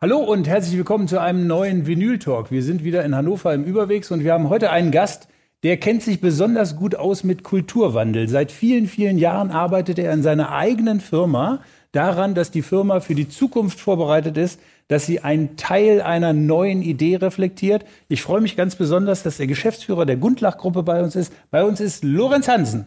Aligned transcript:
Hallo 0.00 0.18
und 0.18 0.46
herzlich 0.46 0.76
willkommen 0.76 1.08
zu 1.08 1.18
einem 1.18 1.46
neuen 1.46 1.86
Vinyl 1.86 2.18
Talk. 2.18 2.50
Wir 2.50 2.62
sind 2.62 2.84
wieder 2.84 3.04
in 3.04 3.14
Hannover 3.16 3.54
im 3.54 3.64
Überwegs 3.64 4.10
und 4.10 4.22
wir 4.22 4.34
haben 4.34 4.50
heute 4.50 4.70
einen 4.70 4.90
Gast, 4.90 5.28
der 5.62 5.78
kennt 5.78 6.02
sich 6.02 6.20
besonders 6.20 6.76
gut 6.76 6.94
aus 6.94 7.24
mit 7.24 7.42
Kulturwandel. 7.42 8.28
Seit 8.28 8.52
vielen, 8.52 8.86
vielen 8.86 9.16
Jahren 9.16 9.50
arbeitet 9.50 9.98
er 9.98 10.12
in 10.12 10.22
seiner 10.22 10.52
eigenen 10.52 11.00
Firma 11.00 11.62
daran, 11.92 12.34
dass 12.34 12.50
die 12.50 12.62
Firma 12.62 13.00
für 13.00 13.14
die 13.14 13.28
Zukunft 13.28 13.80
vorbereitet 13.80 14.36
ist, 14.36 14.60
dass 14.88 15.06
sie 15.06 15.20
einen 15.20 15.56
Teil 15.56 16.00
einer 16.00 16.32
neuen 16.32 16.82
Idee 16.82 17.16
reflektiert. 17.16 17.84
Ich 18.08 18.22
freue 18.22 18.40
mich 18.40 18.56
ganz 18.56 18.76
besonders, 18.76 19.22
dass 19.22 19.36
der 19.36 19.46
Geschäftsführer 19.46 20.06
der 20.06 20.16
Gundlach-Gruppe 20.16 20.82
bei 20.82 21.02
uns 21.02 21.16
ist. 21.16 21.32
Bei 21.50 21.64
uns 21.64 21.80
ist 21.80 22.04
Lorenz 22.04 22.48
Hansen. 22.48 22.86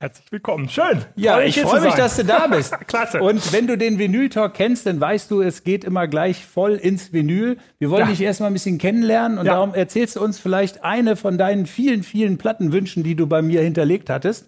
Herzlich 0.00 0.30
willkommen. 0.30 0.68
Schön. 0.68 1.04
Ja, 1.16 1.40
ich 1.40 1.60
freue 1.60 1.80
mich, 1.80 1.94
dass 1.94 2.16
du 2.16 2.24
da 2.24 2.46
bist. 2.46 2.72
Klasse. 2.86 3.20
Und 3.20 3.52
wenn 3.52 3.66
du 3.66 3.76
den 3.76 3.98
Vinyl-Talk 3.98 4.54
kennst, 4.54 4.86
dann 4.86 5.00
weißt 5.00 5.28
du, 5.28 5.40
es 5.40 5.64
geht 5.64 5.82
immer 5.82 6.06
gleich 6.06 6.46
voll 6.46 6.74
ins 6.74 7.12
Vinyl. 7.12 7.56
Wir 7.80 7.90
wollen 7.90 8.02
ja. 8.02 8.10
dich 8.10 8.20
erstmal 8.20 8.48
ein 8.48 8.52
bisschen 8.52 8.78
kennenlernen 8.78 9.38
und 9.38 9.46
ja. 9.46 9.54
darum 9.54 9.74
erzählst 9.74 10.14
du 10.14 10.22
uns 10.22 10.38
vielleicht 10.38 10.84
eine 10.84 11.16
von 11.16 11.36
deinen 11.36 11.66
vielen, 11.66 12.04
vielen 12.04 12.38
Plattenwünschen, 12.38 13.02
die 13.02 13.16
du 13.16 13.26
bei 13.26 13.42
mir 13.42 13.60
hinterlegt 13.60 14.08
hattest. 14.08 14.46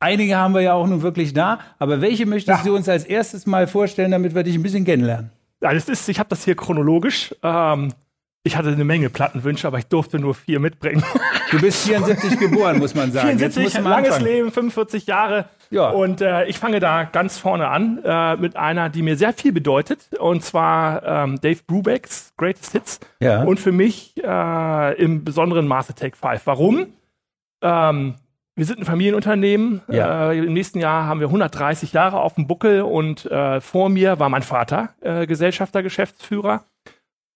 Einige 0.00 0.36
haben 0.36 0.54
wir 0.54 0.60
ja 0.60 0.74
auch 0.74 0.86
nun 0.86 1.02
wirklich 1.02 1.32
da, 1.32 1.58
aber 1.78 2.00
welche 2.00 2.24
möchtest 2.24 2.60
ja. 2.60 2.64
du 2.64 2.76
uns 2.76 2.88
als 2.88 3.04
erstes 3.04 3.46
mal 3.46 3.66
vorstellen, 3.66 4.12
damit 4.12 4.34
wir 4.34 4.44
dich 4.44 4.54
ein 4.54 4.62
bisschen 4.62 4.84
kennenlernen? 4.84 5.30
Ja, 5.60 5.74
das 5.74 5.88
ist, 5.88 6.08
ich 6.08 6.18
habe 6.18 6.28
das 6.28 6.44
hier 6.44 6.54
chronologisch. 6.54 7.34
Ähm, 7.42 7.92
ich 8.44 8.56
hatte 8.56 8.68
eine 8.68 8.84
Menge 8.84 9.10
Plattenwünsche, 9.10 9.66
aber 9.66 9.78
ich 9.78 9.86
durfte 9.86 10.18
nur 10.18 10.34
vier 10.34 10.60
mitbringen. 10.60 11.02
Du 11.50 11.60
bist 11.60 11.86
74 11.86 12.38
geboren, 12.38 12.78
muss 12.78 12.94
man 12.94 13.10
sagen. 13.10 13.36
74, 13.38 13.74
langes 13.82 14.12
anfangen. 14.12 14.24
Leben, 14.24 14.52
45 14.52 15.06
Jahre. 15.06 15.46
Ja. 15.70 15.90
Und 15.90 16.20
äh, 16.20 16.46
ich 16.46 16.58
fange 16.58 16.80
da 16.80 17.04
ganz 17.04 17.36
vorne 17.36 17.68
an 17.68 18.00
äh, 18.04 18.36
mit 18.36 18.56
einer, 18.56 18.88
die 18.88 19.02
mir 19.02 19.16
sehr 19.16 19.32
viel 19.32 19.52
bedeutet. 19.52 20.08
Und 20.18 20.44
zwar 20.44 21.02
ähm, 21.02 21.40
Dave 21.40 21.58
Brubecks 21.66 22.32
Greatest 22.38 22.72
Hits. 22.72 23.00
Ja. 23.20 23.42
Und 23.42 23.58
für 23.60 23.72
mich 23.72 24.14
äh, 24.16 25.02
im 25.02 25.24
besonderen 25.24 25.66
Maße 25.66 25.94
Take 25.94 26.16
5. 26.16 26.42
Warum? 26.46 26.86
Ähm, 27.60 28.14
wir 28.58 28.64
sind 28.64 28.80
ein 28.80 28.84
Familienunternehmen. 28.84 29.82
Ja. 29.88 30.32
Äh, 30.32 30.38
Im 30.38 30.52
nächsten 30.52 30.80
Jahr 30.80 31.06
haben 31.06 31.20
wir 31.20 31.28
130 31.28 31.92
Jahre 31.92 32.20
auf 32.20 32.34
dem 32.34 32.48
Buckel 32.48 32.82
und 32.82 33.24
äh, 33.26 33.60
vor 33.60 33.88
mir 33.88 34.18
war 34.18 34.28
mein 34.28 34.42
Vater 34.42 34.90
äh, 35.00 35.26
Gesellschafter, 35.28 35.84
Geschäftsführer. 35.84 36.64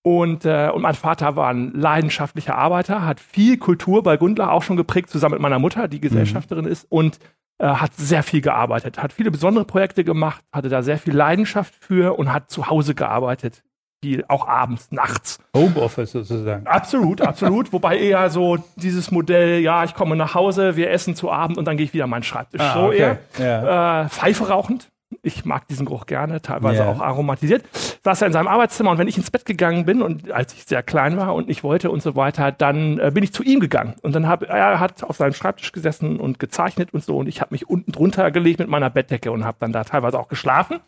Und, 0.05 0.45
äh, 0.45 0.69
und 0.75 0.83
mein 0.83 0.95
Vater 0.95 1.37
war 1.37 1.51
ein 1.51 1.75
leidenschaftlicher 1.75 2.57
Arbeiter, 2.59 3.07
hat 3.07 3.21
viel 3.21 3.57
Kultur 3.57 4.03
bei 4.03 4.17
Gundler 4.17 4.51
auch 4.51 4.65
schon 4.65 4.77
geprägt, 4.77 5.11
zusammen 5.11 5.35
mit 5.35 5.43
meiner 5.43 5.61
Mutter, 5.61 5.87
die 5.87 6.01
Gesellschafterin 6.01 6.65
mhm. 6.65 6.73
ist, 6.73 6.91
und 6.91 7.21
äh, 7.59 7.67
hat 7.67 7.95
sehr 7.95 8.25
viel 8.25 8.41
gearbeitet, 8.41 9.01
hat 9.01 9.13
viele 9.13 9.31
besondere 9.31 9.65
Projekte 9.65 10.03
gemacht, 10.03 10.43
hatte 10.53 10.69
da 10.69 10.83
sehr 10.83 10.99
viel 10.99 11.15
Leidenschaft 11.15 11.73
für 11.79 12.19
und 12.19 12.33
hat 12.33 12.51
zu 12.51 12.67
Hause 12.67 12.97
gearbeitet. 12.97 13.63
Viel, 14.03 14.25
auch 14.27 14.49
abends, 14.49 14.89
nachts. 14.91 15.39
Homeoffice 15.57 16.11
sozusagen. 16.11 16.67
Absolut, 16.67 17.21
absolut. 17.23 17.73
Wobei 17.73 17.99
eher 17.99 18.31
so 18.31 18.59
dieses 18.75 19.13
Modell, 19.13 19.61
ja, 19.61 19.85
ich 19.85 19.95
komme 19.95 20.17
nach 20.17 20.35
Hause, 20.35 20.75
wir 20.77 20.91
essen 20.91 21.15
zu 21.15 21.31
Abend 21.31 21.57
und 21.57 21.67
dann 21.67 21.77
gehe 21.77 21.85
ich 21.85 21.95
wieder 21.95 22.05
an 22.05 22.11
meinen 22.11 22.25
Schreibtisch. 22.25 22.61
Ah, 22.61 22.75
so 22.75 22.87
okay. 22.87 22.99
eher. 22.99 23.19
Ja. 23.39 24.03
Äh, 24.03 24.09
Pfeife 24.09 24.49
rauchend, 24.49 24.91
ich 25.23 25.45
mag 25.45 25.69
diesen 25.69 25.87
Geruch 25.87 26.07
gerne, 26.07 26.41
teilweise 26.41 26.83
yeah. 26.83 26.91
auch 26.91 27.01
aromatisiert, 27.01 27.65
saß 28.03 28.23
er 28.23 28.27
in 28.27 28.33
seinem 28.33 28.49
Arbeitszimmer 28.49 28.91
und 28.91 28.99
wenn 28.99 29.09
ich 29.09 29.17
ins 29.17 29.31
Bett 29.31 29.45
gegangen 29.45 29.85
bin 29.85 30.03
und 30.03 30.31
als 30.31 30.53
ich 30.55 30.65
sehr 30.65 30.83
klein 30.83 31.17
war 31.17 31.35
und 31.35 31.51
ich 31.51 31.63
wollte 31.63 31.91
und 31.91 32.03
so 32.03 32.17
weiter, 32.17 32.51
dann 32.53 32.99
äh, 32.99 33.11
bin 33.13 33.23
ich 33.23 33.33
zu 33.33 33.43
ihm 33.43 33.61
gegangen 33.61 33.95
und 34.03 34.15
dann 34.15 34.27
habe 34.27 34.49
er 34.49 34.81
hat 34.81 35.05
auf 35.05 35.17
seinem 35.17 35.35
Schreibtisch 35.35 35.73
gesessen 35.73 36.19
und 36.19 36.39
gezeichnet 36.39 36.93
und 36.93 37.05
so 37.05 37.19
und 37.19 37.29
ich 37.29 37.41
habe 37.41 37.55
mich 37.55 37.69
unten 37.69 37.93
drunter 37.93 38.31
gelegt 38.31 38.59
mit 38.59 38.69
meiner 38.69 38.91
Bettdecke 38.91 39.31
und 39.31 39.45
habe 39.45 39.59
dann 39.61 39.73
da 39.73 39.85
teilweise 39.85 40.19
auch 40.19 40.29
geschlafen 40.29 40.81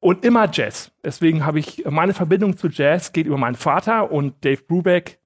und 0.00 0.24
immer 0.24 0.48
Jazz. 0.50 0.90
Deswegen 1.04 1.46
habe 1.46 1.58
ich 1.58 1.84
meine 1.88 2.14
Verbindung 2.14 2.56
zu 2.56 2.68
Jazz 2.68 3.12
geht 3.12 3.26
über 3.26 3.38
meinen 3.38 3.54
Vater 3.54 4.10
und 4.10 4.44
Dave 4.44 4.62
Brubeck 4.62 5.20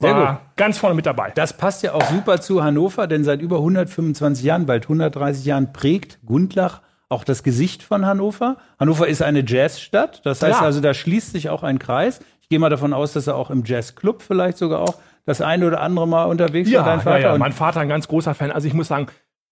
sehr 0.00 0.14
gut. 0.14 0.56
ganz 0.56 0.78
vorne 0.78 0.96
mit 0.96 1.06
dabei. 1.06 1.30
Das 1.34 1.56
passt 1.56 1.82
ja 1.82 1.92
auch 1.92 2.04
super 2.04 2.40
zu 2.40 2.64
Hannover, 2.64 3.06
denn 3.06 3.22
seit 3.22 3.42
über 3.42 3.56
125 3.56 4.44
Jahren, 4.44 4.64
bald 4.66 4.84
130 4.84 5.44
Jahren 5.44 5.72
prägt 5.72 6.20
Gundlach 6.24 6.80
auch 7.10 7.24
das 7.24 7.42
Gesicht 7.42 7.82
von 7.82 8.06
Hannover. 8.06 8.56
Hannover 8.78 9.08
ist 9.08 9.20
eine 9.20 9.44
Jazzstadt, 9.46 10.24
das 10.24 10.42
heißt 10.42 10.60
ja. 10.60 10.66
also, 10.66 10.80
da 10.80 10.94
schließt 10.94 11.32
sich 11.32 11.50
auch 11.50 11.62
ein 11.62 11.78
Kreis. 11.78 12.20
Ich 12.40 12.48
gehe 12.48 12.58
mal 12.58 12.70
davon 12.70 12.92
aus, 12.92 13.12
dass 13.12 13.26
er 13.26 13.36
auch 13.36 13.50
im 13.50 13.64
Jazzclub 13.64 14.22
vielleicht 14.22 14.58
sogar 14.58 14.80
auch 14.80 14.94
das 15.26 15.40
eine 15.40 15.66
oder 15.66 15.80
andere 15.80 16.08
Mal 16.08 16.24
unterwegs 16.24 16.70
ja, 16.70 16.80
war, 16.80 16.86
dein 16.86 17.00
Vater. 17.00 17.20
Ja, 17.20 17.32
ja. 17.32 17.38
mein 17.38 17.52
Vater 17.52 17.80
ein 17.80 17.88
ganz 17.88 18.08
großer 18.08 18.34
Fan. 18.34 18.50
Also 18.50 18.68
ich 18.68 18.74
muss 18.74 18.88
sagen, 18.88 19.08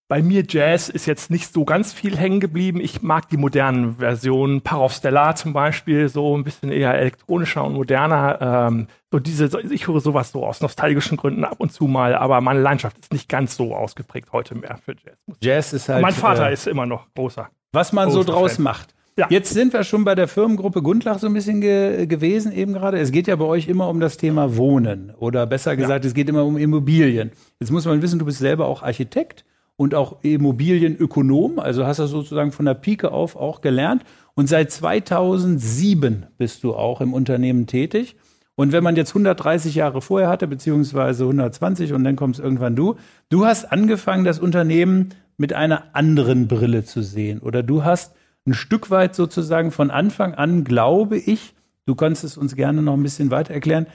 bei 0.08 0.22
mir 0.22 0.42
Jazz 0.48 0.88
ist 0.88 1.06
jetzt 1.06 1.30
nicht 1.30 1.52
so 1.52 1.66
ganz 1.66 1.92
viel 1.92 2.16
hängen 2.16 2.40
geblieben. 2.40 2.80
Ich 2.80 3.02
mag 3.02 3.28
die 3.28 3.36
modernen 3.36 3.96
Versionen, 3.96 4.62
Parov 4.62 4.94
Stellar 4.94 5.36
zum 5.36 5.52
Beispiel, 5.52 6.08
so 6.08 6.36
ein 6.36 6.44
bisschen 6.44 6.72
eher 6.72 6.94
elektronischer 6.94 7.62
und 7.62 7.74
moderner. 7.74 8.68
Ähm, 8.68 8.88
so 9.12 9.18
diese, 9.18 9.50
ich 9.70 9.86
höre 9.86 10.00
sowas 10.00 10.32
so 10.32 10.46
aus 10.46 10.62
nostalgischen 10.62 11.18
Gründen 11.18 11.44
ab 11.44 11.56
und 11.58 11.72
zu 11.72 11.86
mal, 11.86 12.14
aber 12.14 12.40
meine 12.40 12.60
Leidenschaft 12.60 12.96
ist 12.98 13.12
nicht 13.12 13.28
ganz 13.28 13.56
so 13.56 13.74
ausgeprägt 13.74 14.32
heute 14.32 14.54
mehr 14.54 14.78
für 14.82 14.92
Jazz. 14.92 15.18
Jazz 15.42 15.72
ist 15.74 15.88
halt. 15.90 16.00
mein 16.00 16.14
Vater 16.14 16.48
äh, 16.48 16.54
ist 16.54 16.66
immer 16.66 16.86
noch 16.86 17.06
großer. 17.14 17.50
Was 17.72 17.92
man 17.92 18.08
großer 18.08 18.22
so 18.24 18.32
draus 18.32 18.54
Fan. 18.54 18.64
macht. 18.64 18.94
Ja. 19.18 19.26
Jetzt 19.28 19.52
sind 19.52 19.72
wir 19.72 19.82
schon 19.84 20.04
bei 20.04 20.14
der 20.14 20.28
Firmengruppe 20.28 20.80
Gundlach 20.80 21.18
so 21.18 21.26
ein 21.26 21.34
bisschen 21.34 21.60
ge 21.60 22.06
gewesen 22.06 22.52
eben 22.52 22.72
gerade. 22.72 22.98
Es 22.98 23.10
geht 23.10 23.26
ja 23.26 23.36
bei 23.36 23.44
euch 23.44 23.68
immer 23.68 23.88
um 23.88 24.00
das 24.00 24.16
Thema 24.16 24.56
Wohnen 24.56 25.12
oder 25.18 25.44
besser 25.44 25.76
gesagt, 25.76 26.04
ja. 26.04 26.08
es 26.08 26.14
geht 26.14 26.28
immer 26.28 26.44
um 26.44 26.56
Immobilien. 26.56 27.32
Jetzt 27.58 27.72
muss 27.72 27.84
man 27.84 28.00
wissen, 28.00 28.18
du 28.18 28.24
bist 28.24 28.38
selber 28.38 28.66
auch 28.66 28.82
Architekt 28.82 29.44
und 29.78 29.94
auch 29.94 30.16
Immobilienökonom, 30.22 31.60
also 31.60 31.86
hast 31.86 32.00
du 32.00 32.06
sozusagen 32.06 32.50
von 32.50 32.66
der 32.66 32.74
Pike 32.74 33.12
auf 33.12 33.36
auch 33.36 33.60
gelernt. 33.60 34.02
Und 34.34 34.48
seit 34.48 34.72
2007 34.72 36.26
bist 36.36 36.64
du 36.64 36.74
auch 36.74 37.00
im 37.00 37.14
Unternehmen 37.14 37.68
tätig. 37.68 38.16
Und 38.56 38.72
wenn 38.72 38.82
man 38.82 38.96
jetzt 38.96 39.10
130 39.10 39.76
Jahre 39.76 40.02
vorher 40.02 40.28
hatte, 40.28 40.48
beziehungsweise 40.48 41.22
120 41.22 41.92
und 41.92 42.02
dann 42.02 42.16
kommst 42.16 42.40
irgendwann 42.40 42.74
du, 42.74 42.96
du 43.28 43.46
hast 43.46 43.70
angefangen, 43.70 44.24
das 44.24 44.40
Unternehmen 44.40 45.10
mit 45.36 45.52
einer 45.52 45.84
anderen 45.94 46.48
Brille 46.48 46.84
zu 46.84 47.04
sehen. 47.04 47.38
Oder 47.38 47.62
du 47.62 47.84
hast 47.84 48.16
ein 48.48 48.54
Stück 48.54 48.90
weit 48.90 49.14
sozusagen 49.14 49.70
von 49.70 49.92
Anfang 49.92 50.34
an, 50.34 50.64
glaube 50.64 51.18
ich, 51.18 51.54
du 51.86 51.94
kannst 51.94 52.24
es 52.24 52.36
uns 52.36 52.56
gerne 52.56 52.82
noch 52.82 52.94
ein 52.94 53.02
bisschen 53.04 53.30
weiter 53.30 53.54
erklären, 53.54 53.86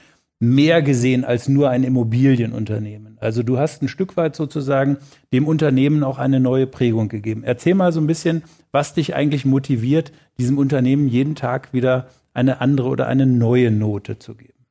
mehr 0.44 0.82
gesehen 0.82 1.24
als 1.24 1.48
nur 1.48 1.70
ein 1.70 1.84
Immobilienunternehmen. 1.84 3.16
Also 3.20 3.42
du 3.42 3.58
hast 3.58 3.82
ein 3.82 3.88
Stück 3.88 4.16
weit 4.16 4.36
sozusagen 4.36 4.98
dem 5.32 5.46
Unternehmen 5.46 6.02
auch 6.02 6.18
eine 6.18 6.40
neue 6.40 6.66
Prägung 6.66 7.08
gegeben. 7.08 7.42
Erzähl 7.44 7.74
mal 7.74 7.92
so 7.92 8.00
ein 8.00 8.06
bisschen, 8.06 8.42
was 8.70 8.94
dich 8.94 9.14
eigentlich 9.14 9.44
motiviert, 9.44 10.12
diesem 10.38 10.58
Unternehmen 10.58 11.08
jeden 11.08 11.34
Tag 11.34 11.72
wieder 11.72 12.08
eine 12.34 12.60
andere 12.60 12.88
oder 12.88 13.06
eine 13.06 13.26
neue 13.26 13.70
Note 13.70 14.18
zu 14.18 14.34
geben. 14.34 14.66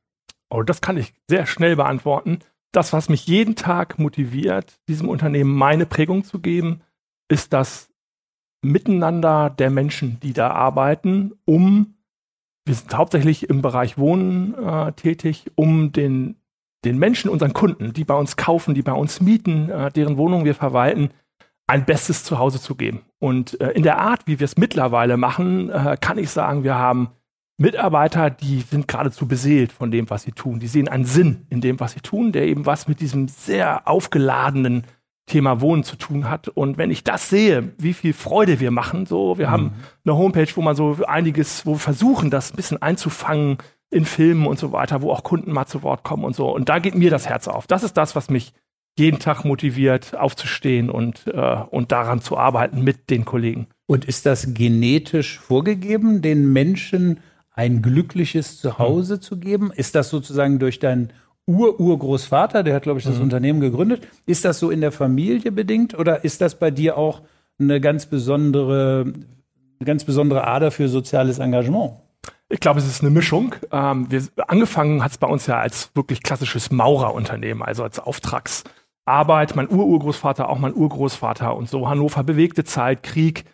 Oh, 0.50 0.62
das 0.62 0.80
kann 0.80 0.96
ich 0.96 1.14
sehr 1.28 1.46
schnell 1.46 1.76
beantworten. 1.76 2.38
Das, 2.70 2.92
was 2.92 3.08
mich 3.08 3.26
jeden 3.26 3.56
Tag 3.56 3.98
motiviert, 3.98 4.78
diesem 4.88 5.08
Unternehmen 5.08 5.54
meine 5.54 5.86
Prägung 5.86 6.24
zu 6.24 6.40
geben, 6.40 6.82
ist 7.28 7.52
das 7.52 7.88
Miteinander 8.62 9.50
der 9.50 9.70
Menschen, 9.70 10.18
die 10.20 10.32
da 10.32 10.50
arbeiten, 10.50 11.32
um 11.44 11.94
wir 12.66 12.74
sind 12.74 12.94
hauptsächlich 12.96 13.48
im 13.50 13.62
Bereich 13.62 13.98
Wohnen 13.98 14.54
äh, 14.54 14.92
tätig, 14.92 15.50
um 15.54 15.92
den, 15.92 16.36
den 16.84 16.98
Menschen, 16.98 17.30
unseren 17.30 17.52
Kunden, 17.52 17.92
die 17.92 18.04
bei 18.04 18.14
uns 18.14 18.36
kaufen, 18.36 18.74
die 18.74 18.82
bei 18.82 18.92
uns 18.92 19.20
mieten, 19.20 19.68
äh, 19.68 19.90
deren 19.90 20.16
Wohnungen 20.16 20.44
wir 20.44 20.54
verwalten, 20.54 21.10
ein 21.66 21.84
bestes 21.84 22.24
Zuhause 22.24 22.60
zu 22.60 22.74
geben. 22.74 23.02
Und 23.18 23.60
äh, 23.60 23.70
in 23.70 23.82
der 23.82 23.98
Art, 23.98 24.26
wie 24.26 24.38
wir 24.38 24.44
es 24.44 24.56
mittlerweile 24.56 25.16
machen, 25.16 25.70
äh, 25.70 25.96
kann 26.00 26.18
ich 26.18 26.30
sagen, 26.30 26.64
wir 26.64 26.74
haben 26.74 27.10
Mitarbeiter, 27.56 28.30
die 28.30 28.60
sind 28.60 28.88
geradezu 28.88 29.28
beseelt 29.28 29.70
von 29.70 29.90
dem, 29.90 30.10
was 30.10 30.24
sie 30.24 30.32
tun. 30.32 30.58
Die 30.58 30.66
sehen 30.66 30.88
einen 30.88 31.04
Sinn 31.04 31.46
in 31.50 31.60
dem, 31.60 31.78
was 31.80 31.92
sie 31.92 32.00
tun, 32.00 32.32
der 32.32 32.46
eben 32.46 32.66
was 32.66 32.88
mit 32.88 33.00
diesem 33.00 33.28
sehr 33.28 33.86
aufgeladenen 33.86 34.84
Thema 35.26 35.60
Wohnen 35.60 35.84
zu 35.84 35.96
tun 35.96 36.28
hat. 36.28 36.48
Und 36.48 36.76
wenn 36.76 36.90
ich 36.90 37.02
das 37.04 37.30
sehe, 37.30 37.72
wie 37.78 37.94
viel 37.94 38.12
Freude 38.12 38.60
wir 38.60 38.70
machen, 38.70 39.06
so, 39.06 39.38
wir 39.38 39.48
mhm. 39.48 39.50
haben 39.50 39.72
eine 40.04 40.16
Homepage, 40.16 40.48
wo 40.54 40.62
man 40.62 40.76
so 40.76 40.98
einiges, 41.06 41.64
wo 41.64 41.72
wir 41.72 41.78
versuchen, 41.78 42.30
das 42.30 42.52
ein 42.52 42.56
bisschen 42.56 42.82
einzufangen 42.82 43.58
in 43.90 44.04
Filmen 44.04 44.46
und 44.46 44.58
so 44.58 44.72
weiter, 44.72 45.02
wo 45.02 45.12
auch 45.12 45.22
Kunden 45.22 45.52
mal 45.52 45.66
zu 45.66 45.82
Wort 45.82 46.02
kommen 46.02 46.24
und 46.24 46.36
so. 46.36 46.52
Und 46.52 46.68
da 46.68 46.78
geht 46.78 46.94
mir 46.94 47.10
das 47.10 47.28
Herz 47.28 47.48
auf. 47.48 47.66
Das 47.66 47.82
ist 47.82 47.96
das, 47.96 48.16
was 48.16 48.28
mich 48.28 48.52
jeden 48.98 49.18
Tag 49.18 49.44
motiviert, 49.44 50.16
aufzustehen 50.16 50.90
und, 50.90 51.26
äh, 51.26 51.56
und 51.70 51.90
daran 51.90 52.20
zu 52.20 52.36
arbeiten 52.36 52.82
mit 52.82 53.10
den 53.10 53.24
Kollegen. 53.24 53.68
Und 53.86 54.04
ist 54.04 54.26
das 54.26 54.54
genetisch 54.54 55.38
vorgegeben, 55.38 56.22
den 56.22 56.52
Menschen 56.52 57.20
ein 57.50 57.82
glückliches 57.82 58.60
Zuhause 58.60 59.16
mhm. 59.16 59.20
zu 59.20 59.38
geben? 59.38 59.72
Ist 59.72 59.94
das 59.94 60.10
sozusagen 60.10 60.58
durch 60.58 60.78
dein 60.78 61.12
Ur-Urgroßvater, 61.46 62.62
der 62.62 62.74
hat, 62.74 62.84
glaube 62.84 62.98
ich, 62.98 63.04
das 63.04 63.16
mhm. 63.16 63.24
Unternehmen 63.24 63.60
gegründet. 63.60 64.06
Ist 64.26 64.44
das 64.44 64.58
so 64.58 64.70
in 64.70 64.80
der 64.80 64.92
Familie 64.92 65.52
bedingt 65.52 65.98
oder 65.98 66.24
ist 66.24 66.40
das 66.40 66.58
bei 66.58 66.70
dir 66.70 66.96
auch 66.96 67.22
eine 67.58 67.80
ganz 67.80 68.06
besondere, 68.06 69.04
eine 69.06 69.86
ganz 69.86 70.04
besondere 70.04 70.46
Ader 70.46 70.70
für 70.70 70.88
soziales 70.88 71.38
Engagement? 71.38 71.92
Ich 72.48 72.60
glaube, 72.60 72.78
es 72.78 72.86
ist 72.86 73.02
eine 73.02 73.10
Mischung. 73.10 73.54
Ähm, 73.72 74.10
wir, 74.10 74.22
angefangen 74.48 75.02
hat 75.02 75.12
es 75.12 75.18
bei 75.18 75.26
uns 75.26 75.46
ja 75.46 75.58
als 75.58 75.90
wirklich 75.94 76.22
klassisches 76.22 76.70
Maurerunternehmen, 76.70 77.62
also 77.62 77.82
als 77.82 77.98
Auftrags- 77.98 78.64
Arbeit, 79.06 79.54
mein 79.54 79.70
Ururgroßvater, 79.70 80.48
auch 80.48 80.58
mein 80.58 80.74
Urgroßvater 80.74 81.54
und 81.56 81.68
so. 81.68 81.88
Hannover 81.88 82.24
bewegte 82.24 82.64
Zeit, 82.64 83.02
Krieg 83.02 83.44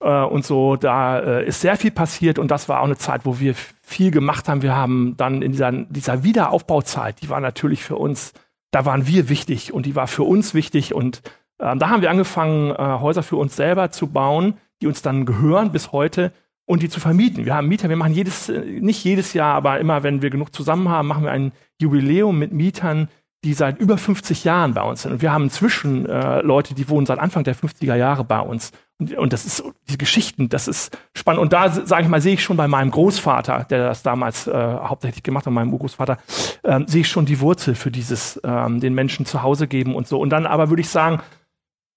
äh, 0.00 0.22
und 0.22 0.44
so. 0.44 0.76
Da 0.76 1.18
äh, 1.18 1.46
ist 1.46 1.60
sehr 1.60 1.76
viel 1.76 1.90
passiert 1.90 2.38
und 2.38 2.50
das 2.50 2.68
war 2.68 2.80
auch 2.80 2.84
eine 2.86 2.96
Zeit, 2.96 3.22
wo 3.24 3.40
wir 3.40 3.54
viel 3.82 4.10
gemacht 4.10 4.48
haben. 4.48 4.62
Wir 4.62 4.76
haben 4.76 5.14
dann 5.16 5.42
in 5.42 5.52
dieser, 5.52 5.72
dieser 5.72 6.24
Wiederaufbauzeit, 6.24 7.22
die 7.22 7.28
war 7.28 7.40
natürlich 7.40 7.84
für 7.84 7.96
uns, 7.96 8.32
da 8.70 8.84
waren 8.84 9.06
wir 9.06 9.28
wichtig 9.28 9.72
und 9.72 9.86
die 9.86 9.94
war 9.94 10.06
für 10.06 10.24
uns 10.24 10.54
wichtig 10.54 10.94
und 10.94 11.22
äh, 11.58 11.76
da 11.76 11.88
haben 11.88 12.02
wir 12.02 12.10
angefangen, 12.10 12.70
äh, 12.70 12.76
Häuser 13.00 13.22
für 13.22 13.36
uns 13.36 13.56
selber 13.56 13.90
zu 13.90 14.08
bauen, 14.08 14.54
die 14.80 14.86
uns 14.86 15.02
dann 15.02 15.24
gehören 15.24 15.72
bis 15.72 15.92
heute 15.92 16.32
und 16.66 16.82
die 16.82 16.88
zu 16.88 17.00
vermieten. 17.00 17.44
Wir 17.44 17.54
haben 17.54 17.68
Mieter, 17.68 17.88
wir 17.88 17.96
machen 17.96 18.12
jedes, 18.12 18.48
äh, 18.48 18.60
nicht 18.60 19.02
jedes 19.04 19.32
Jahr, 19.32 19.54
aber 19.54 19.78
immer, 19.80 20.02
wenn 20.02 20.20
wir 20.20 20.30
genug 20.30 20.54
zusammen 20.54 20.88
haben, 20.88 21.08
machen 21.08 21.24
wir 21.24 21.30
ein 21.30 21.52
Jubiläum 21.80 22.38
mit 22.38 22.52
Mietern, 22.52 23.08
die 23.44 23.54
seit 23.54 23.78
über 23.78 23.96
50 23.96 24.44
Jahren 24.44 24.74
bei 24.74 24.82
uns 24.82 25.02
sind. 25.02 25.12
Und 25.12 25.22
wir 25.22 25.32
haben 25.32 25.44
inzwischen 25.44 26.06
äh, 26.06 26.40
Leute, 26.42 26.74
die 26.74 26.88
wohnen 26.88 27.06
seit 27.06 27.18
Anfang 27.18 27.44
der 27.44 27.54
50er 27.54 27.94
Jahre 27.94 28.24
bei 28.24 28.40
uns. 28.40 28.72
Und, 28.98 29.32
das 29.34 29.44
ist, 29.44 29.62
diese 29.86 29.98
Geschichten, 29.98 30.48
das 30.48 30.68
ist 30.68 30.96
spannend. 31.14 31.42
Und 31.42 31.52
da, 31.52 31.68
sage 31.70 32.02
ich 32.02 32.08
mal, 32.08 32.22
sehe 32.22 32.34
ich 32.34 32.42
schon 32.42 32.56
bei 32.56 32.66
meinem 32.66 32.90
Großvater, 32.90 33.66
der 33.68 33.88
das 33.88 34.02
damals 34.02 34.46
äh, 34.46 34.52
hauptsächlich 34.52 35.22
gemacht 35.22 35.44
hat, 35.44 35.52
meinem 35.52 35.72
Urgroßvater, 35.74 36.16
äh, 36.62 36.80
sehe 36.86 37.02
ich 37.02 37.08
schon 37.08 37.26
die 37.26 37.40
Wurzel 37.40 37.74
für 37.74 37.90
dieses, 37.90 38.40
ähm, 38.42 38.80
den 38.80 38.94
Menschen 38.94 39.26
zu 39.26 39.42
Hause 39.42 39.68
geben 39.68 39.94
und 39.94 40.08
so. 40.08 40.18
Und 40.18 40.30
dann 40.30 40.46
aber 40.46 40.70
würde 40.70 40.80
ich 40.80 40.88
sagen, 40.88 41.20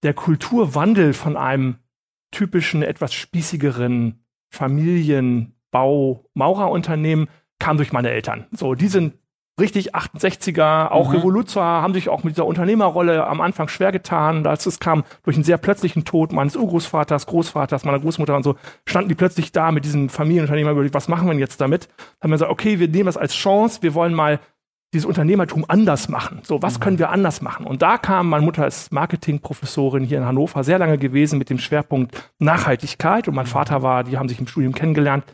der 0.02 0.12
Kulturwandel 0.12 1.14
von 1.14 1.38
einem 1.38 1.76
typischen, 2.32 2.82
etwas 2.82 3.14
spießigeren 3.14 4.22
Familienbau, 4.50 6.26
Maurerunternehmen 6.34 7.28
kam 7.58 7.78
durch 7.78 7.92
meine 7.92 8.10
Eltern. 8.10 8.46
So, 8.52 8.74
die 8.74 8.88
sind 8.88 9.14
richtig 9.58 9.94
68er, 9.94 10.88
auch 10.88 11.08
mhm. 11.08 11.16
Revoluzer, 11.16 11.62
haben 11.62 11.94
sich 11.94 12.08
auch 12.08 12.24
mit 12.24 12.34
dieser 12.34 12.46
Unternehmerrolle 12.46 13.26
am 13.26 13.40
Anfang 13.40 13.68
schwer 13.68 13.92
getan. 13.92 14.46
Als 14.46 14.66
es 14.66 14.80
kam 14.80 15.04
durch 15.22 15.36
einen 15.36 15.44
sehr 15.44 15.58
plötzlichen 15.58 16.04
Tod 16.04 16.32
meines 16.32 16.56
Urgroßvaters, 16.56 17.26
Großvaters, 17.26 17.84
meiner 17.84 18.00
Großmutter 18.00 18.36
und 18.36 18.42
so, 18.42 18.56
standen 18.86 19.08
die 19.08 19.14
plötzlich 19.14 19.52
da 19.52 19.70
mit 19.72 19.84
diesem 19.84 20.08
Familienunternehmer, 20.08 20.76
was 20.94 21.08
machen 21.08 21.28
wir 21.28 21.36
jetzt 21.36 21.60
damit? 21.60 21.88
Haben 22.20 22.30
wir 22.30 22.36
gesagt, 22.36 22.52
okay, 22.52 22.78
wir 22.78 22.88
nehmen 22.88 23.06
das 23.06 23.16
als 23.16 23.34
Chance, 23.34 23.82
wir 23.82 23.94
wollen 23.94 24.14
mal 24.14 24.40
dieses 24.92 25.06
Unternehmertum 25.06 25.64
anders 25.68 26.08
machen. 26.08 26.40
So, 26.42 26.62
was 26.62 26.78
mhm. 26.78 26.82
können 26.82 26.98
wir 26.98 27.10
anders 27.10 27.42
machen? 27.42 27.66
Und 27.66 27.82
da 27.82 27.96
kam 27.98 28.28
meine 28.28 28.44
Mutter 28.44 28.64
als 28.64 28.90
Marketingprofessorin 28.90 30.04
hier 30.04 30.18
in 30.18 30.24
Hannover 30.24 30.64
sehr 30.64 30.78
lange 30.78 30.98
gewesen 30.98 31.38
mit 31.38 31.50
dem 31.50 31.58
Schwerpunkt 31.58 32.32
Nachhaltigkeit 32.38 33.28
und 33.28 33.34
mein. 33.34 33.46
Vater 33.50 33.82
war, 33.82 34.04
die 34.04 34.16
haben 34.16 34.28
sich 34.28 34.38
im 34.38 34.46
Studium 34.46 34.74
kennengelernt, 34.74 35.24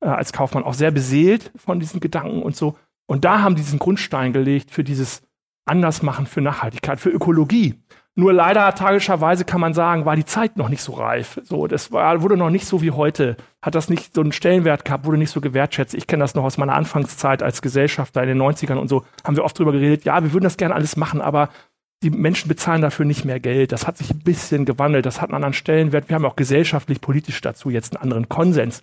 äh, 0.00 0.06
als 0.06 0.32
Kaufmann 0.32 0.62
auch 0.62 0.74
sehr 0.74 0.92
beseelt 0.92 1.50
von 1.56 1.80
diesen 1.80 1.98
Gedanken 1.98 2.42
und 2.42 2.54
so. 2.54 2.76
Und 3.06 3.24
da 3.24 3.42
haben 3.42 3.54
die 3.54 3.62
diesen 3.62 3.78
Grundstein 3.78 4.32
gelegt 4.32 4.70
für 4.70 4.84
dieses 4.84 5.22
Andersmachen, 5.66 6.26
für 6.26 6.40
Nachhaltigkeit, 6.40 7.00
für 7.00 7.10
Ökologie. 7.10 7.74
Nur 8.16 8.32
leider, 8.32 8.72
tragischerweise 8.74 9.44
kann 9.44 9.60
man 9.60 9.74
sagen, 9.74 10.04
war 10.04 10.14
die 10.14 10.24
Zeit 10.24 10.56
noch 10.56 10.68
nicht 10.68 10.82
so 10.82 10.92
reif. 10.92 11.40
So, 11.42 11.66
das 11.66 11.90
war, 11.90 12.22
wurde 12.22 12.36
noch 12.36 12.50
nicht 12.50 12.66
so 12.66 12.80
wie 12.80 12.92
heute, 12.92 13.36
hat 13.60 13.74
das 13.74 13.88
nicht 13.88 14.14
so 14.14 14.20
einen 14.20 14.30
Stellenwert 14.30 14.84
gehabt, 14.84 15.04
wurde 15.04 15.18
nicht 15.18 15.30
so 15.30 15.40
gewertschätzt. 15.40 15.94
Ich 15.94 16.06
kenne 16.06 16.22
das 16.22 16.36
noch 16.36 16.44
aus 16.44 16.56
meiner 16.56 16.74
Anfangszeit 16.74 17.42
als 17.42 17.60
Gesellschafter 17.60 18.22
in 18.22 18.28
den 18.28 18.40
90ern 18.40 18.76
und 18.76 18.86
so, 18.86 19.04
haben 19.24 19.36
wir 19.36 19.44
oft 19.44 19.58
drüber 19.58 19.72
geredet, 19.72 20.04
ja, 20.04 20.22
wir 20.22 20.32
würden 20.32 20.44
das 20.44 20.56
gerne 20.56 20.76
alles 20.76 20.96
machen, 20.96 21.20
aber 21.20 21.48
die 22.04 22.10
Menschen 22.10 22.48
bezahlen 22.48 22.82
dafür 22.82 23.04
nicht 23.04 23.24
mehr 23.24 23.40
Geld. 23.40 23.72
Das 23.72 23.86
hat 23.86 23.96
sich 23.96 24.10
ein 24.10 24.20
bisschen 24.20 24.64
gewandelt, 24.64 25.06
das 25.06 25.20
hat 25.20 25.30
einen 25.30 25.36
anderen 25.36 25.54
Stellenwert. 25.54 26.08
Wir 26.08 26.14
haben 26.14 26.26
auch 26.26 26.36
gesellschaftlich, 26.36 27.00
politisch 27.00 27.40
dazu 27.40 27.70
jetzt 27.70 27.96
einen 27.96 28.02
anderen 28.02 28.28
Konsens. 28.28 28.82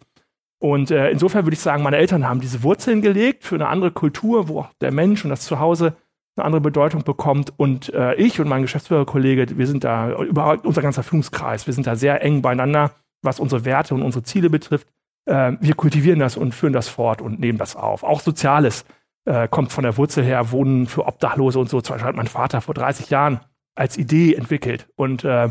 Und 0.62 0.92
äh, 0.92 1.10
insofern 1.10 1.44
würde 1.46 1.56
ich 1.56 1.60
sagen, 1.60 1.82
meine 1.82 1.98
Eltern 1.98 2.30
haben 2.30 2.40
diese 2.40 2.62
Wurzeln 2.62 3.02
gelegt 3.02 3.44
für 3.44 3.56
eine 3.56 3.68
andere 3.68 3.90
Kultur, 3.90 4.48
wo 4.48 4.60
auch 4.60 4.70
der 4.80 4.92
Mensch 4.92 5.24
und 5.24 5.32
das 5.32 5.42
Zuhause 5.42 5.96
eine 6.36 6.46
andere 6.46 6.62
Bedeutung 6.62 7.04
bekommt. 7.04 7.52
Und 7.58 7.92
äh, 7.96 8.14
ich 8.14 8.40
und 8.40 8.48
mein 8.48 8.62
Geschäftsführerkollege, 8.62 9.58
wir 9.58 9.66
sind 9.66 9.84
da, 9.84 10.12
überhaupt 10.22 10.68
unser 10.68 10.84
ganzer 10.84 11.02
Führungskreis, 11.02 11.66
wir 11.66 11.74
sind 11.74 11.88
da 11.88 11.96
sehr 11.96 12.24
eng 12.24 12.44
beieinander, 12.44 12.92
was 13.24 13.40
unsere 13.40 13.66
Werte 13.66 13.96
und 13.96 14.04
unsere 14.04 14.24
Ziele 14.24 14.52
betrifft. 14.52 14.88
Äh, 15.26 15.54
wir 15.60 15.74
kultivieren 15.74 16.20
das 16.20 16.38
und 16.38 16.54
führen 16.54 16.74
das 16.74 16.90
fort 16.90 17.24
und 17.24 17.40
nehmen 17.40 17.58
das 17.58 17.76
auf. 17.76 18.04
Auch 18.04 18.20
Soziales 18.20 18.86
äh, 19.26 19.48
kommt 19.48 19.72
von 19.72 19.84
der 19.84 19.98
Wurzel 19.98 20.24
her, 20.24 20.52
Wohnen 20.52 20.86
für 20.86 21.08
Obdachlose 21.08 21.58
und 21.58 21.70
so. 21.70 21.82
Zum 21.82 21.96
Beispiel 21.96 22.08
hat 22.08 22.16
mein 22.16 22.28
Vater 22.28 22.62
vor 22.62 22.76
30 22.76 23.10
Jahren 23.10 23.40
als 23.74 23.98
Idee 23.98 24.36
entwickelt. 24.36 24.88
Und 24.96 25.24
äh, 25.24 25.50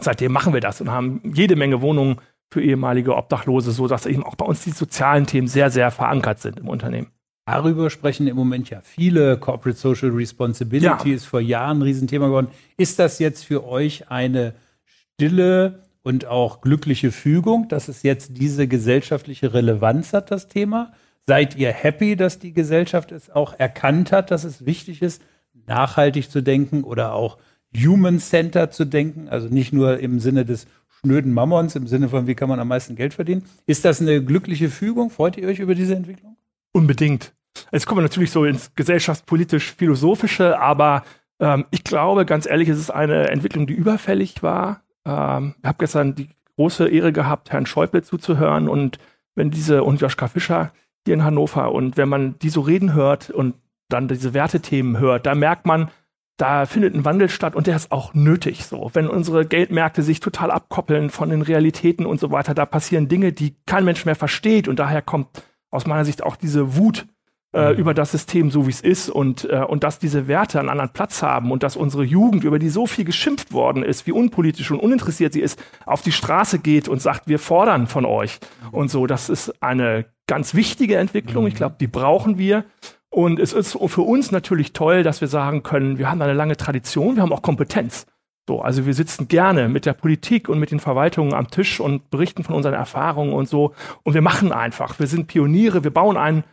seitdem 0.00 0.32
machen 0.32 0.54
wir 0.54 0.62
das 0.62 0.80
und 0.80 0.90
haben 0.90 1.20
jede 1.34 1.56
Menge 1.56 1.82
Wohnungen 1.82 2.16
für 2.50 2.62
ehemalige 2.62 3.16
Obdachlose, 3.16 3.70
sodass 3.70 4.06
eben 4.06 4.24
auch 4.24 4.34
bei 4.34 4.44
uns 4.44 4.64
die 4.64 4.70
sozialen 4.70 5.26
Themen 5.26 5.46
sehr, 5.46 5.70
sehr 5.70 5.90
verankert 5.90 6.40
sind 6.40 6.58
im 6.58 6.68
Unternehmen. 6.68 7.08
Darüber 7.46 7.90
sprechen 7.90 8.26
im 8.26 8.36
Moment 8.36 8.70
ja 8.70 8.80
viele. 8.82 9.36
Corporate 9.38 9.78
Social 9.78 10.10
Responsibility 10.10 11.10
ja. 11.10 11.16
ist 11.16 11.24
vor 11.24 11.40
Jahren 11.40 11.78
ein 11.78 11.82
Riesenthema 11.82 12.26
geworden. 12.26 12.48
Ist 12.76 12.98
das 12.98 13.18
jetzt 13.18 13.44
für 13.44 13.66
euch 13.66 14.10
eine 14.10 14.54
stille 14.84 15.80
und 16.02 16.26
auch 16.26 16.60
glückliche 16.60 17.10
Fügung, 17.10 17.68
dass 17.68 17.88
es 17.88 18.02
jetzt 18.02 18.36
diese 18.38 18.68
gesellschaftliche 18.68 19.52
Relevanz 19.52 20.12
hat, 20.12 20.30
das 20.30 20.48
Thema? 20.48 20.92
Seid 21.26 21.56
ihr 21.56 21.72
happy, 21.72 22.16
dass 22.16 22.38
die 22.38 22.52
Gesellschaft 22.52 23.12
es 23.12 23.30
auch 23.30 23.54
erkannt 23.58 24.12
hat, 24.12 24.30
dass 24.30 24.44
es 24.44 24.64
wichtig 24.64 25.02
ist, 25.02 25.22
nachhaltig 25.66 26.30
zu 26.30 26.42
denken 26.42 26.84
oder 26.84 27.14
auch 27.14 27.38
human-centered 27.76 28.72
zu 28.72 28.84
denken? 28.84 29.28
Also 29.28 29.48
nicht 29.48 29.72
nur 29.72 29.98
im 29.98 30.20
Sinne 30.20 30.44
des 30.44 30.66
schnöden 31.00 31.32
Mammons, 31.32 31.76
im 31.76 31.86
Sinne 31.86 32.08
von, 32.08 32.26
wie 32.26 32.34
kann 32.34 32.48
man 32.48 32.60
am 32.60 32.68
meisten 32.68 32.94
Geld 32.94 33.14
verdienen. 33.14 33.44
Ist 33.66 33.84
das 33.84 34.00
eine 34.00 34.22
glückliche 34.22 34.68
Fügung? 34.68 35.10
Freut 35.10 35.36
ihr 35.36 35.48
euch 35.48 35.58
über 35.58 35.74
diese 35.74 35.94
Entwicklung? 35.94 36.36
Unbedingt. 36.72 37.32
Jetzt 37.72 37.86
kommen 37.86 37.98
wir 37.98 38.02
natürlich 38.02 38.30
so 38.30 38.44
ins 38.44 38.74
gesellschaftspolitisch-philosophische, 38.74 40.58
aber 40.60 41.04
ähm, 41.40 41.64
ich 41.70 41.84
glaube, 41.84 42.26
ganz 42.26 42.46
ehrlich, 42.46 42.68
es 42.68 42.78
ist 42.78 42.90
eine 42.90 43.28
Entwicklung, 43.28 43.66
die 43.66 43.74
überfällig 43.74 44.42
war. 44.42 44.82
Ähm, 45.04 45.54
ich 45.58 45.66
habe 45.66 45.78
gestern 45.78 46.14
die 46.14 46.28
große 46.56 46.88
Ehre 46.88 47.12
gehabt, 47.12 47.50
Herrn 47.50 47.66
Schäuble 47.66 48.02
zuzuhören 48.02 48.68
und 48.68 48.98
wenn 49.34 49.50
diese 49.50 49.82
und 49.82 50.00
Joschka 50.00 50.28
Fischer 50.28 50.72
hier 51.06 51.14
in 51.14 51.24
Hannover 51.24 51.72
und 51.72 51.96
wenn 51.96 52.08
man 52.08 52.38
die 52.38 52.50
so 52.50 52.60
reden 52.60 52.92
hört 52.92 53.30
und 53.30 53.54
dann 53.88 54.06
diese 54.06 54.34
Wertethemen 54.34 54.98
hört, 54.98 55.26
da 55.26 55.34
merkt 55.34 55.66
man, 55.66 55.88
da 56.36 56.64
findet 56.64 56.94
ein 56.94 57.04
Wandel 57.04 57.28
statt 57.28 57.54
und 57.54 57.66
der 57.66 57.76
ist 57.76 57.92
auch 57.92 58.14
nötig 58.14 58.64
so. 58.64 58.90
Wenn 58.94 59.08
unsere 59.08 59.44
Geldmärkte 59.44 60.02
sich 60.02 60.20
total 60.20 60.50
abkoppeln 60.50 61.10
von 61.10 61.28
den 61.28 61.42
Realitäten 61.42 62.06
und 62.06 62.18
so 62.18 62.30
weiter, 62.30 62.54
da 62.54 62.64
passieren 62.64 63.08
Dinge, 63.08 63.32
die 63.32 63.56
kein 63.66 63.84
Mensch 63.84 64.06
mehr 64.06 64.16
versteht 64.16 64.66
und 64.66 64.78
daher 64.78 65.02
kommt 65.02 65.42
aus 65.70 65.86
meiner 65.86 66.04
Sicht 66.04 66.22
auch 66.22 66.36
diese 66.36 66.76
Wut 66.76 67.06
äh, 67.52 67.72
mhm. 67.72 67.78
über 67.78 67.94
das 67.94 68.12
System, 68.12 68.50
so 68.50 68.66
wie 68.66 68.70
es 68.70 68.80
ist 68.80 69.10
und, 69.10 69.44
äh, 69.50 69.64
und 69.66 69.82
dass 69.82 69.98
diese 69.98 70.28
Werte 70.28 70.60
einen 70.60 70.68
anderen 70.68 70.92
Platz 70.92 71.22
haben 71.22 71.50
und 71.50 71.62
dass 71.62 71.76
unsere 71.76 72.04
Jugend, 72.04 72.44
über 72.44 72.58
die 72.58 72.68
so 72.68 72.86
viel 72.86 73.04
geschimpft 73.04 73.52
worden 73.52 73.82
ist, 73.82 74.06
wie 74.06 74.12
unpolitisch 74.12 74.70
und 74.70 74.78
uninteressiert 74.78 75.32
sie 75.32 75.40
ist, 75.40 75.60
auf 75.84 76.00
die 76.00 76.12
Straße 76.12 76.60
geht 76.60 76.88
und 76.88 77.02
sagt, 77.02 77.26
wir 77.26 77.40
fordern 77.40 77.88
von 77.88 78.04
euch 78.04 78.38
und 78.70 78.88
so. 78.88 79.06
Das 79.06 79.28
ist 79.28 79.60
eine 79.60 80.06
ganz 80.28 80.54
wichtige 80.54 80.96
Entwicklung. 80.96 81.46
Ich 81.48 81.54
mhm. 81.54 81.58
glaube, 81.58 81.76
die 81.80 81.88
brauchen 81.88 82.38
wir. 82.38 82.64
Und 83.10 83.40
es 83.40 83.52
ist 83.52 83.76
für 83.86 84.02
uns 84.02 84.30
natürlich 84.30 84.72
toll, 84.72 85.02
dass 85.02 85.20
wir 85.20 85.28
sagen 85.28 85.62
können, 85.62 85.98
wir 85.98 86.10
haben 86.10 86.22
eine 86.22 86.32
lange 86.32 86.56
Tradition, 86.56 87.16
wir 87.16 87.22
haben 87.22 87.32
auch 87.32 87.42
Kompetenz. 87.42 88.06
So, 88.48 88.62
also 88.62 88.86
wir 88.86 88.94
sitzen 88.94 89.28
gerne 89.28 89.68
mit 89.68 89.86
der 89.86 89.92
Politik 89.92 90.48
und 90.48 90.58
mit 90.58 90.70
den 90.70 90.80
Verwaltungen 90.80 91.34
am 91.34 91.50
Tisch 91.50 91.80
und 91.80 92.10
berichten 92.10 92.42
von 92.44 92.54
unseren 92.54 92.74
Erfahrungen 92.74 93.32
und 93.32 93.48
so. 93.48 93.74
Und 94.02 94.14
wir 94.14 94.22
machen 94.22 94.52
einfach. 94.52 94.98
Wir 94.98 95.06
sind 95.06 95.26
Pioniere. 95.26 95.84
Wir 95.84 95.92
bauen 95.92 96.16
ein 96.16 96.44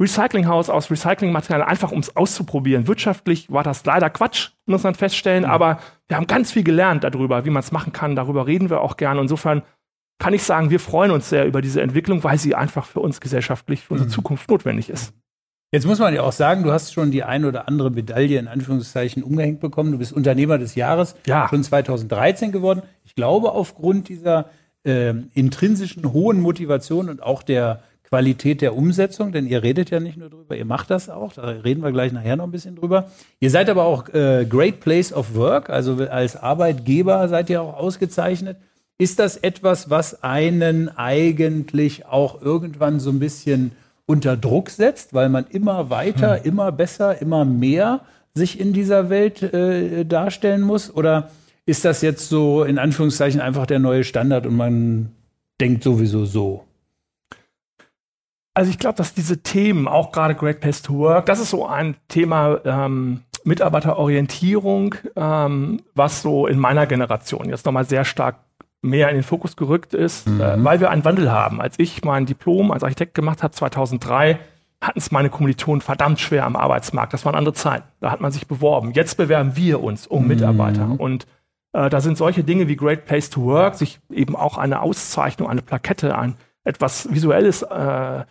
Recyclinghaus 0.00 0.70
aus 0.70 0.90
Recyclingmaterial, 0.90 1.62
einfach 1.62 1.92
um 1.92 2.00
es 2.00 2.16
auszuprobieren. 2.16 2.88
Wirtschaftlich 2.88 3.52
war 3.52 3.62
das 3.62 3.84
leider 3.84 4.10
Quatsch, 4.10 4.50
muss 4.66 4.82
man 4.82 4.96
feststellen, 4.96 5.44
mhm. 5.44 5.50
aber 5.50 5.78
wir 6.08 6.16
haben 6.16 6.26
ganz 6.26 6.50
viel 6.50 6.64
gelernt 6.64 7.04
darüber, 7.04 7.44
wie 7.44 7.50
man 7.50 7.60
es 7.60 7.70
machen 7.70 7.92
kann. 7.92 8.16
Darüber 8.16 8.46
reden 8.46 8.70
wir 8.70 8.80
auch 8.80 8.96
gerne. 8.96 9.20
Insofern 9.20 9.62
kann 10.18 10.34
ich 10.34 10.42
sagen, 10.42 10.70
wir 10.70 10.80
freuen 10.80 11.10
uns 11.10 11.28
sehr 11.28 11.46
über 11.46 11.62
diese 11.62 11.82
Entwicklung, 11.82 12.24
weil 12.24 12.38
sie 12.38 12.54
einfach 12.54 12.86
für 12.86 13.00
uns 13.00 13.20
gesellschaftlich, 13.20 13.82
für 13.82 13.94
unsere 13.94 14.08
mhm. 14.08 14.12
Zukunft 14.12 14.50
notwendig 14.50 14.90
ist. 14.90 15.14
Jetzt 15.74 15.86
muss 15.86 15.98
man 15.98 16.14
ja 16.14 16.22
auch 16.22 16.30
sagen, 16.30 16.62
du 16.62 16.70
hast 16.70 16.92
schon 16.92 17.10
die 17.10 17.24
ein 17.24 17.44
oder 17.44 17.66
andere 17.66 17.90
Medaille 17.90 18.38
in 18.38 18.46
Anführungszeichen 18.46 19.24
umgehängt 19.24 19.58
bekommen. 19.58 19.90
Du 19.90 19.98
bist 19.98 20.12
Unternehmer 20.12 20.56
des 20.56 20.76
Jahres 20.76 21.16
ja. 21.26 21.48
schon 21.50 21.64
2013 21.64 22.52
geworden. 22.52 22.82
Ich 23.02 23.16
glaube, 23.16 23.50
aufgrund 23.50 24.08
dieser 24.08 24.50
äh, 24.84 25.14
intrinsischen 25.34 26.12
hohen 26.12 26.40
Motivation 26.40 27.08
und 27.08 27.24
auch 27.24 27.42
der 27.42 27.82
Qualität 28.04 28.60
der 28.60 28.76
Umsetzung, 28.76 29.32
denn 29.32 29.48
ihr 29.48 29.64
redet 29.64 29.90
ja 29.90 29.98
nicht 29.98 30.16
nur 30.16 30.30
drüber, 30.30 30.56
ihr 30.56 30.64
macht 30.64 30.90
das 30.90 31.08
auch, 31.08 31.32
da 31.32 31.42
reden 31.42 31.82
wir 31.82 31.90
gleich 31.90 32.12
nachher 32.12 32.36
noch 32.36 32.44
ein 32.44 32.52
bisschen 32.52 32.76
drüber. 32.76 33.10
Ihr 33.40 33.50
seid 33.50 33.68
aber 33.68 33.82
auch 33.82 34.08
äh, 34.10 34.46
Great 34.48 34.78
Place 34.78 35.12
of 35.12 35.34
Work, 35.34 35.70
also 35.70 35.96
als 36.08 36.36
Arbeitgeber 36.36 37.26
seid 37.26 37.50
ihr 37.50 37.60
auch 37.60 37.76
ausgezeichnet. 37.76 38.58
Ist 38.96 39.18
das 39.18 39.38
etwas, 39.38 39.90
was 39.90 40.22
einen 40.22 40.88
eigentlich 40.96 42.06
auch 42.06 42.40
irgendwann 42.40 43.00
so 43.00 43.10
ein 43.10 43.18
bisschen 43.18 43.72
unter 44.06 44.36
Druck 44.36 44.70
setzt, 44.70 45.14
weil 45.14 45.28
man 45.28 45.46
immer 45.46 45.90
weiter, 45.90 46.38
hm. 46.38 46.44
immer 46.44 46.72
besser, 46.72 47.20
immer 47.20 47.44
mehr 47.44 48.00
sich 48.34 48.58
in 48.58 48.72
dieser 48.72 49.10
Welt 49.10 49.42
äh, 49.42 50.04
darstellen 50.04 50.62
muss? 50.62 50.94
Oder 50.94 51.30
ist 51.66 51.84
das 51.84 52.02
jetzt 52.02 52.28
so 52.28 52.64
in 52.64 52.78
Anführungszeichen 52.78 53.40
einfach 53.40 53.66
der 53.66 53.78
neue 53.78 54.04
Standard 54.04 54.46
und 54.46 54.56
man 54.56 55.12
denkt 55.60 55.82
sowieso 55.84 56.24
so? 56.24 56.64
Also 58.54 58.70
ich 58.70 58.78
glaube, 58.78 58.96
dass 58.96 59.14
diese 59.14 59.42
Themen, 59.42 59.88
auch 59.88 60.12
gerade 60.12 60.34
Great 60.34 60.60
Place 60.60 60.82
to 60.82 60.96
Work, 60.98 61.26
das 61.26 61.40
ist 61.40 61.50
so 61.50 61.66
ein 61.66 61.96
Thema, 62.08 62.60
ähm, 62.64 63.22
Mitarbeiterorientierung, 63.44 64.94
ähm, 65.16 65.80
was 65.94 66.22
so 66.22 66.46
in 66.46 66.58
meiner 66.58 66.86
Generation 66.86 67.48
jetzt 67.48 67.66
nochmal 67.66 67.84
sehr 67.84 68.04
stark 68.04 68.36
mehr 68.84 69.08
in 69.08 69.16
den 69.16 69.22
Fokus 69.22 69.56
gerückt 69.56 69.94
ist, 69.94 70.28
mhm. 70.28 70.40
äh, 70.40 70.62
weil 70.62 70.80
wir 70.80 70.90
einen 70.90 71.04
Wandel 71.04 71.32
haben. 71.32 71.60
Als 71.60 71.78
ich 71.78 72.04
mein 72.04 72.26
Diplom 72.26 72.70
als 72.70 72.84
Architekt 72.84 73.14
gemacht 73.14 73.42
habe, 73.42 73.52
2003, 73.52 74.38
hatten 74.80 74.98
es 74.98 75.10
meine 75.10 75.30
Kommilitonen 75.30 75.80
verdammt 75.80 76.20
schwer 76.20 76.44
am 76.44 76.56
Arbeitsmarkt. 76.56 77.12
Das 77.12 77.24
waren 77.24 77.34
andere 77.34 77.54
Zeiten. 77.54 77.86
Da 78.00 78.10
hat 78.10 78.20
man 78.20 78.30
sich 78.30 78.46
beworben. 78.46 78.92
Jetzt 78.92 79.16
bewerben 79.16 79.56
wir 79.56 79.82
uns 79.82 80.06
um 80.06 80.22
mhm. 80.22 80.28
Mitarbeiter. 80.28 80.94
Und 80.98 81.26
äh, 81.72 81.88
da 81.88 82.00
sind 82.00 82.18
solche 82.18 82.44
Dinge 82.44 82.68
wie 82.68 82.76
Great 82.76 83.06
Place 83.06 83.30
to 83.30 83.42
Work, 83.44 83.76
sich 83.76 84.00
eben 84.10 84.36
auch 84.36 84.58
eine 84.58 84.82
Auszeichnung, 84.82 85.48
eine 85.48 85.62
Plakette, 85.62 86.16
ein 86.18 86.36
etwas 86.64 87.12
Visuelles 87.12 87.62
äh, 87.62 88.24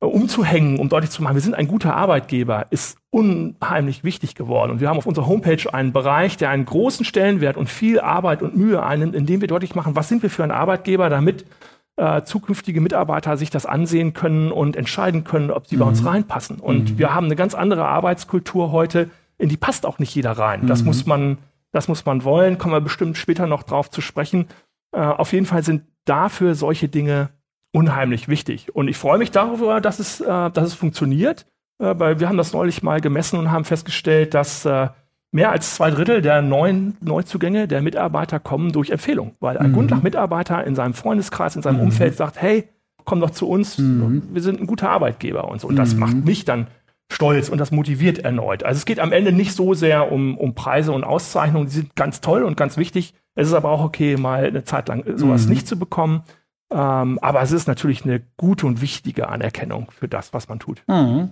umzuhängen, 0.00 0.78
um 0.78 0.88
deutlich 0.88 1.10
zu 1.10 1.22
machen, 1.22 1.34
wir 1.34 1.40
sind 1.40 1.54
ein 1.54 1.68
guter 1.68 1.96
Arbeitgeber, 1.96 2.66
ist 2.70 2.98
unheimlich 3.10 4.04
wichtig 4.04 4.34
geworden. 4.34 4.70
Und 4.70 4.80
wir 4.80 4.88
haben 4.88 4.98
auf 4.98 5.06
unserer 5.06 5.26
Homepage 5.26 5.72
einen 5.72 5.92
Bereich, 5.92 6.36
der 6.36 6.50
einen 6.50 6.66
großen 6.66 7.04
Stellenwert 7.04 7.56
und 7.56 7.70
viel 7.70 7.98
Arbeit 8.00 8.42
und 8.42 8.56
Mühe 8.56 8.82
einnimmt, 8.82 9.14
indem 9.14 9.40
wir 9.40 9.48
deutlich 9.48 9.74
machen, 9.74 9.96
was 9.96 10.08
sind 10.08 10.22
wir 10.22 10.28
für 10.28 10.44
ein 10.44 10.50
Arbeitgeber, 10.50 11.08
damit 11.08 11.46
äh, 11.96 12.22
zukünftige 12.22 12.82
Mitarbeiter 12.82 13.38
sich 13.38 13.48
das 13.48 13.64
ansehen 13.64 14.12
können 14.12 14.52
und 14.52 14.76
entscheiden 14.76 15.24
können, 15.24 15.50
ob 15.50 15.66
sie 15.66 15.76
mhm. 15.76 15.80
bei 15.80 15.86
uns 15.86 16.02
mhm. 16.02 16.08
reinpassen. 16.08 16.60
Und 16.60 16.92
mhm. 16.92 16.98
wir 16.98 17.14
haben 17.14 17.26
eine 17.26 17.36
ganz 17.36 17.54
andere 17.54 17.86
Arbeitskultur 17.86 18.72
heute, 18.72 19.08
in 19.38 19.48
die 19.48 19.56
passt 19.56 19.86
auch 19.86 19.98
nicht 19.98 20.14
jeder 20.14 20.32
rein. 20.32 20.62
Mhm. 20.62 20.66
Das 20.66 20.82
muss 20.82 21.06
man, 21.06 21.38
das 21.72 21.88
muss 21.88 22.04
man 22.04 22.22
wollen, 22.22 22.58
kommen 22.58 22.74
wir 22.74 22.82
bestimmt 22.82 23.16
später 23.16 23.46
noch 23.46 23.62
drauf 23.62 23.90
zu 23.90 24.02
sprechen. 24.02 24.46
Äh, 24.92 25.00
auf 25.00 25.32
jeden 25.32 25.46
Fall 25.46 25.62
sind 25.62 25.84
dafür 26.04 26.54
solche 26.54 26.88
Dinge 26.90 27.30
unheimlich 27.76 28.26
wichtig. 28.26 28.74
Und 28.74 28.88
ich 28.88 28.96
freue 28.96 29.18
mich 29.18 29.30
darüber, 29.30 29.82
dass 29.82 29.98
es, 29.98 30.22
äh, 30.22 30.50
dass 30.50 30.64
es 30.64 30.74
funktioniert, 30.74 31.46
äh, 31.78 31.94
weil 31.98 32.20
wir 32.20 32.28
haben 32.28 32.38
das 32.38 32.54
neulich 32.54 32.82
mal 32.82 33.02
gemessen 33.02 33.38
und 33.38 33.50
haben 33.50 33.66
festgestellt, 33.66 34.32
dass 34.32 34.64
äh, 34.64 34.88
mehr 35.30 35.50
als 35.50 35.74
zwei 35.74 35.90
Drittel 35.90 36.22
der 36.22 36.40
neuen 36.40 36.96
Neuzugänge 37.02 37.68
der 37.68 37.82
Mitarbeiter 37.82 38.40
kommen 38.40 38.72
durch 38.72 38.88
Empfehlung, 38.88 39.34
weil 39.40 39.58
ein 39.58 39.70
mhm. 39.70 39.74
Gundlach-Mitarbeiter 39.74 40.64
in 40.64 40.74
seinem 40.74 40.94
Freundeskreis, 40.94 41.54
in 41.54 41.60
seinem 41.60 41.76
mhm. 41.76 41.82
Umfeld 41.82 42.16
sagt, 42.16 42.40
hey, 42.40 42.64
komm 43.04 43.20
doch 43.20 43.30
zu 43.30 43.46
uns, 43.46 43.76
mhm. 43.76 44.22
wir 44.32 44.40
sind 44.40 44.58
ein 44.58 44.66
guter 44.66 44.88
Arbeitgeber 44.88 45.46
und 45.48 45.60
so. 45.60 45.68
Und 45.68 45.76
das 45.76 45.92
mhm. 45.92 46.00
macht 46.00 46.24
mich 46.24 46.46
dann 46.46 46.68
stolz 47.12 47.50
und 47.50 47.58
das 47.58 47.72
motiviert 47.72 48.20
erneut. 48.20 48.64
Also 48.64 48.78
es 48.78 48.86
geht 48.86 49.00
am 49.00 49.12
Ende 49.12 49.32
nicht 49.32 49.52
so 49.52 49.74
sehr 49.74 50.10
um, 50.10 50.38
um 50.38 50.54
Preise 50.54 50.92
und 50.92 51.04
Auszeichnungen, 51.04 51.66
die 51.66 51.74
sind 51.74 51.94
ganz 51.94 52.22
toll 52.22 52.42
und 52.42 52.56
ganz 52.56 52.78
wichtig. 52.78 53.12
Es 53.34 53.48
ist 53.48 53.54
aber 53.54 53.68
auch 53.68 53.84
okay, 53.84 54.16
mal 54.16 54.46
eine 54.46 54.64
Zeit 54.64 54.88
lang 54.88 55.04
sowas 55.16 55.44
mhm. 55.44 55.52
nicht 55.52 55.68
zu 55.68 55.78
bekommen. 55.78 56.22
Ähm, 56.70 57.18
aber 57.20 57.42
es 57.42 57.52
ist 57.52 57.68
natürlich 57.68 58.04
eine 58.04 58.22
gute 58.36 58.66
und 58.66 58.80
wichtige 58.80 59.28
Anerkennung 59.28 59.90
für 59.90 60.08
das, 60.08 60.32
was 60.32 60.48
man 60.48 60.58
tut. 60.58 60.82
Mhm. 60.86 61.30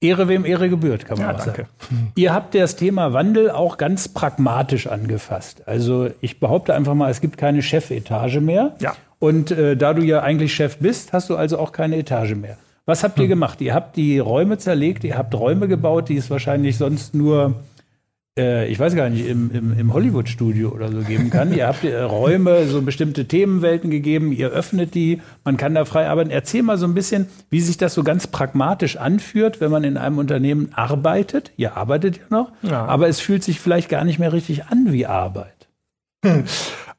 Ehre 0.00 0.28
wem 0.28 0.46
Ehre 0.46 0.70
gebührt, 0.70 1.04
kann 1.04 1.18
man 1.18 1.36
ja, 1.36 1.38
sagen. 1.38 1.66
Ihr 2.14 2.32
habt 2.32 2.54
das 2.54 2.76
Thema 2.76 3.12
Wandel 3.12 3.50
auch 3.50 3.76
ganz 3.76 4.08
pragmatisch 4.08 4.86
angefasst. 4.86 5.68
Also 5.68 6.08
ich 6.22 6.40
behaupte 6.40 6.74
einfach 6.74 6.94
mal, 6.94 7.10
es 7.10 7.20
gibt 7.20 7.36
keine 7.36 7.62
Chefetage 7.62 8.40
mehr. 8.40 8.76
Ja. 8.80 8.94
Und 9.18 9.50
äh, 9.50 9.76
da 9.76 9.92
du 9.92 10.02
ja 10.02 10.22
eigentlich 10.22 10.54
Chef 10.54 10.78
bist, 10.78 11.12
hast 11.12 11.28
du 11.28 11.36
also 11.36 11.58
auch 11.58 11.72
keine 11.72 11.96
Etage 11.96 12.34
mehr. 12.34 12.56
Was 12.86 13.04
habt 13.04 13.18
ihr 13.18 13.24
hm. 13.24 13.28
gemacht? 13.28 13.60
Ihr 13.60 13.74
habt 13.74 13.96
die 13.96 14.18
Räume 14.18 14.56
zerlegt, 14.56 15.04
ihr 15.04 15.18
habt 15.18 15.34
Räume 15.34 15.68
gebaut, 15.68 16.08
die 16.08 16.16
es 16.16 16.30
wahrscheinlich 16.30 16.78
sonst 16.78 17.14
nur 17.14 17.54
ich 18.36 18.78
weiß 18.78 18.94
gar 18.94 19.08
nicht, 19.08 19.26
im, 19.26 19.50
im, 19.50 19.78
im 19.78 19.92
Hollywood-Studio 19.92 20.70
oder 20.70 20.90
so 20.90 21.00
geben 21.00 21.30
kann. 21.30 21.52
ihr 21.52 21.66
habt 21.66 21.84
äh, 21.84 22.00
Räume, 22.00 22.66
so 22.66 22.80
bestimmte 22.82 23.26
Themenwelten 23.26 23.90
gegeben, 23.90 24.32
ihr 24.32 24.50
öffnet 24.50 24.94
die, 24.94 25.20
man 25.44 25.56
kann 25.56 25.74
da 25.74 25.84
frei 25.84 26.08
arbeiten. 26.08 26.30
Erzähl 26.30 26.62
mal 26.62 26.78
so 26.78 26.86
ein 26.86 26.94
bisschen, 26.94 27.26
wie 27.50 27.60
sich 27.60 27.76
das 27.76 27.94
so 27.94 28.04
ganz 28.04 28.28
pragmatisch 28.28 28.96
anführt, 28.96 29.60
wenn 29.60 29.70
man 29.70 29.84
in 29.84 29.96
einem 29.96 30.18
Unternehmen 30.18 30.70
arbeitet. 30.74 31.52
Ihr 31.56 31.76
arbeitet 31.76 32.18
ja 32.18 32.24
noch, 32.30 32.52
ja. 32.62 32.84
aber 32.84 33.08
es 33.08 33.20
fühlt 33.20 33.42
sich 33.42 33.60
vielleicht 33.60 33.88
gar 33.88 34.04
nicht 34.04 34.18
mehr 34.18 34.32
richtig 34.32 34.66
an 34.66 34.92
wie 34.92 35.06
Arbeit. 35.06 35.68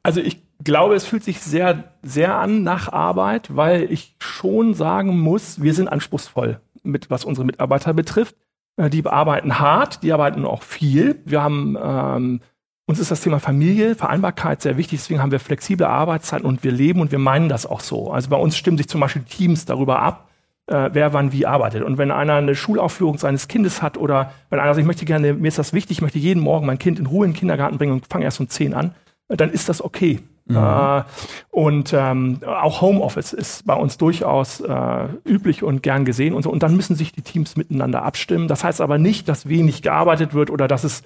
Also 0.04 0.20
ich 0.20 0.42
glaube, 0.64 0.96
es 0.96 1.04
fühlt 1.04 1.22
sich 1.22 1.40
sehr, 1.40 1.84
sehr 2.02 2.36
an 2.36 2.64
nach 2.64 2.92
Arbeit, 2.92 3.54
weil 3.54 3.90
ich 3.92 4.16
schon 4.18 4.74
sagen 4.74 5.18
muss, 5.18 5.62
wir 5.62 5.74
sind 5.74 5.86
anspruchsvoll 5.88 6.60
mit, 6.82 7.10
was 7.10 7.24
unsere 7.24 7.46
Mitarbeiter 7.46 7.94
betrifft. 7.94 8.34
Äh, 8.76 8.90
die 8.90 9.04
arbeiten 9.06 9.58
hart, 9.58 10.02
die 10.02 10.12
arbeiten 10.12 10.44
auch 10.44 10.62
viel. 10.62 11.20
Wir 11.24 11.42
haben, 11.42 11.76
ähm, 11.82 12.40
uns 12.86 12.98
ist 12.98 13.10
das 13.10 13.20
Thema 13.20 13.38
Familie, 13.38 13.94
Vereinbarkeit 13.94 14.62
sehr 14.62 14.76
wichtig, 14.76 15.00
deswegen 15.00 15.22
haben 15.22 15.30
wir 15.30 15.40
flexible 15.40 15.86
Arbeitszeiten 15.86 16.46
und 16.46 16.64
wir 16.64 16.72
leben 16.72 17.00
und 17.00 17.12
wir 17.12 17.18
meinen 17.18 17.48
das 17.48 17.66
auch 17.66 17.80
so. 17.80 18.10
Also 18.10 18.28
bei 18.28 18.36
uns 18.36 18.56
stimmen 18.56 18.76
sich 18.76 18.88
zum 18.88 19.00
Beispiel 19.00 19.22
Teams 19.22 19.64
darüber 19.64 20.00
ab, 20.00 20.28
äh, 20.66 20.90
wer 20.92 21.12
wann 21.12 21.32
wie 21.32 21.46
arbeitet. 21.46 21.82
Und 21.82 21.98
wenn 21.98 22.10
einer 22.10 22.34
eine 22.34 22.54
Schulaufführung 22.54 23.18
seines 23.18 23.48
Kindes 23.48 23.82
hat 23.82 23.98
oder 23.98 24.32
wenn 24.50 24.58
einer 24.58 24.74
sagt, 24.74 24.82
ich 24.82 24.86
möchte 24.86 25.04
gerne, 25.04 25.34
mir 25.34 25.48
ist 25.48 25.58
das 25.58 25.72
wichtig, 25.72 25.98
ich 25.98 26.02
möchte 26.02 26.18
jeden 26.18 26.40
Morgen 26.42 26.66
mein 26.66 26.78
Kind 26.78 26.98
in 26.98 27.06
Ruhe 27.06 27.26
in 27.26 27.32
den 27.32 27.38
Kindergarten 27.38 27.78
bringen 27.78 27.92
und 27.92 28.06
fange 28.08 28.24
erst 28.24 28.40
um 28.40 28.48
10 28.48 28.74
an, 28.74 28.94
äh, 29.28 29.36
dann 29.36 29.50
ist 29.50 29.68
das 29.68 29.82
okay. 29.82 30.20
Mhm. 30.46 30.56
Äh, 30.56 31.02
und 31.50 31.92
ähm, 31.92 32.40
auch 32.46 32.80
Homeoffice 32.80 33.32
ist 33.32 33.66
bei 33.66 33.74
uns 33.74 33.98
durchaus 33.98 34.60
äh, 34.60 35.08
üblich 35.24 35.62
und 35.62 35.82
gern 35.82 36.04
gesehen 36.04 36.34
und 36.34 36.42
so. 36.42 36.50
Und 36.50 36.62
dann 36.62 36.76
müssen 36.76 36.96
sich 36.96 37.12
die 37.12 37.22
Teams 37.22 37.56
miteinander 37.56 38.02
abstimmen. 38.02 38.48
Das 38.48 38.64
heißt 38.64 38.80
aber 38.80 38.98
nicht, 38.98 39.28
dass 39.28 39.48
wenig 39.48 39.82
gearbeitet 39.82 40.34
wird 40.34 40.50
oder 40.50 40.68
dass 40.68 40.84
es 40.84 41.02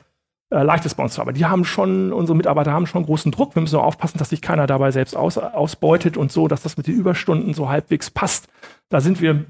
äh, 0.50 0.62
leicht 0.62 0.86
ist 0.86 0.94
bei 0.94 1.02
uns 1.02 1.14
zu 1.14 1.20
arbeiten. 1.20 1.38
Die 1.38 1.44
haben 1.44 1.64
schon, 1.64 2.12
unsere 2.12 2.36
Mitarbeiter 2.36 2.72
haben 2.72 2.86
schon 2.86 3.04
großen 3.04 3.32
Druck. 3.32 3.54
Wir 3.54 3.62
müssen 3.62 3.76
auch 3.76 3.84
aufpassen, 3.84 4.18
dass 4.18 4.30
sich 4.30 4.40
keiner 4.40 4.66
dabei 4.66 4.90
selbst 4.92 5.16
aus, 5.16 5.38
ausbeutet 5.38 6.16
und 6.16 6.30
so, 6.30 6.46
dass 6.48 6.62
das 6.62 6.76
mit 6.76 6.86
den 6.86 6.94
Überstunden 6.94 7.52
so 7.52 7.68
halbwegs 7.68 8.10
passt. 8.10 8.48
Da 8.88 9.00
sind 9.00 9.20
wir 9.20 9.44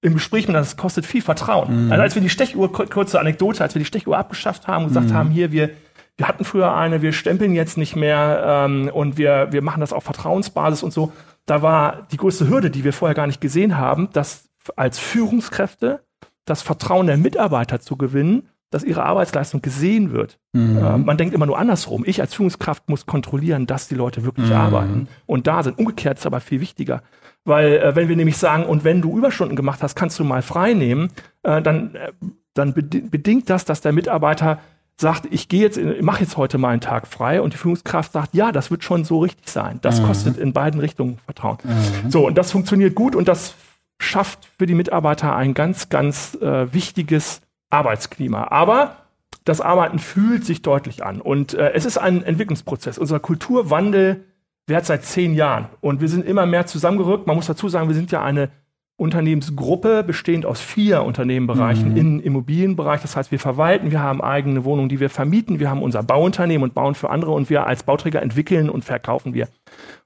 im 0.00 0.14
Gespräch 0.14 0.46
mit, 0.46 0.56
das 0.56 0.76
kostet 0.76 1.04
viel 1.04 1.22
Vertrauen. 1.22 1.86
Mhm. 1.86 1.92
Also 1.92 2.02
als 2.02 2.14
wir 2.14 2.22
die 2.22 2.30
Stechuhr, 2.30 2.72
kurze 2.72 3.20
Anekdote, 3.20 3.62
als 3.62 3.74
wir 3.74 3.80
die 3.80 3.86
Stechuhr 3.86 4.16
abgeschafft 4.16 4.68
haben 4.68 4.84
und 4.84 4.88
gesagt 4.90 5.10
mhm. 5.10 5.14
haben, 5.14 5.30
hier, 5.30 5.52
wir 5.52 5.70
wir 6.18 6.26
hatten 6.26 6.44
früher 6.44 6.74
eine, 6.74 7.00
wir 7.00 7.12
stempeln 7.12 7.54
jetzt 7.54 7.78
nicht 7.78 7.96
mehr 7.96 8.66
ähm, 8.66 8.90
und 8.92 9.16
wir, 9.16 9.48
wir 9.52 9.62
machen 9.62 9.80
das 9.80 9.92
auf 9.92 10.02
Vertrauensbasis 10.04 10.82
und 10.82 10.92
so. 10.92 11.12
Da 11.46 11.62
war 11.62 12.08
die 12.10 12.16
größte 12.16 12.48
Hürde, 12.48 12.70
die 12.70 12.84
wir 12.84 12.92
vorher 12.92 13.14
gar 13.14 13.28
nicht 13.28 13.40
gesehen 13.40 13.78
haben, 13.78 14.10
dass 14.12 14.50
als 14.76 14.98
Führungskräfte 14.98 16.00
das 16.44 16.60
Vertrauen 16.60 17.06
der 17.06 17.16
Mitarbeiter 17.16 17.80
zu 17.80 17.96
gewinnen, 17.96 18.48
dass 18.70 18.84
ihre 18.84 19.04
Arbeitsleistung 19.04 19.62
gesehen 19.62 20.12
wird. 20.12 20.38
Mhm. 20.52 20.76
Äh, 20.76 20.98
man 20.98 21.16
denkt 21.16 21.34
immer 21.34 21.46
nur 21.46 21.58
andersrum. 21.58 22.02
Ich 22.04 22.20
als 22.20 22.34
Führungskraft 22.34 22.88
muss 22.88 23.06
kontrollieren, 23.06 23.66
dass 23.66 23.88
die 23.88 23.94
Leute 23.94 24.24
wirklich 24.24 24.48
mhm. 24.48 24.56
arbeiten 24.56 25.08
und 25.24 25.46
da 25.46 25.62
sind. 25.62 25.78
Umgekehrt 25.78 26.18
ist 26.18 26.26
aber 26.26 26.40
viel 26.40 26.60
wichtiger. 26.60 27.02
Weil 27.44 27.76
äh, 27.76 27.96
wenn 27.96 28.08
wir 28.08 28.16
nämlich 28.16 28.36
sagen, 28.36 28.66
und 28.66 28.82
wenn 28.82 29.00
du 29.00 29.16
Überstunden 29.16 29.56
gemacht 29.56 29.82
hast, 29.82 29.94
kannst 29.94 30.18
du 30.18 30.24
mal 30.24 30.42
frei 30.42 30.74
nehmen, 30.74 31.10
äh, 31.44 31.62
dann, 31.62 31.94
äh, 31.94 32.12
dann 32.54 32.74
bedingt 32.74 33.48
das, 33.48 33.64
dass 33.64 33.80
der 33.80 33.92
Mitarbeiter 33.92 34.58
sagt, 35.00 35.28
ich 35.30 35.48
gehe 35.48 35.60
jetzt, 35.60 35.80
mache 36.02 36.22
jetzt 36.22 36.36
heute 36.36 36.58
mal 36.58 36.70
einen 36.70 36.80
Tag 36.80 37.06
frei 37.06 37.40
und 37.40 37.52
die 37.52 37.56
Führungskraft 37.56 38.12
sagt, 38.12 38.34
ja, 38.34 38.50
das 38.50 38.70
wird 38.70 38.82
schon 38.82 39.04
so 39.04 39.20
richtig 39.20 39.48
sein. 39.48 39.78
Das 39.80 40.00
mhm. 40.00 40.06
kostet 40.06 40.36
in 40.36 40.52
beiden 40.52 40.80
Richtungen 40.80 41.18
Vertrauen. 41.24 41.58
Mhm. 41.62 42.10
So, 42.10 42.26
und 42.26 42.36
das 42.36 42.50
funktioniert 42.50 42.94
gut 42.94 43.14
und 43.14 43.28
das 43.28 43.54
schafft 44.00 44.48
für 44.58 44.66
die 44.66 44.74
Mitarbeiter 44.74 45.34
ein 45.34 45.54
ganz, 45.54 45.88
ganz 45.88 46.36
äh, 46.40 46.72
wichtiges 46.72 47.40
Arbeitsklima. 47.70 48.48
Aber 48.50 48.96
das 49.44 49.60
Arbeiten 49.60 49.98
fühlt 49.98 50.44
sich 50.44 50.62
deutlich 50.62 51.04
an 51.04 51.20
und 51.20 51.54
äh, 51.54 51.72
es 51.72 51.84
ist 51.84 51.98
ein 51.98 52.24
Entwicklungsprozess. 52.24 52.98
Unser 52.98 53.20
Kulturwandel 53.20 54.24
währt 54.66 54.84
seit 54.84 55.04
zehn 55.04 55.34
Jahren 55.34 55.68
und 55.80 56.00
wir 56.00 56.08
sind 56.08 56.26
immer 56.26 56.44
mehr 56.44 56.66
zusammengerückt. 56.66 57.26
Man 57.26 57.36
muss 57.36 57.46
dazu 57.46 57.68
sagen, 57.68 57.88
wir 57.88 57.94
sind 57.94 58.10
ja 58.10 58.22
eine 58.22 58.50
Unternehmensgruppe 58.98 60.02
bestehend 60.02 60.44
aus 60.44 60.60
vier 60.60 61.04
Unternehmenbereichen 61.04 61.92
mhm. 61.92 61.96
im 61.96 62.20
Immobilienbereich. 62.20 63.00
Das 63.00 63.14
heißt, 63.14 63.30
wir 63.30 63.38
verwalten, 63.38 63.92
wir 63.92 64.02
haben 64.02 64.20
eigene 64.20 64.64
Wohnungen, 64.64 64.88
die 64.88 64.98
wir 64.98 65.08
vermieten, 65.08 65.60
wir 65.60 65.70
haben 65.70 65.82
unser 65.82 66.02
Bauunternehmen 66.02 66.64
und 66.64 66.74
bauen 66.74 66.96
für 66.96 67.08
andere 67.08 67.30
und 67.30 67.48
wir 67.48 67.64
als 67.64 67.84
Bauträger 67.84 68.20
entwickeln 68.20 68.68
und 68.68 68.84
verkaufen 68.84 69.34
wir. 69.34 69.46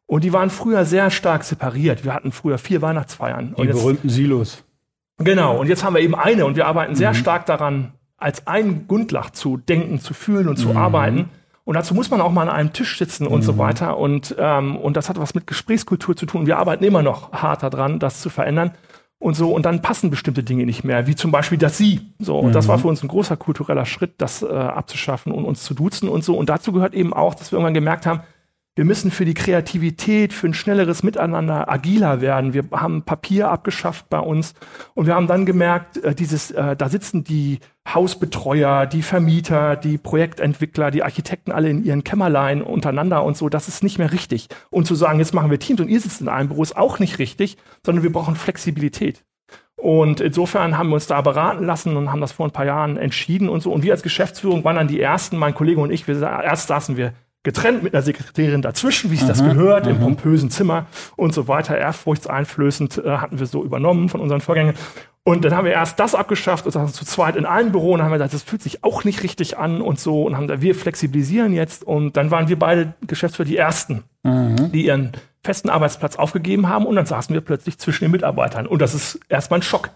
Und 0.05 0.25
die 0.25 0.35
waren 0.35 0.51
früher 0.51 0.85
sehr 0.85 1.11
stark 1.11 1.43
separiert. 1.43 2.05
Wir 2.05 2.13
hatten 2.13 2.33
früher 2.33 2.59
vier 2.59 2.83
Weihnachtsfeiern. 2.83 3.55
Die 3.57 3.67
berühmten 3.67 4.11
Silos. 4.11 4.63
Genau. 5.17 5.59
Und 5.59 5.69
jetzt 5.69 5.83
haben 5.85 5.95
wir 5.95 6.03
eben 6.03 6.15
eine 6.15 6.45
und 6.45 6.57
wir 6.57 6.67
arbeiten 6.67 6.95
sehr 6.95 7.13
mhm. 7.13 7.17
stark 7.17 7.47
daran, 7.47 7.93
als 8.19 8.47
ein 8.47 8.87
Gundlach 8.89 9.31
zu 9.31 9.57
denken, 9.57 10.01
zu 10.01 10.13
fühlen 10.13 10.49
und 10.49 10.59
zu 10.59 10.69
mhm. 10.69 10.77
arbeiten. 10.77 11.31
Und 11.65 11.75
dazu 11.75 11.95
muss 11.95 12.11
man 12.11 12.21
auch 12.21 12.33
mal 12.33 12.43
an 12.43 12.49
einem 12.49 12.73
Tisch 12.73 12.99
sitzen 12.99 13.27
und 13.27 13.41
mhm. 13.41 13.45
so 13.45 13.59
weiter. 13.59 13.97
Und, 13.97 14.35
ähm, 14.39 14.77
und 14.77 14.97
das 14.97 15.09
hat 15.09 15.19
was 15.19 15.35
mit 15.35 15.47
Gesprächskultur 15.47 16.17
zu 16.17 16.27
tun. 16.27 16.47
Wir 16.47 16.59
arbeiten 16.59 16.83
immer 16.85 17.03
noch 17.03 17.33
hart 17.33 17.63
daran, 17.63 17.99
das 17.99 18.21
zu 18.21 18.31
verändern. 18.31 18.73
Und 19.19 19.35
so, 19.35 19.55
und 19.55 19.65
dann 19.65 19.83
passen 19.83 20.11
bestimmte 20.11 20.43
Dinge 20.43 20.67
nicht 20.67 20.83
mehr, 20.83 21.07
wie 21.07 21.15
zum 21.15 21.31
Beispiel 21.31 21.57
das 21.57 21.79
Sie. 21.79 22.01
So, 22.19 22.37
und 22.41 22.49
mhm. 22.49 22.53
das 22.53 22.67
war 22.67 22.81
für 22.81 22.89
uns 22.89 23.05
ein 23.05 23.09
großer 23.09 23.37
kultureller 23.37 23.87
Schritt, 23.87 24.15
das 24.19 24.43
äh, 24.43 24.49
abzuschaffen 24.49 25.31
und 25.31 25.45
uns 25.45 25.63
zu 25.63 25.75
duzen 25.75 26.09
und 26.09 26.25
so. 26.25 26.37
Und 26.37 26.49
dazu 26.49 26.73
gehört 26.73 26.95
eben 26.95 27.15
auch, 27.15 27.37
dass 27.37 27.53
wir 27.53 27.59
irgendwann 27.59 27.75
gemerkt 27.75 28.05
haben, 28.07 28.23
wir 28.75 28.87
müssen 28.87 29.11
für 29.11 29.27
die 29.27 29.35
Kreativität, 29.35 30.33
für 30.33 30.47
ein 30.47 30.55
schnelleres 30.55 31.03
Miteinander 31.03 31.71
agiler 31.71 32.23
werden. 32.23 32.55
Wir 32.55 32.65
haben 32.73 33.03
Papier 33.03 33.51
abgeschafft 33.51 34.09
bei 34.09 34.19
uns 34.19 34.55
und 34.95 35.07
wir 35.07 35.15
haben 35.15 35.27
dann 35.27 35.45
gemerkt, 35.45 35.99
äh, 35.99 36.15
dieses, 36.15 36.51
äh, 36.53 36.75
da 36.75 36.89
sitzen 36.89 37.23
die 37.23 37.59
Hausbetreuer, 37.87 38.87
die 38.87 39.03
Vermieter, 39.03 39.77
die 39.77 39.99
Projektentwickler, 39.99 40.91
die 40.91 41.03
Architekten 41.03 41.53
alle 41.53 41.69
in 41.69 41.85
ihren 41.85 42.03
Kämmerlein 42.03 42.63
untereinander 42.63 43.25
und 43.25 43.37
so. 43.37 43.51
Das 43.51 43.69
ist 43.69 43.83
nicht 43.83 43.99
mehr 43.99 44.11
richtig. 44.11 44.49
Und 44.71 44.87
zu 44.87 44.95
sagen, 44.95 45.19
jetzt 45.19 45.35
machen 45.35 45.51
wir 45.51 45.59
Teams 45.59 45.81
und 45.81 45.89
ihr 45.89 46.01
sitzt 46.01 46.23
in 46.23 46.29
einem 46.29 46.49
Büro, 46.49 46.63
ist 46.63 46.77
auch 46.77 46.99
nicht 46.99 47.19
richtig, 47.19 47.59
sondern 47.85 48.03
wir 48.03 48.13
brauchen 48.13 48.37
Flexibilität. 48.37 49.23
Und 49.77 50.21
insofern 50.21 50.79
haben 50.79 50.89
wir 50.89 50.95
uns 50.95 51.09
da 51.09 51.21
beraten 51.21 51.67
lassen 51.67 51.97
und 51.97 52.11
haben 52.11 52.21
das 52.21 52.33
vor 52.33 52.47
ein 52.47 52.53
paar 52.53 52.65
Jahren 52.65 52.97
entschieden 52.97 53.49
und 53.51 53.63
so. 53.63 53.73
Und 53.73 53.83
wir 53.83 53.93
als 53.93 54.03
Geschäftsführung 54.03 54.65
waren 54.65 54.77
dann 54.77 54.89
die 54.89 55.01
ersten, 55.01 55.37
mein 55.37 55.55
Kollege 55.55 55.81
und 55.81 55.91
ich, 55.91 56.07
wir, 56.07 56.23
erst 56.23 56.69
saßen 56.69 56.97
wir 56.97 57.13
getrennt 57.43 57.83
mit 57.83 57.95
einer 57.95 58.03
Sekretärin 58.03 58.63
dazwischen, 58.63 59.11
wie 59.11 59.17
sich 59.17 59.27
das 59.27 59.43
gehört, 59.43 59.87
im 59.87 59.99
pompösen 59.99 60.51
Zimmer 60.51 60.87
und 61.17 61.35
so 61.35 61.49
weiter. 61.49 61.77
Ehrfurchtseinflößend 61.77 62.99
äh, 62.99 63.17
hatten 63.17 63.39
wir 63.39 63.47
so 63.47 63.65
übernommen 63.65 64.09
von 64.09 64.21
unseren 64.21 64.41
Vorgängern. 64.41 64.75
Und 65.25 65.45
dann 65.45 65.55
haben 65.55 65.65
wir 65.65 65.73
erst 65.73 66.01
das 66.01 66.17
abgeschafft 66.17 66.67
und 66.67 66.73
saßen 66.73 66.95
zu 66.95 67.05
zweit 67.05 67.37
in 67.37 67.47
einem 67.47 67.71
Büro 67.71 67.93
und 67.93 68.03
haben 68.03 68.13
gesagt, 68.13 68.35
das 68.35 68.43
fühlt 68.43 68.63
sich 68.63 68.83
auch 68.83 69.05
nicht 69.05 69.23
richtig 69.23 69.57
an 69.57 69.81
und 69.81 70.01
so 70.01 70.25
und 70.25 70.37
haben 70.37 70.49
da, 70.49 70.61
wir 70.61 70.75
flexibilisieren 70.75 71.53
jetzt 71.53 71.85
und 71.85 72.17
dann 72.17 72.33
waren 72.33 72.49
wir 72.49 72.59
beide 72.59 72.95
Geschäftsführer 73.07 73.49
die 73.49 73.57
Ersten, 73.57 74.03
mhm. 74.25 74.73
die 74.73 74.87
ihren 74.87 75.13
festen 75.45 75.71
Arbeitsplatz 75.71 76.17
aufgegeben 76.17 76.69
haben 76.69 76.87
und 76.87 76.97
dann 76.97 77.07
saßen 77.07 77.33
wir 77.35 77.41
plötzlich 77.41 77.79
zwischen 77.79 78.05
den 78.05 78.11
Mitarbeitern 78.11 78.67
und 78.67 78.83
das 78.83 78.95
ist 78.95 79.21
erstmal 79.29 79.61
ein 79.61 79.63
Schock. 79.63 79.91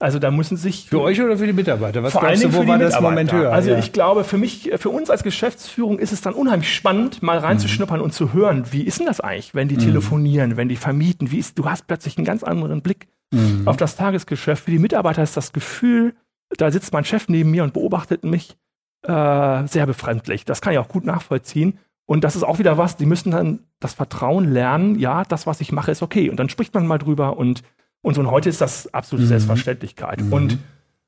Also 0.00 0.18
da 0.18 0.30
müssen 0.30 0.56
sich 0.56 0.88
für 0.88 1.00
euch 1.00 1.20
oder 1.22 1.38
für 1.38 1.46
die 1.46 1.52
Mitarbeiter? 1.52 2.02
Was 2.02 2.12
vor 2.12 2.24
allen 2.24 2.38
Dingen 2.38 2.52
wo 2.52 2.66
war 2.66 2.78
das 2.78 3.00
Moment 3.00 3.32
höher? 3.32 3.52
Also 3.52 3.70
ja. 3.70 3.78
ich 3.78 3.92
glaube, 3.92 4.24
für 4.24 4.38
mich, 4.38 4.70
für 4.76 4.90
uns 4.90 5.08
als 5.08 5.22
Geschäftsführung 5.22 5.98
ist 5.98 6.12
es 6.12 6.20
dann 6.20 6.34
unheimlich 6.34 6.74
spannend, 6.74 7.22
mal 7.22 7.38
reinzuschnuppern 7.38 7.98
mhm. 7.98 8.04
und 8.04 8.12
zu 8.12 8.32
hören, 8.32 8.64
wie 8.72 8.82
ist 8.82 8.98
denn 8.98 9.06
das 9.06 9.20
eigentlich, 9.20 9.54
wenn 9.54 9.68
die 9.68 9.76
mhm. 9.76 9.80
telefonieren, 9.80 10.56
wenn 10.56 10.68
die 10.68 10.76
vermieten? 10.76 11.30
Wie 11.30 11.38
ist, 11.38 11.58
du 11.58 11.70
hast 11.70 11.86
plötzlich 11.86 12.18
einen 12.18 12.24
ganz 12.24 12.42
anderen 12.42 12.82
Blick 12.82 13.06
mhm. 13.30 13.62
auf 13.66 13.76
das 13.76 13.96
Tagesgeschäft. 13.96 14.64
Für 14.64 14.72
die 14.72 14.78
Mitarbeiter 14.78 15.22
ist 15.22 15.36
das 15.36 15.52
Gefühl, 15.52 16.14
da 16.56 16.70
sitzt 16.70 16.92
mein 16.92 17.04
Chef 17.04 17.28
neben 17.28 17.50
mir 17.50 17.62
und 17.62 17.72
beobachtet 17.72 18.24
mich 18.24 18.56
äh, 19.02 19.66
sehr 19.66 19.86
befremdlich. 19.86 20.44
Das 20.44 20.60
kann 20.60 20.72
ich 20.72 20.78
auch 20.78 20.88
gut 20.88 21.04
nachvollziehen. 21.04 21.78
Und 22.06 22.24
das 22.24 22.36
ist 22.36 22.42
auch 22.42 22.58
wieder 22.58 22.76
was, 22.76 22.96
die 22.96 23.06
müssen 23.06 23.30
dann 23.30 23.60
das 23.80 23.94
Vertrauen 23.94 24.52
lernen, 24.52 24.98
ja, 24.98 25.24
das, 25.24 25.46
was 25.46 25.60
ich 25.60 25.72
mache, 25.72 25.90
ist 25.90 26.02
okay. 26.02 26.28
Und 26.28 26.36
dann 26.36 26.48
spricht 26.48 26.74
man 26.74 26.86
mal 26.86 26.98
drüber 26.98 27.38
und, 27.38 27.62
und 28.04 28.14
so. 28.14 28.20
Und 28.20 28.30
heute 28.30 28.48
ist 28.48 28.60
das 28.60 28.92
absolute 28.94 29.24
mhm. 29.24 29.30
Selbstverständlichkeit. 29.30 30.20
Mhm. 30.20 30.32
Und 30.32 30.58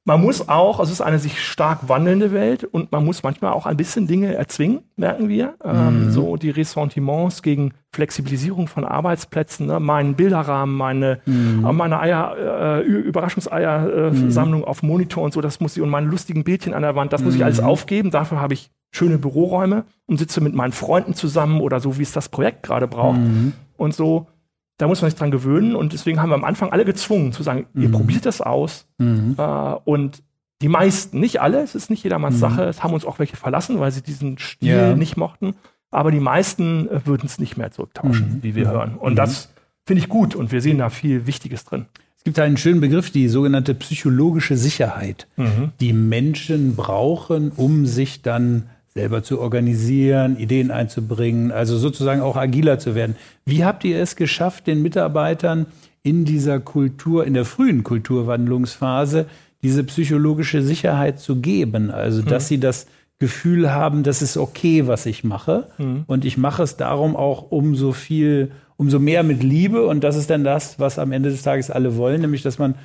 man 0.06 0.22
muss 0.22 0.48
auch, 0.48 0.78
also 0.78 0.92
es 0.92 1.00
ist 1.00 1.04
eine 1.04 1.18
sich 1.18 1.44
stark 1.44 1.88
wandelnde 1.88 2.32
Welt 2.32 2.62
und 2.62 2.92
man 2.92 3.04
muss 3.04 3.24
manchmal 3.24 3.52
auch 3.52 3.66
ein 3.66 3.76
bisschen 3.76 4.06
Dinge 4.06 4.36
erzwingen, 4.36 4.82
merken 4.94 5.28
wir. 5.28 5.54
Ähm, 5.64 6.06
mhm. 6.06 6.10
so 6.12 6.36
die 6.36 6.50
Ressentiments 6.50 7.42
gegen 7.42 7.72
Flexibilisierung 7.92 8.68
von 8.68 8.84
Arbeitsplätzen, 8.84 9.66
ne? 9.66 9.80
meinen 9.80 10.14
Bilderrahmen, 10.14 10.76
meine, 10.76 11.18
mhm. 11.26 11.66
äh, 11.66 11.72
meine 11.72 11.98
Eier, 11.98 12.36
äh, 12.36 12.82
Überraschungseiersammlung 12.82 14.60
äh, 14.60 14.64
mhm. 14.64 14.68
auf 14.68 14.84
Monitor 14.84 15.24
und 15.24 15.34
so, 15.34 15.40
das 15.40 15.58
muss 15.58 15.76
ich 15.76 15.82
und 15.82 15.90
meine 15.90 16.06
lustigen 16.06 16.44
Bildchen 16.44 16.72
an 16.72 16.82
der 16.82 16.94
Wand, 16.94 17.12
das 17.12 17.22
muss 17.22 17.34
ich 17.34 17.42
alles 17.42 17.60
mhm. 17.60 17.66
aufgeben. 17.66 18.10
Dafür 18.12 18.40
habe 18.40 18.54
ich 18.54 18.70
schöne 18.92 19.18
Büroräume 19.18 19.86
und 20.06 20.18
sitze 20.18 20.40
mit 20.40 20.54
meinen 20.54 20.72
Freunden 20.72 21.14
zusammen 21.14 21.60
oder 21.60 21.80
so, 21.80 21.98
wie 21.98 22.02
es 22.02 22.12
das 22.12 22.28
Projekt 22.28 22.62
gerade 22.62 22.86
braucht. 22.86 23.18
Mhm. 23.18 23.54
Und 23.76 23.92
so 23.92 24.28
da 24.78 24.86
muss 24.86 25.00
man 25.00 25.10
sich 25.10 25.18
dran 25.18 25.30
gewöhnen 25.30 25.74
und 25.74 25.92
deswegen 25.92 26.20
haben 26.20 26.30
wir 26.30 26.34
am 26.34 26.44
Anfang 26.44 26.70
alle 26.70 26.84
gezwungen 26.84 27.32
zu 27.32 27.42
sagen, 27.42 27.66
ihr 27.74 27.88
mhm. 27.88 27.92
probiert 27.92 28.26
das 28.26 28.40
aus. 28.40 28.86
Mhm. 28.98 29.34
Äh, 29.38 29.42
und 29.84 30.22
die 30.62 30.68
meisten, 30.68 31.20
nicht 31.20 31.40
alle, 31.40 31.62
es 31.62 31.74
ist 31.74 31.90
nicht 31.90 32.02
jedermanns 32.02 32.36
mhm. 32.36 32.40
Sache, 32.40 32.64
es 32.64 32.82
haben 32.82 32.94
uns 32.94 33.04
auch 33.04 33.18
welche 33.18 33.36
verlassen, 33.36 33.78
weil 33.80 33.92
sie 33.92 34.02
diesen 34.02 34.38
Stil 34.38 34.68
ja. 34.68 34.96
nicht 34.96 35.16
mochten, 35.16 35.54
aber 35.90 36.10
die 36.10 36.20
meisten 36.20 36.88
äh, 36.88 37.06
würden 37.06 37.26
es 37.26 37.38
nicht 37.38 37.56
mehr 37.56 37.70
zurücktauschen, 37.70 38.36
mhm. 38.36 38.42
wie 38.42 38.54
wir 38.54 38.70
hören. 38.70 38.96
Und 38.96 39.12
mhm. 39.12 39.16
das 39.16 39.50
finde 39.86 40.02
ich 40.02 40.08
gut 40.08 40.34
und 40.34 40.52
wir 40.52 40.60
sehen 40.60 40.78
da 40.78 40.90
viel 40.90 41.26
Wichtiges 41.26 41.64
drin. 41.64 41.86
Es 42.16 42.24
gibt 42.24 42.38
einen 42.38 42.56
schönen 42.56 42.80
Begriff, 42.80 43.10
die 43.10 43.28
sogenannte 43.28 43.74
psychologische 43.74 44.56
Sicherheit, 44.56 45.28
mhm. 45.36 45.72
die 45.80 45.92
Menschen 45.92 46.74
brauchen, 46.74 47.52
um 47.54 47.86
sich 47.86 48.22
dann 48.22 48.64
selber 48.96 49.22
zu 49.22 49.40
organisieren, 49.40 50.38
Ideen 50.38 50.70
einzubringen, 50.70 51.52
also 51.52 51.76
sozusagen 51.76 52.22
auch 52.22 52.36
agiler 52.36 52.78
zu 52.78 52.94
werden. 52.94 53.14
Wie 53.44 53.62
habt 53.62 53.84
ihr 53.84 54.00
es 54.00 54.16
geschafft, 54.16 54.66
den 54.66 54.80
Mitarbeitern 54.80 55.66
in 56.02 56.24
dieser 56.24 56.60
Kultur, 56.60 57.26
in 57.26 57.34
der 57.34 57.44
frühen 57.44 57.82
Kulturwandlungsphase, 57.82 59.26
diese 59.62 59.84
psychologische 59.84 60.62
Sicherheit 60.62 61.20
zu 61.20 61.36
geben? 61.36 61.90
Also, 61.90 62.22
dass 62.22 62.44
hm. 62.44 62.48
sie 62.48 62.60
das 62.60 62.86
Gefühl 63.18 63.70
haben, 63.70 64.02
das 64.02 64.22
ist 64.22 64.38
okay, 64.38 64.86
was 64.86 65.04
ich 65.04 65.24
mache. 65.24 65.66
Hm. 65.76 66.04
Und 66.06 66.24
ich 66.24 66.38
mache 66.38 66.62
es 66.62 66.78
darum 66.78 67.16
auch 67.16 67.50
umso 67.50 67.92
viel, 67.92 68.50
umso 68.78 68.98
mehr 68.98 69.22
mit 69.22 69.42
Liebe. 69.42 69.86
Und 69.86 70.04
das 70.04 70.16
ist 70.16 70.30
dann 70.30 70.42
das, 70.42 70.80
was 70.80 70.98
am 70.98 71.12
Ende 71.12 71.28
des 71.28 71.42
Tages 71.42 71.70
alle 71.70 71.98
wollen, 71.98 72.22
nämlich, 72.22 72.42
dass 72.42 72.58
man 72.58 72.76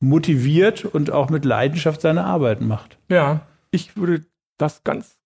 motiviert 0.00 0.84
und 0.84 1.12
auch 1.12 1.30
mit 1.30 1.44
Leidenschaft 1.44 2.00
seine 2.00 2.24
Arbeit 2.24 2.60
macht. 2.60 2.98
Ja, 3.08 3.42
ich 3.70 3.96
würde 3.96 4.24
das 4.58 4.82
ganz 4.82 5.19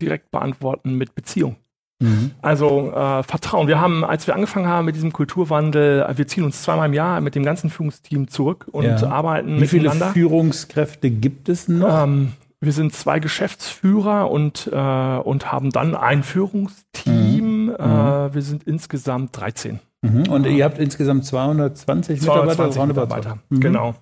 direkt 0.00 0.30
beantworten 0.30 0.94
mit 0.94 1.14
Beziehung. 1.14 1.56
Mhm. 1.98 2.32
Also 2.42 2.92
äh, 2.92 3.22
Vertrauen. 3.22 3.68
Wir 3.68 3.80
haben, 3.80 4.04
als 4.04 4.26
wir 4.26 4.34
angefangen 4.34 4.66
haben 4.66 4.84
mit 4.84 4.96
diesem 4.96 5.12
Kulturwandel, 5.12 6.02
äh, 6.02 6.18
wir 6.18 6.26
ziehen 6.26 6.44
uns 6.44 6.62
zweimal 6.62 6.88
im 6.88 6.94
Jahr 6.94 7.20
mit 7.20 7.34
dem 7.34 7.42
ganzen 7.42 7.70
Führungsteam 7.70 8.28
zurück 8.28 8.66
und 8.70 8.84
ja. 8.84 9.02
arbeiten 9.08 9.60
Wie 9.60 9.66
viele 9.66 9.90
Führungskräfte 9.90 11.10
gibt 11.10 11.48
es 11.48 11.68
noch? 11.68 12.04
Ähm, 12.04 12.32
wir 12.60 12.72
sind 12.72 12.92
zwei 12.94 13.18
Geschäftsführer 13.18 14.30
und, 14.30 14.68
äh, 14.70 14.76
und 14.76 15.52
haben 15.52 15.70
dann 15.70 15.94
ein 15.94 16.22
Führungsteam. 16.22 17.66
Mhm. 17.66 17.70
Äh, 17.70 18.34
wir 18.34 18.42
sind 18.42 18.64
insgesamt 18.64 19.38
13. 19.38 19.80
Mhm. 20.02 20.28
Und 20.28 20.46
ihr 20.46 20.64
habt 20.64 20.78
insgesamt 20.78 21.24
220, 21.24 22.20
220 22.20 22.82
Mitarbeiter? 22.86 22.86
Mitarbeiter. 22.86 23.38
Mhm. 23.48 23.60
Genau 23.60 23.94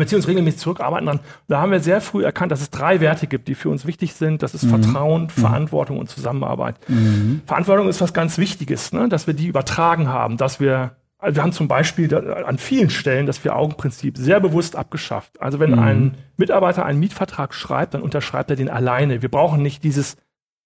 beziehungsweise 0.00 0.30
regelmäßig 0.30 0.60
zurückarbeiten 0.60 1.06
dran. 1.06 1.20
Da 1.48 1.60
haben 1.60 1.72
wir 1.72 1.80
sehr 1.80 2.00
früh 2.00 2.24
erkannt, 2.24 2.52
dass 2.52 2.62
es 2.62 2.70
drei 2.70 3.00
Werte 3.00 3.26
gibt, 3.26 3.48
die 3.48 3.54
für 3.54 3.68
uns 3.68 3.86
wichtig 3.86 4.14
sind. 4.14 4.42
Das 4.42 4.54
ist 4.54 4.64
mhm. 4.64 4.82
Vertrauen, 4.82 5.22
mhm. 5.22 5.28
Verantwortung 5.28 5.98
und 5.98 6.08
Zusammenarbeit. 6.08 6.76
Mhm. 6.88 7.42
Verantwortung 7.46 7.88
ist 7.88 8.00
was 8.00 8.12
ganz 8.12 8.38
Wichtiges, 8.38 8.92
ne? 8.92 9.08
dass 9.08 9.26
wir 9.26 9.34
die 9.34 9.46
übertragen 9.46 10.08
haben, 10.08 10.36
dass 10.36 10.60
wir 10.60 10.96
also 11.18 11.36
wir 11.36 11.44
haben 11.44 11.52
zum 11.52 11.68
Beispiel 11.68 12.12
an 12.12 12.58
vielen 12.58 12.90
Stellen 12.90 13.26
das 13.26 13.38
Vier-Augen-Prinzip 13.38 14.18
sehr 14.18 14.40
bewusst 14.40 14.74
abgeschafft. 14.74 15.40
Also 15.40 15.60
wenn 15.60 15.70
mhm. 15.70 15.78
ein 15.78 16.14
Mitarbeiter 16.36 16.84
einen 16.84 16.98
Mietvertrag 16.98 17.54
schreibt, 17.54 17.94
dann 17.94 18.02
unterschreibt 18.02 18.50
er 18.50 18.56
den 18.56 18.68
alleine. 18.68 19.22
Wir 19.22 19.28
brauchen 19.28 19.62
nicht 19.62 19.84
dieses 19.84 20.16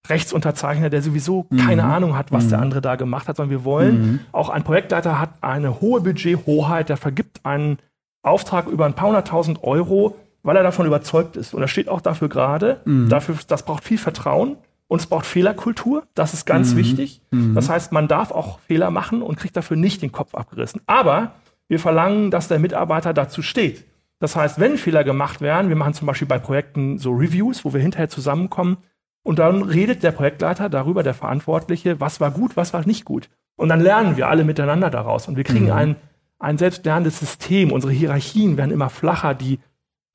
Rechtsunterzeichner, 0.09 0.89
der 0.89 1.03
sowieso 1.03 1.45
mhm. 1.49 1.57
keine 1.57 1.83
Ahnung 1.83 2.17
hat, 2.17 2.31
was 2.31 2.45
mhm. 2.45 2.49
der 2.49 2.59
andere 2.59 2.81
da 2.81 2.95
gemacht 2.95 3.27
hat, 3.27 3.37
sondern 3.37 3.51
wir 3.51 3.65
wollen, 3.65 4.01
mhm. 4.01 4.19
auch 4.31 4.49
ein 4.49 4.63
Projektleiter 4.63 5.19
hat 5.19 5.29
eine 5.41 5.79
hohe 5.79 6.01
Budgethoheit, 6.01 6.89
der 6.89 6.97
vergibt 6.97 7.45
einen 7.45 7.77
Auftrag 8.23 8.67
über 8.67 8.85
ein 8.85 8.93
paar 8.93 9.07
hunderttausend 9.07 9.63
Euro, 9.63 10.17
weil 10.43 10.55
er 10.55 10.63
davon 10.63 10.85
überzeugt 10.85 11.35
ist. 11.37 11.53
Und 11.53 11.61
er 11.61 11.67
steht 11.67 11.89
auch 11.89 12.01
dafür 12.01 12.29
gerade. 12.29 12.81
Mhm. 12.85 13.09
Dafür, 13.09 13.35
das 13.47 13.63
braucht 13.63 13.83
viel 13.83 13.97
Vertrauen 13.97 14.57
und 14.87 14.99
es 14.99 15.07
braucht 15.07 15.25
Fehlerkultur. 15.25 16.03
Das 16.13 16.33
ist 16.33 16.45
ganz 16.45 16.73
mhm. 16.73 16.77
wichtig. 16.77 17.21
Mhm. 17.31 17.55
Das 17.55 17.69
heißt, 17.69 17.91
man 17.91 18.07
darf 18.07 18.31
auch 18.31 18.59
Fehler 18.59 18.91
machen 18.91 19.21
und 19.21 19.37
kriegt 19.37 19.55
dafür 19.55 19.77
nicht 19.77 20.01
den 20.01 20.11
Kopf 20.11 20.35
abgerissen. 20.35 20.81
Aber 20.87 21.33
wir 21.67 21.79
verlangen, 21.79 22.31
dass 22.31 22.47
der 22.47 22.59
Mitarbeiter 22.59 23.13
dazu 23.13 23.41
steht. 23.41 23.85
Das 24.19 24.35
heißt, 24.35 24.59
wenn 24.59 24.77
Fehler 24.77 25.03
gemacht 25.03 25.41
werden, 25.41 25.69
wir 25.69 25.75
machen 25.75 25.93
zum 25.93 26.07
Beispiel 26.07 26.27
bei 26.27 26.39
Projekten 26.39 26.97
so 26.97 27.11
Reviews, 27.11 27.65
wo 27.65 27.73
wir 27.73 27.81
hinterher 27.81 28.09
zusammenkommen 28.09 28.77
und 29.23 29.39
dann 29.39 29.61
redet 29.61 30.03
der 30.03 30.11
Projektleiter 30.11 30.69
darüber, 30.69 31.03
der 31.03 31.13
Verantwortliche, 31.13 31.99
was 31.99 32.19
war 32.19 32.31
gut, 32.31 32.55
was 32.57 32.73
war 32.73 32.85
nicht 32.85 33.05
gut. 33.05 33.29
Und 33.57 33.69
dann 33.69 33.81
lernen 33.81 34.17
wir 34.17 34.27
alle 34.27 34.43
miteinander 34.43 34.89
daraus 34.89 35.27
und 35.27 35.35
wir 35.35 35.43
kriegen 35.43 35.65
mhm. 35.65 35.71
ein 35.71 35.95
ein 36.39 36.57
selbstlernendes 36.57 37.19
System. 37.19 37.71
Unsere 37.71 37.93
Hierarchien 37.93 38.57
werden 38.57 38.71
immer 38.71 38.89
flacher. 38.89 39.33
Die, 39.33 39.59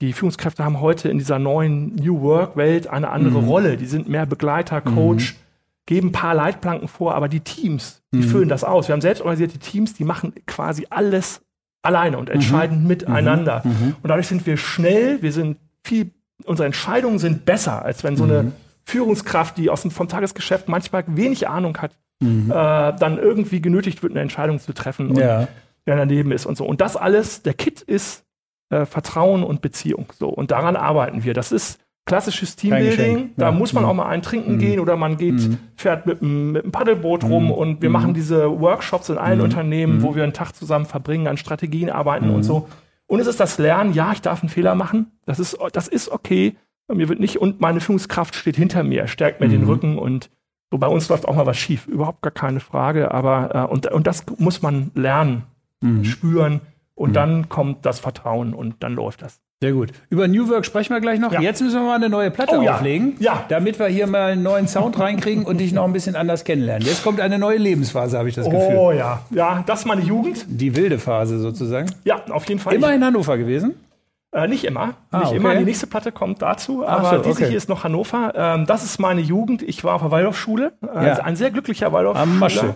die 0.01 0.13
Führungskräfte 0.13 0.65
haben 0.65 0.81
heute 0.81 1.09
in 1.09 1.19
dieser 1.19 1.39
neuen 1.39 1.95
New 1.97 2.21
Work-Welt 2.23 2.87
eine 2.87 3.11
andere 3.11 3.43
mhm. 3.43 3.49
Rolle. 3.49 3.77
Die 3.77 3.87
sind 3.87 4.09
mehr 4.09 4.27
Begleiter, 4.27 4.81
Coach, 4.81 5.33
mhm. 5.33 5.37
geben 5.87 6.09
ein 6.09 6.13
paar 6.13 6.35
Leitplanken 6.35 6.89
vor, 6.89 7.15
aber 7.15 7.29
die 7.29 7.41
Teams, 7.41 8.03
die 8.13 8.19
mhm. 8.19 8.23
füllen 8.23 8.49
das 8.49 8.65
aus. 8.65 8.89
Wir 8.89 8.93
haben 8.93 9.01
selbstorganisierte 9.01 9.59
Teams, 9.59 9.95
die 9.95 10.05
machen 10.05 10.33
quasi 10.47 10.87
alles 10.91 11.43
alleine 11.83 12.19
und 12.19 12.31
entscheiden 12.31 12.83
mhm. 12.83 12.89
miteinander. 12.89 13.63
Mhm. 13.65 13.71
Mhm. 13.71 13.97
Und 14.03 14.09
dadurch 14.09 14.29
sind 14.29 14.47
wir 14.47 14.57
schnell, 14.57 15.21
wir 15.23 15.33
sind 15.33 15.59
viel, 15.83 16.13
unsere 16.45 16.67
Entscheidungen 16.67 17.19
sind 17.19 17.45
besser, 17.45 17.85
als 17.85 18.05
wenn 18.05 18.17
so 18.17 18.25
eine 18.25 18.53
Führungskraft, 18.85 19.59
die 19.59 19.71
aus 19.71 19.83
dem, 19.83 19.91
vom 19.91 20.09
Tagesgeschäft 20.09 20.69
manchmal 20.69 21.05
wenig 21.09 21.49
Ahnung 21.49 21.79
hat, 21.79 21.93
äh, 22.21 22.27
dann 22.49 23.19
irgendwie 23.19 23.61
genötigt 23.61 24.03
wird, 24.05 24.13
eine 24.13 24.21
Entscheidung 24.21 24.61
zu 24.61 24.73
treffen. 24.73 25.11
Und 25.11 25.19
ja 25.19 25.49
der 25.87 25.97
daneben 25.97 26.33
ist 26.33 26.47
und 26.47 26.57
so. 26.57 26.65
Und 26.65 26.81
das 26.81 26.97
alles, 26.97 27.43
der 27.43 27.55
Kit 27.55 27.81
ist 27.81 28.25
äh, 28.71 28.87
Vertrauen 28.87 29.43
und 29.43 29.63
Beziehung. 29.63 30.07
So. 30.19 30.29
Und 30.29 30.51
daran 30.51 30.77
arbeiten 30.77 31.25
wir. 31.25 31.35
Das 31.35 31.53
ist 31.53 31.81
klassisches 32.07 32.57
Teambuilding. 32.57 33.33
Da 33.37 33.47
ja. 33.47 33.53
muss 33.53 33.73
man 33.73 33.85
mhm. 33.85 33.91
auch 33.91 33.95
mal 33.95 34.07
ein 34.07 34.23
Trinken 34.23 34.55
mhm. 34.55 34.59
gehen 34.59 34.81
oder 34.81 34.97
man 34.97 35.17
geht, 35.17 35.35
mhm. 35.35 35.59
fährt 35.77 36.07
mit, 36.07 36.23
mit 36.23 36.63
einem 36.63 36.73
Paddelboot 36.73 37.25
rum 37.25 37.47
mhm. 37.47 37.51
und 37.53 37.83
wir 37.83 37.89
mhm. 37.89 37.93
machen 37.93 38.15
diese 38.15 38.61
Workshops 38.61 39.09
in 39.09 39.19
allen 39.19 39.39
mhm. 39.39 39.45
Unternehmen, 39.45 40.03
wo 40.03 40.15
wir 40.15 40.25
einen 40.25 40.33
Tag 40.33 40.55
zusammen 40.55 40.87
verbringen, 40.87 41.29
an 41.29 41.37
Strategien 41.37 41.91
arbeiten 41.91 42.31
und 42.31 42.43
so. 42.43 42.69
Und 43.07 43.21
es 43.21 43.27
ist 43.27 43.41
das 43.41 43.59
Lernen, 43.59 43.93
ja, 43.93 44.13
ich 44.13 44.23
darf 44.23 44.43
einen 44.43 44.49
Fehler 44.49 44.75
machen. 44.75 45.13
Das 45.27 45.39
ist, 45.39 45.59
das 45.73 45.87
ist 45.87 46.11
okay. 46.11 46.57
Mir 46.93 47.09
wird 47.09 47.21
nicht, 47.21 47.41
und 47.41 47.61
meine 47.61 47.81
Führungskraft 47.81 48.35
steht 48.35 48.57
hinter 48.57 48.83
mir, 48.83 49.07
stärkt 49.07 49.41
mir 49.41 49.49
den 49.49 49.65
Rücken 49.65 49.99
und 49.99 50.31
so 50.71 50.79
bei 50.79 50.87
uns 50.87 51.11
läuft 51.11 51.29
auch 51.29 51.37
mal 51.37 51.45
was 51.45 51.59
schief. 51.59 51.87
Überhaupt 51.87 52.23
gar 52.23 52.31
keine 52.31 52.59
Frage. 52.59 53.13
Aber, 53.13 53.55
äh, 53.55 53.71
und, 53.71 53.87
und 53.93 54.07
das 54.07 54.25
muss 54.39 54.63
man 54.63 54.91
lernen 54.95 55.43
mhm. 55.83 56.05
spüren 56.05 56.61
und 56.95 57.11
mhm. 57.11 57.15
dann 57.15 57.49
kommt 57.49 57.85
das 57.87 58.01
Vertrauen 58.01 58.55
und 58.55 58.77
dann 58.81 58.95
läuft 58.95 59.23
das. 59.23 59.41
Sehr 59.63 59.73
gut. 59.75 59.93
Über 60.11 60.27
New 60.27 60.49
Work 60.49 60.67
sprechen 60.67 60.93
wir 60.93 61.01
gleich 61.01 61.21
noch. 61.21 61.33
Ja. 61.33 61.41
Jetzt 61.41 61.63
müssen 61.63 61.77
wir 61.77 61.87
mal 61.87 61.95
eine 61.95 62.09
neue 62.09 62.33
Platte 62.33 62.59
oh, 62.59 62.69
auflegen, 62.69 63.15
ja. 63.21 63.45
damit 63.49 63.79
wir 63.79 63.87
hier 63.87 64.09
mal 64.09 64.33
einen 64.33 64.43
neuen 64.43 64.67
Sound 64.67 64.99
reinkriegen 64.99 65.45
und 65.45 65.59
dich 65.59 65.73
noch 65.73 65.85
ein 65.85 65.93
bisschen 65.93 66.17
anders 66.17 66.43
kennenlernen. 66.43 66.85
Jetzt 66.85 67.05
kommt 67.05 67.21
eine 67.21 67.39
neue 67.39 67.59
Lebensphase, 67.59 68.19
habe 68.19 68.29
ich 68.29 68.35
das 68.35 68.47
Gefühl. 68.47 68.77
Oh 68.77 68.91
ja, 68.91 69.21
ja, 69.31 69.63
das 69.65 69.81
ist 69.81 69.87
meine 69.87 70.03
Jugend. 70.03 70.47
Die 70.49 70.75
wilde 70.75 70.99
Phase 70.99 71.39
sozusagen. 71.39 71.95
Ja, 72.03 72.25
auf 72.31 72.49
jeden 72.49 72.61
Fall. 72.61 72.75
Immer 72.75 72.93
in 72.93 73.05
Hannover 73.05 73.39
gewesen? 73.39 73.77
Äh, 74.33 74.49
nicht 74.49 74.65
immer. 74.65 74.95
Ah, 75.13 75.19
nicht 75.19 75.29
okay. 75.29 75.37
immer. 75.37 75.55
Die 75.55 75.65
nächste 75.65 75.87
Platte 75.87 76.11
kommt 76.11 76.43
dazu. 76.43 76.85
Aber 76.85 77.11
so, 77.11 77.17
diese 77.19 77.31
okay. 77.31 77.49
hier 77.49 77.57
ist 77.57 77.69
noch 77.69 77.85
Hannover. 77.85 78.33
Ähm, 78.35 78.67
das 78.67 78.83
ist 78.83 78.99
meine 78.99 79.21
Jugend. 79.21 79.63
Ich 79.63 79.85
war 79.85 79.95
auf 79.95 80.03
der 80.03 80.11
Waldorfschule. 80.11 80.73
Äh, 80.83 81.07
ja. 81.07 81.15
Ein 81.19 81.37
sehr 81.37 81.53
glücklicher 81.53 81.93
Waldorfschüler. 81.93 82.33
Am 82.33 82.39
Masche. 82.41 82.75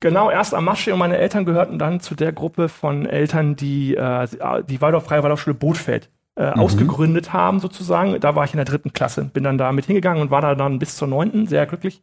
Genau, 0.00 0.30
erst 0.30 0.54
am 0.54 0.64
Masche 0.64 0.92
und 0.92 1.00
meine 1.00 1.16
Eltern 1.16 1.44
gehörten 1.44 1.78
dann 1.78 2.00
zu 2.00 2.14
der 2.14 2.32
Gruppe 2.32 2.68
von 2.68 3.04
Eltern, 3.04 3.56
die 3.56 3.96
äh, 3.96 4.28
die 4.68 4.80
Waldorf, 4.80 5.06
Freie 5.06 5.22
Waldorfschule 5.22 5.54
Bootfeld 5.54 6.08
äh, 6.36 6.50
mhm. 6.50 6.60
ausgegründet 6.60 7.32
haben, 7.32 7.58
sozusagen. 7.58 8.18
Da 8.20 8.36
war 8.36 8.44
ich 8.44 8.52
in 8.52 8.58
der 8.58 8.64
dritten 8.64 8.92
Klasse, 8.92 9.24
bin 9.24 9.42
dann 9.42 9.58
da 9.58 9.72
mit 9.72 9.86
hingegangen 9.86 10.22
und 10.22 10.30
war 10.30 10.40
da 10.40 10.54
dann 10.54 10.78
bis 10.78 10.96
zur 10.96 11.08
neunten, 11.08 11.46
sehr 11.46 11.66
glücklich. 11.66 12.02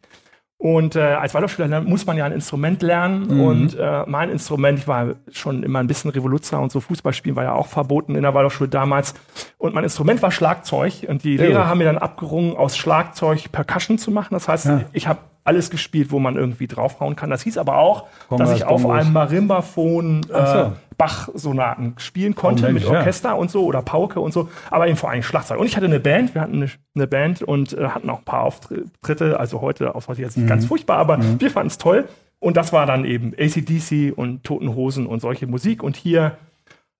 Und 0.57 0.95
äh, 0.95 1.01
als 1.01 1.33
Waldorfschüler 1.33 1.81
muss 1.81 2.05
man 2.05 2.17
ja 2.17 2.25
ein 2.25 2.31
Instrument 2.31 2.81
lernen. 2.81 3.27
Mhm. 3.27 3.41
Und 3.41 3.77
äh, 3.77 4.03
mein 4.07 4.29
Instrument, 4.29 4.79
ich 4.79 4.87
war 4.87 5.15
schon 5.31 5.63
immer 5.63 5.79
ein 5.79 5.87
bisschen 5.87 6.11
Revoluzer 6.11 6.59
und 6.61 6.71
so 6.71 6.79
Fußballspielen 6.79 7.35
war 7.35 7.43
ja 7.43 7.53
auch 7.53 7.67
verboten 7.67 8.15
in 8.15 8.23
der 8.23 8.33
Waldorfschule 8.33 8.69
damals. 8.69 9.13
Und 9.57 9.75
mein 9.75 9.83
Instrument 9.83 10.21
war 10.21 10.31
Schlagzeug. 10.31 11.05
Und 11.07 11.23
die 11.23 11.35
ja. 11.35 11.43
Lehrer 11.43 11.67
haben 11.67 11.77
mir 11.77 11.83
dann 11.83 11.97
abgerungen, 11.97 12.55
aus 12.55 12.77
Schlagzeug 12.77 13.51
Percussion 13.51 13.97
zu 13.97 14.11
machen. 14.11 14.33
Das 14.33 14.47
heißt, 14.47 14.65
ja. 14.65 14.81
ich 14.93 15.07
habe 15.07 15.19
alles 15.45 15.69
gespielt, 15.69 16.11
wo 16.11 16.19
man 16.19 16.35
irgendwie 16.35 16.67
draufhauen 16.67 17.15
kann. 17.15 17.29
Das 17.29 17.43
hieß 17.43 17.57
aber 17.57 17.77
auch, 17.77 18.07
Kongas, 18.27 18.49
dass 18.49 18.57
ich 18.57 18.65
auf 18.65 18.81
Kongas. 18.81 19.05
einem 19.05 19.13
Marimbaphon 19.13 20.21
äh, 20.23 20.47
so. 20.47 20.73
Bach-Sonaten 20.97 21.93
spielen 21.97 22.35
konnte 22.35 22.67
oh 22.67 22.71
mit 22.71 22.85
Orchester 22.85 23.29
ja. 23.29 23.35
und 23.35 23.51
so 23.51 23.63
oder 23.65 23.81
Pauke 23.81 24.19
und 24.19 24.33
so, 24.33 24.49
aber 24.71 24.87
eben 24.87 24.97
vor 24.97 25.11
allem 25.11 25.21
Schlagzeug. 25.21 25.59
Und 25.59 25.67
ich 25.67 25.77
hatte 25.77 25.85
eine 25.85 25.99
Band, 25.99 26.33
wir 26.33 26.41
hatten 26.41 26.55
eine, 26.55 26.71
eine 26.95 27.07
Band 27.07 27.43
und 27.43 27.73
äh, 27.73 27.89
hatten 27.89 28.09
auch 28.09 28.19
ein 28.19 28.25
paar 28.25 28.41
Auftritte, 28.41 29.39
also 29.39 29.61
heute 29.61 29.93
aus 29.93 30.07
heute 30.07 30.21
jetzt 30.21 30.35
nicht 30.35 30.45
mhm. 30.45 30.49
ganz 30.49 30.65
furchtbar, 30.65 30.97
aber 30.97 31.17
mhm. 31.17 31.39
wir 31.39 31.51
fanden 31.51 31.67
es 31.67 31.77
toll. 31.77 32.07
Und 32.39 32.57
das 32.57 32.73
war 32.73 32.85
dann 32.85 33.05
eben 33.05 33.33
ACDC 33.37 34.13
und 34.15 34.43
Toten 34.43 34.75
Hosen 34.75 35.05
und 35.05 35.19
solche 35.19 35.47
Musik. 35.47 35.83
Und 35.83 35.95
hier 35.95 36.37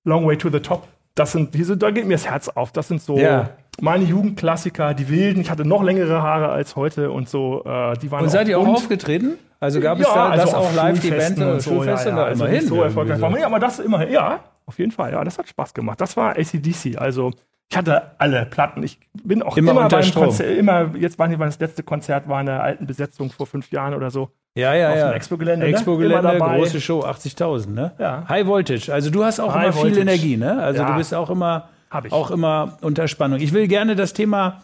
Long 0.04 0.26
Way 0.26 0.38
to 0.38 0.50
the 0.50 0.60
Top, 0.60 0.88
das 1.16 1.32
sind 1.32 1.54
diese, 1.54 1.78
da 1.78 1.92
geht 1.92 2.06
mir 2.06 2.14
das 2.14 2.28
Herz 2.28 2.48
auf. 2.50 2.72
Das 2.72 2.88
sind 2.88 3.02
so 3.02 3.18
ja 3.18 3.50
meine 3.82 4.04
Jugendklassiker, 4.04 4.94
die 4.94 5.10
Wilden. 5.10 5.42
Ich 5.42 5.50
hatte 5.50 5.66
noch 5.66 5.84
längere 5.84 6.22
Haare 6.22 6.50
als 6.50 6.76
heute 6.76 7.12
und 7.12 7.30
so. 7.30 7.64
Äh, 7.66 7.98
die 7.98 8.12
waren 8.12 8.24
und 8.24 8.30
seid 8.30 8.48
ihr 8.48 8.60
auch 8.60 8.68
aufgetreten? 8.68 9.38
Also 9.60 9.80
gab 9.80 10.00
es 10.00 10.06
da 10.06 10.30
also 10.30 10.46
das 10.46 10.54
auch 10.54 10.74
live 10.76 11.00
die 11.00 11.12
Band 11.12 11.40
und 11.40 11.62
so, 11.62 11.72
Schulfeste 11.72 12.10
ja, 12.10 12.18
ja, 12.18 12.24
also 12.24 12.46
immerhin? 12.46 12.68
so 12.68 12.84
erfolgreich 12.84 13.22
war. 13.22 13.38
Ja, 13.38 13.48
aber 13.48 13.60
das 13.60 13.80
immerhin, 13.80 14.12
ja, 14.12 14.42
auf 14.66 14.78
jeden 14.80 14.92
Fall. 14.92 15.12
Ja, 15.12 15.24
das 15.24 15.38
hat 15.38 15.48
Spaß 15.48 15.74
gemacht. 15.74 16.00
Das 16.02 16.18
war 16.18 16.38
ACDC. 16.38 16.98
Also 16.98 17.32
ich 17.70 17.78
hatte 17.78 18.12
alle 18.18 18.46
Platten. 18.46 18.84
Ich 18.84 19.00
bin 19.24 19.42
auch 19.42 19.58
immer, 19.58 19.72
immer 19.72 19.88
beim 19.88 20.12
Konzert, 20.12 20.58
immer, 20.58 20.92
jetzt 20.96 21.18
war 21.18 21.28
nicht, 21.28 21.42
das 21.42 21.60
letzte 21.60 21.84
Konzert 21.84 22.28
war 22.28 22.40
in 22.40 22.46
der 22.46 22.62
alten 22.62 22.86
Besetzung 22.86 23.32
vor 23.32 23.48
fünf 23.48 23.72
Jahren 23.72 23.94
oder 23.94 24.12
so. 24.12 24.30
Ja, 24.58 24.74
ja, 24.74 24.92
auf 24.92 24.98
ja. 24.98 25.12
Expo-Gelände. 25.12 25.66
Expo-Gelände, 25.66 26.34
ne? 26.34 26.40
große 26.40 26.80
Show, 26.80 27.02
80.000, 27.02 27.72
ne? 27.72 27.92
Ja. 28.00 28.24
High 28.30 28.46
Voltage. 28.46 28.94
Also 28.94 29.10
du 29.10 29.24
hast 29.24 29.40
auch 29.40 29.54
High 29.54 29.66
immer 29.66 29.76
Voltage. 29.76 29.94
viel 29.96 30.02
Energie, 30.02 30.38
ne? 30.38 30.62
Also 30.62 30.82
ja. 30.82 30.92
du 30.92 30.98
bist 30.98 31.14
auch 31.14 31.30
immer 31.30 31.68
habe 31.90 32.08
ich. 32.08 32.14
Auch 32.14 32.32
immer 32.32 32.78
unter 32.82 33.08
Spannung. 33.08 33.40
Ich 33.40 33.54
will 33.54 33.68
gerne 33.68 33.96
das 33.96 34.14
Thema 34.14 34.62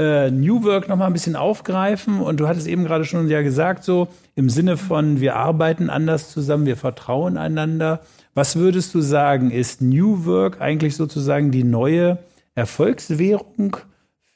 äh, 0.00 0.30
New 0.30 0.64
Work 0.64 0.88
noch 0.88 0.96
mal 0.96 1.06
ein 1.06 1.12
bisschen 1.12 1.36
aufgreifen. 1.36 2.20
Und 2.20 2.40
du 2.40 2.48
hattest 2.48 2.66
eben 2.66 2.84
gerade 2.84 3.04
schon 3.04 3.28
ja 3.28 3.42
gesagt, 3.42 3.84
so 3.84 4.08
im 4.34 4.48
Sinne 4.48 4.76
von, 4.76 5.20
wir 5.20 5.36
arbeiten 5.36 5.90
anders 5.90 6.30
zusammen, 6.30 6.66
wir 6.66 6.76
vertrauen 6.76 7.36
einander. 7.36 8.00
Was 8.34 8.56
würdest 8.56 8.94
du 8.94 9.02
sagen, 9.02 9.50
ist 9.50 9.82
New 9.82 10.24
Work 10.24 10.60
eigentlich 10.60 10.96
sozusagen 10.96 11.50
die 11.50 11.64
neue 11.64 12.18
Erfolgswährung 12.54 13.76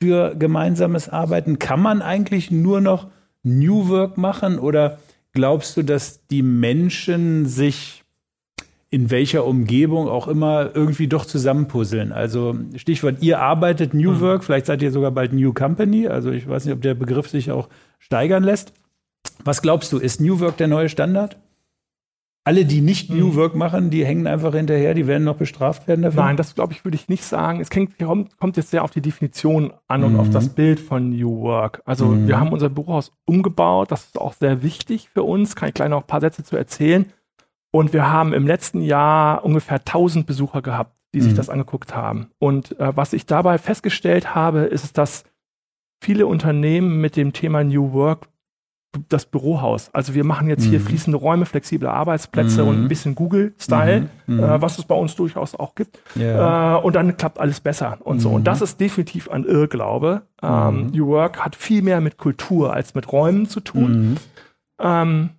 für 0.00 0.34
gemeinsames 0.34 1.08
Arbeiten? 1.08 1.58
Kann 1.58 1.80
man 1.80 2.02
eigentlich 2.02 2.50
nur 2.50 2.80
noch 2.80 3.08
New 3.42 3.88
Work 3.88 4.18
machen 4.18 4.58
oder 4.58 4.98
glaubst 5.32 5.76
du, 5.76 5.82
dass 5.82 6.26
die 6.26 6.42
Menschen 6.42 7.46
sich 7.46 8.03
in 8.94 9.10
welcher 9.10 9.44
Umgebung 9.44 10.06
auch 10.06 10.28
immer 10.28 10.70
irgendwie 10.72 11.08
doch 11.08 11.24
zusammenpuzzeln. 11.24 12.12
Also 12.12 12.54
Stichwort, 12.76 13.16
ihr 13.22 13.40
arbeitet 13.40 13.92
New 13.92 14.12
mhm. 14.12 14.20
Work, 14.20 14.44
vielleicht 14.44 14.66
seid 14.66 14.82
ihr 14.82 14.92
sogar 14.92 15.10
bald 15.10 15.32
New 15.32 15.52
Company. 15.52 16.06
Also 16.06 16.30
ich 16.30 16.48
weiß 16.48 16.64
nicht, 16.64 16.74
ob 16.74 16.80
der 16.80 16.94
Begriff 16.94 17.28
sich 17.28 17.50
auch 17.50 17.68
steigern 17.98 18.44
lässt. 18.44 18.72
Was 19.42 19.62
glaubst 19.62 19.92
du, 19.92 19.98
ist 19.98 20.20
New 20.20 20.38
Work 20.38 20.58
der 20.58 20.68
neue 20.68 20.88
Standard? 20.88 21.36
Alle, 22.44 22.64
die 22.66 22.82
nicht 22.82 23.10
New 23.10 23.32
mhm. 23.32 23.34
Work 23.34 23.56
machen, 23.56 23.90
die 23.90 24.06
hängen 24.06 24.28
einfach 24.28 24.54
hinterher, 24.54 24.94
die 24.94 25.08
werden 25.08 25.24
noch 25.24 25.38
bestraft 25.38 25.88
werden 25.88 26.02
dafür? 26.02 26.22
Nein, 26.22 26.36
das 26.36 26.54
glaube 26.54 26.72
ich, 26.72 26.84
würde 26.84 26.94
ich 26.94 27.08
nicht 27.08 27.24
sagen. 27.24 27.58
Es 27.58 27.70
kommt, 27.70 27.98
kommt, 27.98 28.56
jetzt 28.56 28.70
sehr 28.70 28.84
auf 28.84 28.92
die 28.92 29.00
Definition 29.00 29.72
an 29.88 30.04
und 30.04 30.12
mhm. 30.12 30.20
auf 30.20 30.30
das 30.30 30.50
Bild 30.50 30.78
von 30.78 31.10
New 31.10 31.40
Work. 31.40 31.82
Also 31.84 32.06
mhm. 32.06 32.28
wir 32.28 32.38
haben 32.38 32.52
unser 32.52 32.68
Bürohaus 32.68 33.10
umgebaut, 33.24 33.90
das 33.90 34.04
ist 34.04 34.20
auch 34.20 34.34
sehr 34.34 34.62
wichtig 34.62 35.08
für 35.08 35.24
uns, 35.24 35.56
kann 35.56 35.70
ich 35.70 35.74
gleich 35.74 35.88
noch 35.88 36.02
ein 36.02 36.06
paar 36.06 36.20
Sätze 36.20 36.44
zu 36.44 36.56
erzählen. 36.56 37.06
Und 37.74 37.92
wir 37.92 38.08
haben 38.08 38.32
im 38.32 38.46
letzten 38.46 38.82
Jahr 38.82 39.44
ungefähr 39.44 39.78
1000 39.78 40.26
Besucher 40.28 40.62
gehabt, 40.62 40.94
die 41.12 41.20
sich 41.20 41.32
mhm. 41.32 41.36
das 41.36 41.48
angeguckt 41.48 41.92
haben. 41.92 42.28
Und 42.38 42.78
äh, 42.78 42.96
was 42.96 43.12
ich 43.12 43.26
dabei 43.26 43.58
festgestellt 43.58 44.32
habe, 44.32 44.60
ist, 44.60 44.96
dass 44.96 45.24
viele 46.00 46.28
Unternehmen 46.28 47.00
mit 47.00 47.16
dem 47.16 47.32
Thema 47.32 47.64
New 47.64 47.92
Work 47.92 48.28
das 49.08 49.26
Bürohaus. 49.26 49.92
Also 49.92 50.14
wir 50.14 50.22
machen 50.22 50.48
jetzt 50.48 50.66
mhm. 50.66 50.70
hier 50.70 50.80
fließende 50.82 51.18
Räume, 51.18 51.46
flexible 51.46 51.88
Arbeitsplätze 51.88 52.62
mhm. 52.62 52.68
und 52.68 52.84
ein 52.84 52.88
bisschen 52.88 53.16
Google-Style, 53.16 54.08
mhm. 54.28 54.38
äh, 54.38 54.62
was 54.62 54.78
es 54.78 54.84
bei 54.84 54.94
uns 54.94 55.16
durchaus 55.16 55.56
auch 55.56 55.74
gibt. 55.74 55.98
Yeah. 56.14 56.76
Äh, 56.76 56.80
und 56.80 56.94
dann 56.94 57.16
klappt 57.16 57.40
alles 57.40 57.58
besser 57.58 57.98
und 58.04 58.20
so. 58.20 58.30
Und 58.30 58.42
mhm. 58.42 58.44
das 58.44 58.62
ist 58.62 58.78
definitiv 58.78 59.28
ein 59.28 59.42
Irrglaube. 59.42 60.22
Ähm, 60.44 60.76
mhm. 60.76 60.86
New 60.92 61.08
Work 61.08 61.44
hat 61.44 61.56
viel 61.56 61.82
mehr 61.82 62.00
mit 62.00 62.18
Kultur 62.18 62.72
als 62.72 62.94
mit 62.94 63.10
Räumen 63.10 63.48
zu 63.48 63.58
tun. 63.58 64.10
Mhm. 64.10 64.16
Ähm, 64.78 65.30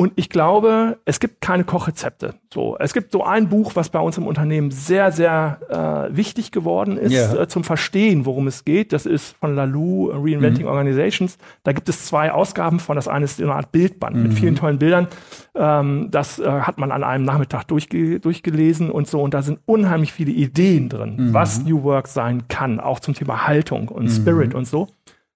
und 0.00 0.14
ich 0.16 0.30
glaube, 0.30 0.96
es 1.04 1.20
gibt 1.20 1.42
keine 1.42 1.64
Kochrezepte. 1.64 2.32
So, 2.50 2.74
es 2.78 2.94
gibt 2.94 3.12
so 3.12 3.22
ein 3.22 3.50
Buch, 3.50 3.72
was 3.74 3.90
bei 3.90 4.00
uns 4.00 4.16
im 4.16 4.26
Unternehmen 4.26 4.70
sehr, 4.70 5.12
sehr 5.12 5.60
äh, 5.68 6.16
wichtig 6.16 6.52
geworden 6.52 6.96
ist 6.96 7.12
yeah. 7.12 7.42
äh, 7.42 7.48
zum 7.48 7.64
Verstehen, 7.64 8.24
worum 8.24 8.46
es 8.46 8.64
geht. 8.64 8.94
Das 8.94 9.04
ist 9.04 9.36
von 9.36 9.54
Lalou, 9.54 10.10
Reinventing 10.10 10.64
mhm. 10.64 10.70
Organizations. 10.70 11.36
Da 11.64 11.72
gibt 11.72 11.90
es 11.90 12.06
zwei 12.06 12.32
Ausgaben 12.32 12.80
von. 12.80 12.96
Das 12.96 13.08
eine 13.08 13.26
ist 13.26 13.42
eine 13.42 13.52
Art 13.52 13.72
Bildband 13.72 14.16
mhm. 14.16 14.22
mit 14.22 14.32
vielen 14.32 14.56
tollen 14.56 14.78
Bildern. 14.78 15.06
Ähm, 15.54 16.08
das 16.10 16.38
äh, 16.38 16.48
hat 16.48 16.78
man 16.78 16.92
an 16.92 17.04
einem 17.04 17.26
Nachmittag 17.26 17.64
durchge 17.64 18.20
durchgelesen 18.20 18.90
und 18.90 19.06
so. 19.06 19.20
Und 19.20 19.34
da 19.34 19.42
sind 19.42 19.58
unheimlich 19.66 20.14
viele 20.14 20.32
Ideen 20.32 20.88
drin, 20.88 21.16
mhm. 21.18 21.34
was 21.34 21.62
New 21.62 21.82
Work 21.82 22.08
sein 22.08 22.48
kann, 22.48 22.80
auch 22.80 23.00
zum 23.00 23.12
Thema 23.12 23.46
Haltung 23.46 23.88
und 23.88 24.04
mhm. 24.04 24.08
Spirit 24.08 24.54
und 24.54 24.66
so. 24.66 24.88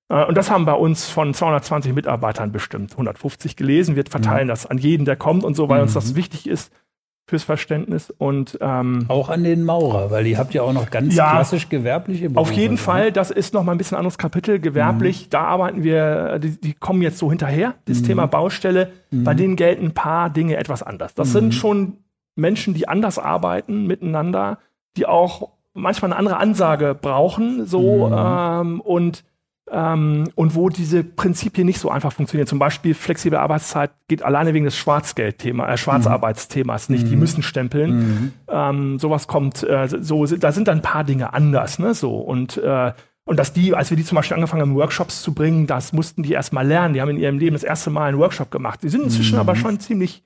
Äh, 0.09 0.25
und 0.25 0.37
das 0.37 0.51
haben 0.51 0.65
bei 0.65 0.75
uns 0.75 1.09
von 1.09 1.35
220 1.35 1.93
Mitarbeitern 1.95 2.53
bestimmt 2.53 2.93
150 2.93 3.57
gelesen. 3.57 3.97
Wir 3.97 4.05
verteilen 4.09 4.47
mhm. 4.47 4.51
das 4.51 4.67
an 4.67 4.79
jeden, 4.79 5.05
der 5.05 5.17
kommt 5.17 5.45
und 5.45 5.55
so, 5.55 5.69
weil 5.69 5.79
mhm. 5.79 5.85
uns 5.85 5.95
das 5.95 6.13
mhm. 6.13 6.17
wichtig 6.17 6.49
ist 6.49 6.73
fürs 7.27 7.43
Verständnis 7.43 8.13
und 8.19 8.59
ähm, 8.61 9.07
auch 9.09 9.31
an 9.31 9.45
den 9.45 9.65
Maurer, 9.65 10.11
weil 10.11 10.27
ihr 10.27 10.37
habt 10.37 10.53
ja 10.53 10.61
auch 10.61 10.75
noch 10.75 10.91
ganz 10.91 11.15
ja, 11.15 11.31
klassisch 11.31 11.71
gewerbliche 11.71 12.29
Berufe. 12.29 12.39
Auf 12.51 12.53
jeden 12.53 12.77
Fall, 12.77 13.13
das 13.13 13.31
ist 13.31 13.55
noch 13.55 13.65
mal 13.65 13.73
ein 13.73 13.79
bisschen 13.79 13.97
anderes 13.97 14.19
Kapitel. 14.19 14.61
Gewerblich, 14.61 15.25
mhm. 15.25 15.31
da 15.31 15.45
arbeiten 15.45 15.83
wir, 15.83 16.39
die, 16.39 16.61
die, 16.61 16.75
kommen 16.75 17.01
jetzt 17.01 17.17
so 17.17 17.31
hinterher. 17.31 17.77
Das 17.87 18.01
mhm. 18.01 18.05
Thema 18.05 18.27
Baustelle, 18.27 18.93
bei 19.11 19.33
mhm. 19.33 19.39
denen 19.39 19.57
gelten 19.57 19.87
ein 19.87 19.95
paar 19.95 20.29
Dinge 20.29 20.57
etwas 20.57 20.83
anders. 20.83 21.15
Das 21.15 21.33
sind 21.33 21.55
schon 21.55 21.97
Menschen, 22.37 22.75
die 22.75 22.89
anders 22.89 23.19
arbeiten 23.19 23.87
miteinander, 23.87 24.59
die 24.99 25.07
auch 25.07 25.49
manchmal 25.73 26.13
eine 26.13 26.19
andere 26.19 26.37
Ansage 26.37 26.95
brauchen, 27.01 27.67
so 27.67 28.11
ähm, 28.13 28.83
und 28.83 29.25
ähm, 29.71 30.29
und 30.35 30.55
wo 30.55 30.69
diese 30.69 31.03
Prinzipien 31.03 31.67
nicht 31.67 31.79
so 31.79 31.91
einfach 31.91 32.13
funktionieren. 32.13 32.47
Zum 32.47 32.59
Beispiel 32.59 32.95
flexible 32.95 33.39
Arbeitszeit 33.39 33.93
geht 34.09 34.23
alleine 34.23 34.53
wegen 34.53 34.65
des 34.65 34.77
Schwarzgeldthema, 34.77 35.73
äh, 35.73 35.77
Schwarzarbeitsthemas 35.77 36.89
nicht. 36.91 37.07
Mhm. 37.07 37.11
Die 37.11 37.17
müssen 37.17 37.43
stempeln. 37.43 37.97
Mhm. 37.97 38.33
Ähm, 38.49 38.99
sowas 38.99 39.27
kommt, 39.27 39.63
äh, 39.63 39.89
so, 39.89 40.27
da 40.27 40.53
sind 40.53 40.69
dann 40.69 40.79
ein 40.79 40.83
paar 40.83 41.05
Dinge 41.05 41.33
anders, 41.33 41.79
ne, 41.79 41.95
so. 41.95 42.17
Und, 42.19 42.59
äh, 42.59 42.93
und 43.25 43.39
dass 43.39 43.55
die, 43.55 43.75
als 43.75 43.89
wir 43.89 43.97
die 43.97 44.05
zum 44.05 44.17
Beispiel 44.17 44.35
angefangen 44.35 44.63
haben, 44.63 44.75
Workshops 44.75 45.23
zu 45.23 45.33
bringen, 45.33 45.67
das 45.67 45.95
mussten 45.95 46.23
die 46.23 46.33
erst 46.33 46.53
mal 46.53 46.67
lernen. 46.67 46.93
Die 46.93 47.01
haben 47.01 47.09
in 47.09 47.17
ihrem 47.17 47.39
Leben 47.39 47.55
das 47.55 47.63
erste 47.63 47.89
Mal 47.89 48.09
einen 48.09 48.19
Workshop 48.19 48.51
gemacht. 48.51 48.83
Die 48.83 48.91
sind 48.91 49.03
inzwischen 49.03 49.37
mhm. 49.37 49.41
aber 49.41 49.57
schon 49.57 49.81
ziemlich 49.81 50.25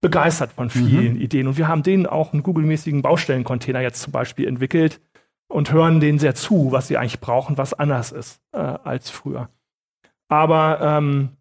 begeistert 0.00 0.52
von 0.52 0.70
vielen 0.70 1.14
mhm. 1.14 1.20
Ideen. 1.20 1.48
Und 1.48 1.58
wir 1.58 1.66
haben 1.66 1.82
denen 1.82 2.06
auch 2.06 2.32
einen 2.32 2.44
Google-mäßigen 2.44 3.02
Baustellencontainer 3.02 3.80
jetzt 3.80 4.00
zum 4.02 4.12
Beispiel 4.12 4.46
entwickelt, 4.46 5.00
und 5.48 5.72
hören 5.72 6.00
denen 6.00 6.18
sehr 6.18 6.34
zu, 6.34 6.72
was 6.72 6.88
sie 6.88 6.96
eigentlich 6.96 7.20
brauchen, 7.20 7.58
was 7.58 7.74
anders 7.74 8.12
ist 8.12 8.40
äh, 8.52 8.58
als 8.58 9.10
früher. 9.10 9.48
Aber 10.28 10.80
ähm, 10.80 11.36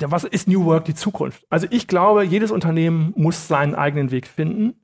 der, 0.00 0.10
was 0.10 0.24
ist 0.24 0.48
New 0.48 0.64
Work 0.64 0.84
die 0.84 0.94
Zukunft? 0.94 1.46
Also 1.48 1.66
ich 1.70 1.86
glaube, 1.86 2.24
jedes 2.24 2.50
Unternehmen 2.50 3.12
muss 3.16 3.48
seinen 3.48 3.74
eigenen 3.74 4.10
Weg 4.10 4.26
finden. 4.26 4.74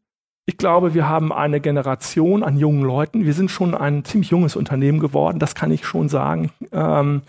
Ich 0.47 0.57
glaube, 0.57 0.95
wir 0.95 1.09
haben 1.09 1.33
eine 1.33 1.61
Generation 1.61 2.43
an 2.43 2.57
jungen 2.57 2.83
Leuten. 2.83 3.25
Wir 3.25 3.35
sind 3.35 3.51
schon 3.51 3.75
ein 3.75 4.05
ziemlich 4.05 4.31
junges 4.31 4.57
Unternehmen 4.57 4.99
geworden, 4.99 5.39
das 5.39 5.55
kann 5.55 5.71
ich 5.71 5.87
schon 5.87 6.09
sagen. 6.09 6.51
Ähm, 6.73 7.23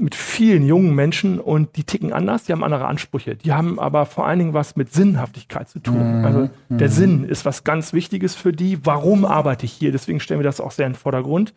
mit 0.00 0.14
vielen 0.14 0.66
jungen 0.66 0.94
Menschen 0.94 1.38
und 1.38 1.76
die 1.76 1.84
ticken 1.84 2.12
anders, 2.12 2.44
die 2.44 2.52
haben 2.52 2.64
andere 2.64 2.86
Ansprüche. 2.86 3.36
Die 3.36 3.52
haben 3.52 3.78
aber 3.78 4.06
vor 4.06 4.26
allen 4.26 4.38
Dingen 4.38 4.54
was 4.54 4.76
mit 4.76 4.92
Sinnhaftigkeit 4.92 5.68
zu 5.68 5.78
tun. 5.78 6.20
Mhm. 6.20 6.24
Also 6.24 6.50
der 6.68 6.88
mhm. 6.88 6.92
Sinn 6.92 7.24
ist 7.24 7.44
was 7.44 7.64
ganz 7.64 7.92
Wichtiges 7.92 8.34
für 8.34 8.52
die. 8.52 8.84
Warum 8.84 9.24
arbeite 9.24 9.66
ich 9.66 9.72
hier? 9.72 9.92
Deswegen 9.92 10.20
stellen 10.20 10.40
wir 10.40 10.44
das 10.44 10.60
auch 10.60 10.70
sehr 10.70 10.86
in 10.86 10.92
den 10.92 10.98
Vordergrund. 10.98 11.54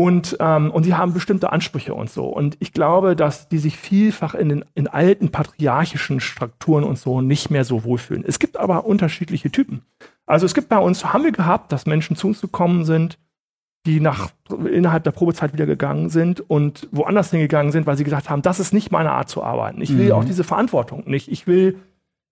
Und, 0.00 0.38
ähm, 0.40 0.70
und 0.70 0.84
sie 0.84 0.94
haben 0.94 1.12
bestimmte 1.12 1.52
Ansprüche 1.52 1.92
und 1.92 2.08
so. 2.08 2.24
Und 2.24 2.56
ich 2.60 2.72
glaube, 2.72 3.14
dass 3.14 3.48
die 3.48 3.58
sich 3.58 3.76
vielfach 3.76 4.34
in 4.34 4.48
den 4.48 4.64
in 4.74 4.88
alten 4.88 5.30
patriarchischen 5.30 6.20
Strukturen 6.20 6.84
und 6.84 6.98
so 6.98 7.20
nicht 7.20 7.50
mehr 7.50 7.64
so 7.64 7.84
wohlfühlen. 7.84 8.24
Es 8.26 8.38
gibt 8.38 8.56
aber 8.56 8.86
unterschiedliche 8.86 9.50
Typen. 9.50 9.82
Also 10.24 10.46
es 10.46 10.54
gibt 10.54 10.70
bei 10.70 10.78
uns, 10.78 11.04
haben 11.12 11.24
wir 11.24 11.32
gehabt, 11.32 11.70
dass 11.70 11.84
Menschen 11.84 12.16
zu 12.16 12.28
uns 12.28 12.40
gekommen 12.40 12.86
sind, 12.86 13.18
die 13.86 14.00
nach, 14.00 14.30
innerhalb 14.70 15.04
der 15.04 15.10
Probezeit 15.12 15.52
wieder 15.52 15.66
gegangen 15.66 16.10
sind 16.10 16.40
und 16.40 16.88
woanders 16.92 17.30
hingegangen 17.30 17.72
sind, 17.72 17.86
weil 17.86 17.96
sie 17.96 18.04
gesagt 18.04 18.28
haben, 18.28 18.42
das 18.42 18.60
ist 18.60 18.74
nicht 18.74 18.90
meine 18.90 19.12
Art 19.12 19.28
zu 19.28 19.42
arbeiten. 19.42 19.80
Ich 19.80 19.96
will 19.96 20.06
mhm. 20.06 20.12
auch 20.12 20.24
diese 20.24 20.44
Verantwortung 20.44 21.04
nicht. 21.06 21.28
Ich 21.28 21.46
will 21.46 21.78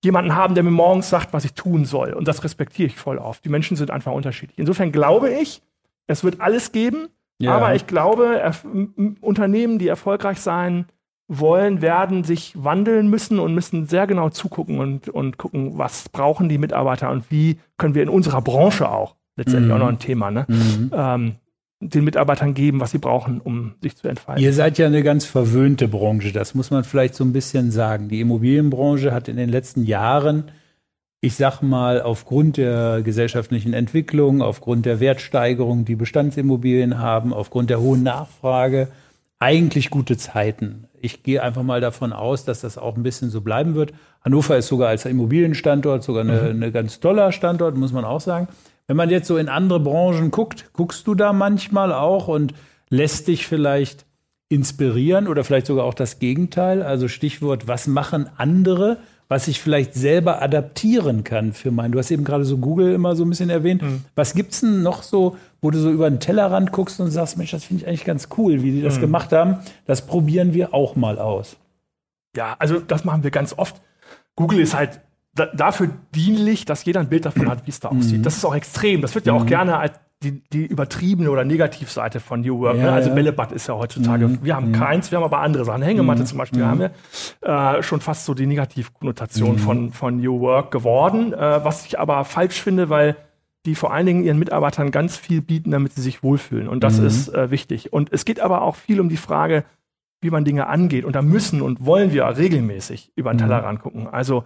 jemanden 0.05 0.35
haben, 0.35 0.55
der 0.55 0.63
mir 0.63 0.71
morgens 0.71 1.09
sagt, 1.09 1.33
was 1.33 1.45
ich 1.45 1.55
tun 1.55 1.85
soll. 1.85 2.13
Und 2.13 2.29
das 2.29 2.45
respektiere 2.45 2.89
ich 2.89 2.97
voll 2.97 3.19
auf. 3.19 3.41
Die 3.41 3.49
Menschen 3.49 3.77
sind 3.77 3.91
einfach 3.91 4.13
unterschiedlich. 4.13 4.59
Insofern 4.59 4.93
glaube 4.93 5.31
ich, 5.31 5.63
es 6.07 6.23
wird 6.23 6.41
alles 6.41 6.73
geben. 6.73 7.09
Ja. 7.39 7.53
Aber 7.53 7.75
ich 7.75 7.87
glaube, 7.87 8.53
Unternehmen, 9.21 9.79
die 9.79 9.89
erfolgreich 9.89 10.41
sein 10.41 10.87
wollen, 11.29 11.83
werden 11.83 12.25
sich 12.25 12.53
wandeln 12.57 13.09
müssen 13.09 13.39
und 13.39 13.55
müssen 13.55 13.87
sehr 13.87 14.07
genau 14.07 14.31
zugucken 14.31 14.81
und, 14.81 15.09
und 15.09 15.39
gucken, 15.39 15.79
was 15.79 16.09
brauchen 16.09 16.49
die 16.49 16.59
Mitarbeiter 16.59 17.11
und 17.11 17.31
wie 17.31 17.61
können 17.77 17.95
wir 17.95 18.03
in 18.03 18.09
unserer 18.09 18.43
Branche 18.43 18.91
auch, 18.91 19.15
letztendlich 19.39 19.69
mhm. 19.69 19.73
auch 19.73 19.79
noch 19.79 19.89
ein 19.89 19.99
Thema, 19.99 20.31
ne? 20.31 20.45
Mhm. 20.49 20.91
Ähm, 20.93 21.35
den 21.81 22.05
Mitarbeitern 22.05 22.55
geben, 22.55 22.81
was 22.81 22.91
sie 22.91 22.99
brauchen, 22.99 23.41
um 23.41 23.75
sich 23.81 23.97
zu 23.97 24.09
entfalten. 24.09 24.43
Ihr 24.43 24.53
seid 24.53 24.79
ja 24.79 24.87
eine 24.87 25.05
ganz 25.05 25.25
verwöhnte 25.25 25.87
Branche, 25.89 26.33
das 26.33 26.55
muss 26.55 26.71
man 26.71 26.85
vielleicht 26.85 27.15
so 27.15 27.25
ein 27.25 27.33
bisschen 27.33 27.71
sagen. 27.71 28.09
Die 28.09 28.21
Immobilienbranche 28.21 29.13
hat 29.13 29.29
in 29.29 29.37
den 29.37 29.49
letzten 29.49 29.85
Jahren 29.85 30.51
ich 31.21 31.35
sag 31.35 31.63
mal, 31.63 32.01
aufgrund 32.01 32.57
der 32.59 33.03
gesellschaftlichen 33.03 33.73
Entwicklung, 33.73 34.41
aufgrund 34.41 34.87
der 34.87 35.01
Wertsteigerung, 35.01 35.85
die 35.85 35.97
Bestandsimmobilien 35.97 36.99
haben, 36.99 37.33
aufgrund 37.33 37.71
der 37.71 37.81
hohen 37.81 38.05
Nachfrage, 38.05 38.89
eigentlich 39.41 39.91
gute 39.91 40.17
Zeiten. 40.17 40.85
Ich 41.01 41.23
gehe 41.23 41.43
einfach 41.43 41.63
mal 41.63 41.81
davon 41.81 42.13
aus, 42.13 42.45
dass 42.45 42.61
das 42.61 42.79
auch 42.79 42.97
ein 42.97 43.03
bisschen 43.03 43.31
so 43.31 43.41
bleiben 43.41 43.75
wird. 43.75 43.93
Hannover 44.25 44.57
ist 44.57 44.69
sogar 44.69 44.89
als 44.89 45.05
Immobilienstandort 45.05 46.03
sogar 46.03 46.23
eine, 46.23 46.55
mhm. 46.55 46.73
ganz 46.73 47.01
toller 47.01 47.33
Standort, 47.33 47.77
muss 47.77 47.93
man 47.93 48.05
auch 48.05 48.21
sagen. 48.21 48.49
Wenn 48.89 48.97
man 48.97 49.11
jetzt 49.11 49.29
so 49.29 49.37
in 49.37 49.49
andere 49.49 49.79
Branchen 49.79 50.33
guckt, 50.33 50.71
guckst 50.73 51.07
du 51.07 51.15
da 51.15 51.33
manchmal 51.33 51.93
auch 51.93 52.27
und 52.27 52.55
lässt 52.89 53.29
dich 53.29 53.47
vielleicht 53.47 54.07
inspirieren 54.49 55.29
oder 55.29 55.45
vielleicht 55.45 55.67
sogar 55.67 55.85
auch 55.85 55.95
das 55.95 56.19
Gegenteil? 56.19 56.83
Also 56.83 57.07
Stichwort, 57.07 57.69
was 57.69 57.87
machen 57.87 58.29
andere? 58.37 58.99
was 59.29 59.47
ich 59.47 59.61
vielleicht 59.61 59.95
selber 59.95 60.41
adaptieren 60.41 61.23
kann 61.23 61.53
für 61.53 61.71
meinen. 61.71 61.93
Du 61.93 61.99
hast 61.99 62.11
eben 62.11 62.25
gerade 62.25 62.45
so 62.45 62.57
Google 62.57 62.95
immer 62.95 63.15
so 63.15 63.25
ein 63.25 63.29
bisschen 63.29 63.51
erwähnt. 63.51 63.83
Mhm. 63.83 64.05
Was 64.15 64.35
gibt's 64.35 64.61
denn 64.61 64.83
noch 64.83 65.03
so, 65.03 65.37
wo 65.61 65.71
du 65.71 65.79
so 65.79 65.91
über 65.91 66.09
den 66.09 66.19
Tellerrand 66.19 66.73
guckst 66.73 66.99
und 66.99 67.11
sagst, 67.11 67.37
Mensch, 67.37 67.51
das 67.51 67.65
finde 67.65 67.83
ich 67.83 67.89
eigentlich 67.89 68.05
ganz 68.05 68.29
cool, 68.39 68.63
wie 68.63 68.73
die 68.73 68.83
das 68.83 68.97
mhm. 68.97 69.03
gemacht 69.03 69.33
haben. 69.33 69.59
Das 69.87 70.07
probieren 70.07 70.55
wir 70.55 70.73
auch 70.73 70.97
mal 70.97 71.19
aus. 71.19 71.57
Ja, 72.35 72.57
also 72.59 72.81
das 72.81 73.05
machen 73.05 73.23
wir 73.23 73.31
ganz 73.31 73.53
oft. 73.57 73.81
Google 74.35 74.61
ist 74.61 74.75
halt 74.75 75.01
dafür 75.47 75.91
dienlich, 76.15 76.65
dass 76.65 76.85
jeder 76.85 77.01
ein 77.01 77.09
Bild 77.09 77.25
davon 77.25 77.49
hat, 77.49 77.67
wie 77.67 77.71
es 77.71 77.81
da 77.81 77.89
aussieht. 77.89 78.19
Mhm. 78.19 78.23
Das 78.23 78.37
ist 78.37 78.45
auch 78.45 78.55
extrem. 78.55 79.01
Das 79.01 79.15
wird 79.15 79.27
ja 79.27 79.33
auch 79.33 79.45
mhm. 79.45 79.49
gerne 79.49 79.79
als 79.79 79.93
die, 80.23 80.43
die 80.53 80.67
übertriebene 80.67 81.31
oder 81.31 81.45
Negativseite 81.45 82.19
von 82.19 82.41
New 82.41 82.59
Work. 82.61 82.77
Ne? 82.77 82.83
Ja, 82.83 82.91
ne? 82.91 82.93
Also 82.93 83.09
ja. 83.11 83.15
Bällebad 83.15 83.53
ist 83.53 83.69
ja 83.69 83.75
heutzutage, 83.75 84.27
mhm. 84.27 84.39
wir 84.43 84.57
haben 84.57 84.69
mhm. 84.71 84.73
keins, 84.73 85.11
wir 85.11 85.19
haben 85.19 85.25
aber 85.25 85.41
andere 85.41 85.65
Sachen. 85.65 85.83
Hängematte 85.83 86.23
mhm. 86.23 86.27
zum 86.27 86.39
Beispiel 86.39 86.65
haben 86.65 86.81
wir 86.81 86.91
äh, 87.41 87.83
schon 87.83 88.01
fast 88.01 88.25
so 88.25 88.35
die 88.35 88.47
Negativkonnotation 88.47 89.53
mhm. 89.53 89.59
von, 89.59 89.93
von 89.93 90.17
New 90.17 90.41
Work 90.41 90.73
geworden, 90.73 91.33
äh, 91.33 91.65
was 91.65 91.87
ich 91.87 92.01
aber 92.01 92.25
falsch 92.25 92.61
finde, 92.61 92.89
weil 92.89 93.17
die 93.65 93.75
vor 93.75 93.93
allen 93.93 94.07
Dingen 94.07 94.25
ihren 94.25 94.39
Mitarbeitern 94.39 94.91
ganz 94.91 95.17
viel 95.17 95.41
bieten, 95.41 95.71
damit 95.71 95.93
sie 95.93 96.03
sich 96.03 96.23
wohlfühlen. 96.23 96.69
Und 96.69 96.83
das 96.83 96.99
mhm. 96.99 97.07
ist 97.07 97.29
äh, 97.29 97.51
wichtig. 97.51 97.93
Und 97.93 98.13
es 98.13 98.25
geht 98.25 98.41
aber 98.41 98.63
auch 98.63 98.77
viel 98.77 99.01
um 99.01 99.09
die 99.09 99.17
Frage, 99.17 99.65
wie 100.21 100.31
man 100.31 100.45
Dinge 100.45 100.67
angeht. 100.67 101.05
Und 101.05 101.15
da 101.15 101.23
müssen 101.23 101.63
und 101.63 101.85
wollen 101.85 102.13
wir 102.13 102.25
regelmäßig 102.25 103.13
über 103.15 103.33
den 103.33 103.39
Teller 103.39 103.63
rangucken. 103.63 104.09
Also 104.09 104.45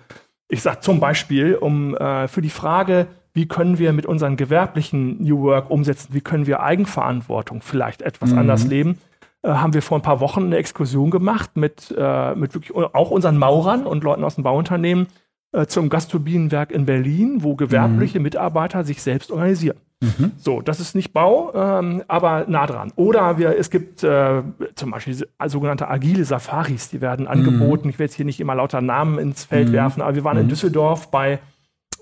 ich 0.52 0.60
sage 0.60 0.80
zum 0.80 1.00
Beispiel, 1.00 1.54
um 1.54 1.96
äh, 1.96 2.28
für 2.28 2.42
die 2.42 2.50
Frage, 2.50 3.06
wie 3.32 3.48
können 3.48 3.78
wir 3.78 3.94
mit 3.94 4.04
unseren 4.04 4.36
gewerblichen 4.36 5.22
New 5.22 5.40
Work 5.44 5.70
umsetzen, 5.70 6.12
wie 6.12 6.20
können 6.20 6.46
wir 6.46 6.60
Eigenverantwortung 6.62 7.62
vielleicht 7.62 8.02
etwas 8.02 8.32
mhm. 8.32 8.38
anders 8.38 8.66
leben, 8.66 8.98
äh, 9.42 9.48
haben 9.48 9.72
wir 9.72 9.80
vor 9.80 9.98
ein 9.98 10.02
paar 10.02 10.20
Wochen 10.20 10.44
eine 10.44 10.58
Exkursion 10.58 11.10
gemacht 11.10 11.56
mit, 11.56 11.94
äh, 11.96 12.34
mit 12.34 12.52
wirklich 12.52 12.74
auch 12.74 13.10
unseren 13.10 13.38
Maurern 13.38 13.86
und 13.86 14.04
Leuten 14.04 14.24
aus 14.24 14.34
dem 14.34 14.44
Bauunternehmen 14.44 15.06
äh, 15.52 15.66
zum 15.66 15.88
Gasturbinenwerk 15.88 16.72
in 16.72 16.86
Berlin, 16.86 17.42
wo 17.42 17.54
gewerbliche 17.54 18.18
mhm. 18.18 18.24
Mitarbeiter 18.24 18.84
sich 18.84 19.02
selbst 19.02 19.30
organisieren. 19.30 19.76
Mhm. 20.00 20.32
So, 20.36 20.60
das 20.60 20.80
ist 20.80 20.94
nicht 20.94 21.12
Bau, 21.12 21.52
ähm, 21.54 22.02
aber 22.08 22.44
nah 22.48 22.66
dran. 22.66 22.92
Oder 22.96 23.38
wir, 23.38 23.56
es 23.56 23.70
gibt 23.70 24.02
äh, 24.02 24.42
zum 24.74 24.90
Beispiel 24.90 25.16
sogenannte 25.46 25.88
agile 25.88 26.24
Safaris, 26.24 26.90
die 26.90 27.00
werden 27.00 27.28
angeboten. 27.28 27.86
Mhm. 27.86 27.90
Ich 27.90 27.98
will 27.98 28.06
jetzt 28.06 28.14
hier 28.14 28.24
nicht 28.24 28.40
immer 28.40 28.54
lauter 28.54 28.80
Namen 28.80 29.18
ins 29.18 29.44
Feld 29.44 29.68
mhm. 29.68 29.72
werfen, 29.74 30.02
aber 30.02 30.16
wir 30.16 30.24
waren 30.24 30.38
in 30.38 30.46
mhm. 30.46 30.50
Düsseldorf 30.50 31.10
bei 31.10 31.38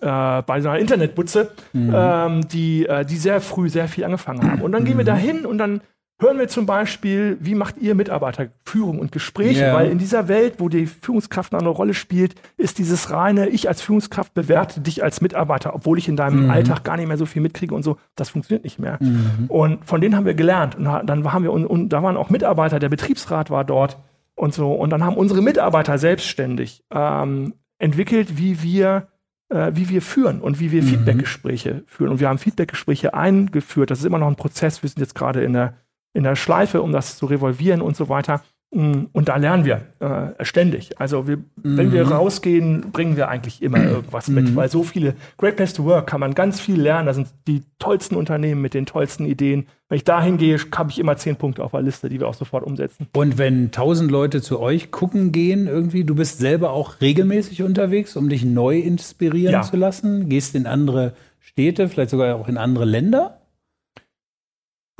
äh, 0.00 0.42
bei 0.42 0.60
so 0.62 0.70
einer 0.70 0.78
Internetbutze, 0.78 1.50
mhm. 1.74 1.92
ähm, 1.94 2.48
die, 2.48 2.86
äh, 2.86 3.04
die 3.04 3.16
sehr 3.16 3.40
früh 3.42 3.68
sehr 3.68 3.86
viel 3.86 4.04
angefangen 4.04 4.50
haben. 4.50 4.62
Und 4.62 4.72
dann 4.72 4.84
gehen 4.84 4.96
wir 4.96 5.04
da 5.04 5.14
hin 5.14 5.44
und 5.44 5.58
dann 5.58 5.82
hören 6.20 6.38
wir 6.38 6.48
zum 6.48 6.66
Beispiel, 6.66 7.36
wie 7.40 7.54
macht 7.54 7.78
ihr 7.78 7.94
Mitarbeiter 7.94 8.48
Führung 8.64 8.98
und 8.98 9.10
Gespräche? 9.12 9.62
Yeah. 9.62 9.74
Weil 9.74 9.90
in 9.90 9.98
dieser 9.98 10.28
Welt, 10.28 10.54
wo 10.58 10.68
die 10.68 10.86
Führungskraft 10.86 11.54
eine 11.54 11.68
Rolle 11.68 11.94
spielt, 11.94 12.34
ist 12.56 12.78
dieses 12.78 13.10
reine, 13.10 13.48
ich 13.48 13.68
als 13.68 13.82
Führungskraft 13.82 14.34
bewerte 14.34 14.80
dich 14.80 15.02
als 15.02 15.20
Mitarbeiter, 15.20 15.74
obwohl 15.74 15.98
ich 15.98 16.08
in 16.08 16.16
deinem 16.16 16.44
mhm. 16.44 16.50
Alltag 16.50 16.84
gar 16.84 16.96
nicht 16.96 17.08
mehr 17.08 17.16
so 17.16 17.26
viel 17.26 17.42
mitkriege 17.42 17.74
und 17.74 17.82
so. 17.82 17.96
Das 18.16 18.28
funktioniert 18.28 18.64
nicht 18.64 18.78
mehr. 18.78 18.98
Mhm. 19.00 19.46
Und 19.48 19.84
von 19.84 20.00
denen 20.00 20.14
haben 20.14 20.26
wir 20.26 20.34
gelernt. 20.34 20.76
Und 20.76 20.84
dann 20.84 21.32
haben 21.32 21.42
wir, 21.42 21.52
und, 21.52 21.66
und 21.66 21.88
da 21.88 22.02
waren 22.02 22.16
auch 22.16 22.30
Mitarbeiter, 22.30 22.78
der 22.78 22.88
Betriebsrat 22.88 23.50
war 23.50 23.64
dort 23.64 23.98
und 24.34 24.54
so. 24.54 24.72
Und 24.72 24.90
dann 24.90 25.02
haben 25.02 25.16
unsere 25.16 25.42
Mitarbeiter 25.42 25.98
selbstständig 25.98 26.84
ähm, 26.90 27.54
entwickelt, 27.78 28.36
wie 28.38 28.62
wir 28.62 29.08
äh, 29.50 29.72
wie 29.74 29.88
wir 29.88 30.00
führen 30.00 30.40
und 30.40 30.60
wie 30.60 30.72
wir 30.72 30.82
mhm. 30.82 30.86
Feedbackgespräche 30.86 31.82
führen. 31.86 32.12
Und 32.12 32.20
wir 32.20 32.28
haben 32.28 32.38
Feedbackgespräche 32.38 33.14
eingeführt. 33.14 33.90
Das 33.90 33.98
ist 33.98 34.04
immer 34.04 34.18
noch 34.18 34.28
ein 34.28 34.36
Prozess. 34.36 34.82
Wir 34.82 34.88
sind 34.88 35.00
jetzt 35.00 35.14
gerade 35.14 35.42
in 35.42 35.52
der, 35.52 35.74
in 36.12 36.24
der 36.24 36.36
Schleife, 36.36 36.82
um 36.82 36.92
das 36.92 37.16
zu 37.16 37.26
revolvieren 37.26 37.82
und 37.82 37.96
so 37.96 38.08
weiter. 38.08 38.42
Mm, 38.72 39.06
und 39.12 39.28
da 39.28 39.36
lernen 39.36 39.64
wir 39.64 39.82
äh, 39.98 40.44
ständig. 40.44 41.00
Also 41.00 41.26
wir, 41.26 41.38
mhm. 41.38 41.44
wenn 41.76 41.92
wir 41.92 42.06
mhm. 42.06 42.12
rausgehen, 42.12 42.92
bringen 42.92 43.16
wir 43.16 43.28
eigentlich 43.28 43.62
immer 43.62 43.78
irgendwas 43.82 44.28
mit, 44.28 44.50
mhm. 44.50 44.56
weil 44.56 44.68
so 44.70 44.84
viele 44.84 45.14
Great 45.38 45.56
Place 45.56 45.72
to 45.72 45.84
Work 45.84 46.06
kann 46.06 46.20
man 46.20 46.34
ganz 46.34 46.60
viel 46.60 46.80
lernen. 46.80 47.06
Da 47.06 47.14
sind 47.14 47.28
die 47.48 47.62
tollsten 47.80 48.14
Unternehmen 48.14 48.60
mit 48.60 48.74
den 48.74 48.86
tollsten 48.86 49.26
Ideen. 49.26 49.66
Wenn 49.88 49.96
ich 49.96 50.04
da 50.04 50.22
hingehe, 50.22 50.56
habe 50.76 50.90
ich 50.90 51.00
immer 51.00 51.16
zehn 51.16 51.34
Punkte 51.34 51.64
auf 51.64 51.72
der 51.72 51.82
Liste, 51.82 52.08
die 52.08 52.20
wir 52.20 52.28
auch 52.28 52.34
sofort 52.34 52.64
umsetzen. 52.64 53.08
Und 53.16 53.38
wenn 53.38 53.72
tausend 53.72 54.12
Leute 54.12 54.40
zu 54.40 54.60
euch 54.60 54.92
gucken 54.92 55.32
gehen, 55.32 55.66
irgendwie, 55.66 56.04
du 56.04 56.14
bist 56.14 56.38
selber 56.38 56.70
auch 56.70 57.00
regelmäßig 57.00 57.64
unterwegs, 57.64 58.16
um 58.16 58.28
dich 58.28 58.44
neu 58.44 58.78
inspirieren 58.78 59.52
ja. 59.52 59.62
zu 59.62 59.76
lassen, 59.76 60.28
gehst 60.28 60.54
in 60.54 60.66
andere 60.66 61.14
Städte, 61.40 61.88
vielleicht 61.88 62.10
sogar 62.10 62.36
auch 62.36 62.46
in 62.46 62.56
andere 62.56 62.84
Länder? 62.84 63.39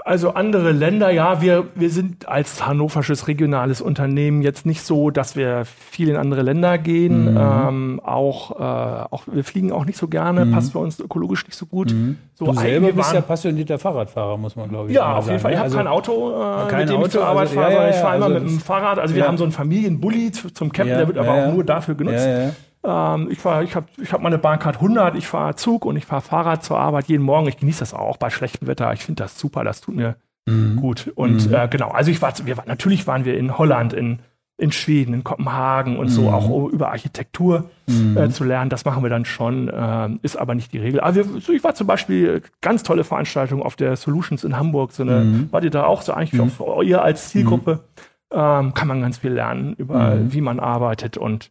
Also 0.04 0.34
andere 0.34 0.72
Länder, 0.72 1.10
ja, 1.10 1.40
wir, 1.40 1.68
wir 1.74 1.90
sind 1.90 2.28
als 2.28 2.66
hannoversches 2.66 3.28
regionales 3.28 3.80
Unternehmen 3.80 4.42
jetzt 4.42 4.66
nicht 4.66 4.82
so, 4.82 5.10
dass 5.10 5.36
wir 5.36 5.64
viel 5.64 6.08
in 6.08 6.16
andere 6.16 6.42
Länder 6.42 6.78
gehen. 6.78 7.32
Mhm. 7.32 7.38
Ähm, 7.40 8.00
auch, 8.04 8.58
äh, 8.58 9.04
auch 9.10 9.24
wir 9.26 9.44
fliegen 9.44 9.72
auch 9.72 9.84
nicht 9.84 9.98
so 9.98 10.08
gerne, 10.08 10.44
mhm. 10.44 10.52
passt 10.52 10.72
für 10.72 10.78
uns 10.78 10.98
ökologisch 11.00 11.46
nicht 11.46 11.56
so 11.56 11.66
gut. 11.66 11.92
Mhm. 11.92 12.18
So, 12.34 12.46
du 12.46 12.54
selber 12.54 12.92
bist 12.92 13.12
ja 13.12 13.20
passionierter 13.20 13.78
Fahrradfahrer, 13.78 14.36
muss 14.36 14.56
man 14.56 14.68
glaube 14.68 14.88
ich 14.88 14.96
Ja, 14.96 15.16
auf 15.16 15.26
jeden 15.26 15.40
Fall. 15.40 15.52
Ich 15.52 15.58
habe 15.58 15.64
also, 15.64 15.76
kein 15.76 15.86
Auto, 15.86 16.30
äh, 16.30 16.68
kein 16.68 16.80
mit 16.80 16.88
dem 16.88 16.96
Auto, 16.96 17.06
ich 17.06 17.12
zur 17.12 17.26
Arbeit 17.26 17.48
also, 17.48 17.54
fahre, 17.54 17.72
ja, 17.72 17.82
ja, 17.82 17.90
ich 17.90 17.96
fahre 17.96 18.12
also 18.12 18.26
immer 18.26 18.40
mit 18.40 18.48
dem 18.48 18.60
Fahrrad. 18.60 18.98
Also 18.98 19.14
wir 19.14 19.26
haben 19.26 19.36
so 19.36 19.44
einen 19.44 19.52
Familienbully 19.52 20.32
zum 20.32 20.72
Campen, 20.72 20.96
der 20.96 21.06
wird 21.06 21.18
aber 21.18 21.32
auch 21.32 21.52
nur 21.52 21.64
dafür 21.64 21.94
genutzt. 21.94 22.26
Ähm, 22.82 23.28
ich 23.30 23.38
fahr, 23.38 23.62
ich 23.62 23.76
habe 23.76 23.86
ich 24.00 24.12
hab 24.12 24.22
meine 24.22 24.38
Bahncard 24.38 24.76
100, 24.76 25.16
ich 25.16 25.26
fahre 25.26 25.54
Zug 25.56 25.84
und 25.84 25.96
ich 25.96 26.06
fahre 26.06 26.22
Fahrrad 26.22 26.64
zur 26.64 26.78
Arbeit 26.78 27.08
jeden 27.08 27.24
Morgen. 27.24 27.48
Ich 27.48 27.58
genieße 27.58 27.80
das 27.80 27.94
auch 27.94 28.16
bei 28.16 28.30
schlechtem 28.30 28.68
Wetter. 28.68 28.92
Ich 28.92 29.04
finde 29.04 29.22
das 29.22 29.38
super, 29.38 29.64
das 29.64 29.80
tut 29.80 29.96
mir 29.96 30.16
mhm. 30.46 30.76
gut. 30.76 31.12
Und 31.14 31.48
mhm. 31.48 31.54
äh, 31.54 31.68
genau, 31.68 31.90
also 31.90 32.10
ich 32.10 32.22
war, 32.22 32.32
wir, 32.44 32.56
natürlich 32.66 33.06
waren 33.06 33.24
wir 33.24 33.36
in 33.36 33.58
Holland, 33.58 33.92
in, 33.92 34.20
in 34.56 34.72
Schweden, 34.72 35.12
in 35.12 35.24
Kopenhagen 35.24 35.98
und 35.98 36.06
mhm. 36.06 36.10
so 36.10 36.30
auch 36.30 36.68
über 36.68 36.88
Architektur 36.88 37.70
mhm. 37.86 38.16
äh, 38.16 38.30
zu 38.30 38.44
lernen. 38.44 38.70
Das 38.70 38.86
machen 38.86 39.02
wir 39.02 39.10
dann 39.10 39.26
schon, 39.26 39.68
äh, 39.68 40.08
ist 40.22 40.36
aber 40.36 40.54
nicht 40.54 40.72
die 40.72 40.78
Regel. 40.78 41.00
Aber 41.00 41.14
wir, 41.14 41.24
so, 41.24 41.52
ich 41.52 41.62
war 41.62 41.74
zum 41.74 41.86
Beispiel 41.86 42.42
ganz 42.62 42.82
tolle 42.82 43.04
Veranstaltung 43.04 43.62
auf 43.62 43.76
der 43.76 43.96
Solutions 43.96 44.42
in 44.42 44.56
Hamburg. 44.56 44.92
So 44.92 45.02
eine, 45.02 45.20
mhm. 45.20 45.52
War 45.52 45.60
die 45.60 45.70
da 45.70 45.84
auch 45.84 46.00
so 46.00 46.14
eigentlich 46.14 46.40
mhm. 46.40 46.50
für 46.50 46.82
ihr 46.82 47.02
als 47.02 47.28
Zielgruppe? 47.28 47.80
Ähm, 48.32 48.74
kann 48.74 48.86
man 48.86 49.00
ganz 49.00 49.18
viel 49.18 49.32
lernen 49.32 49.74
über 49.74 50.16
wie 50.20 50.40
man 50.40 50.60
arbeitet 50.60 51.16
und 51.16 51.50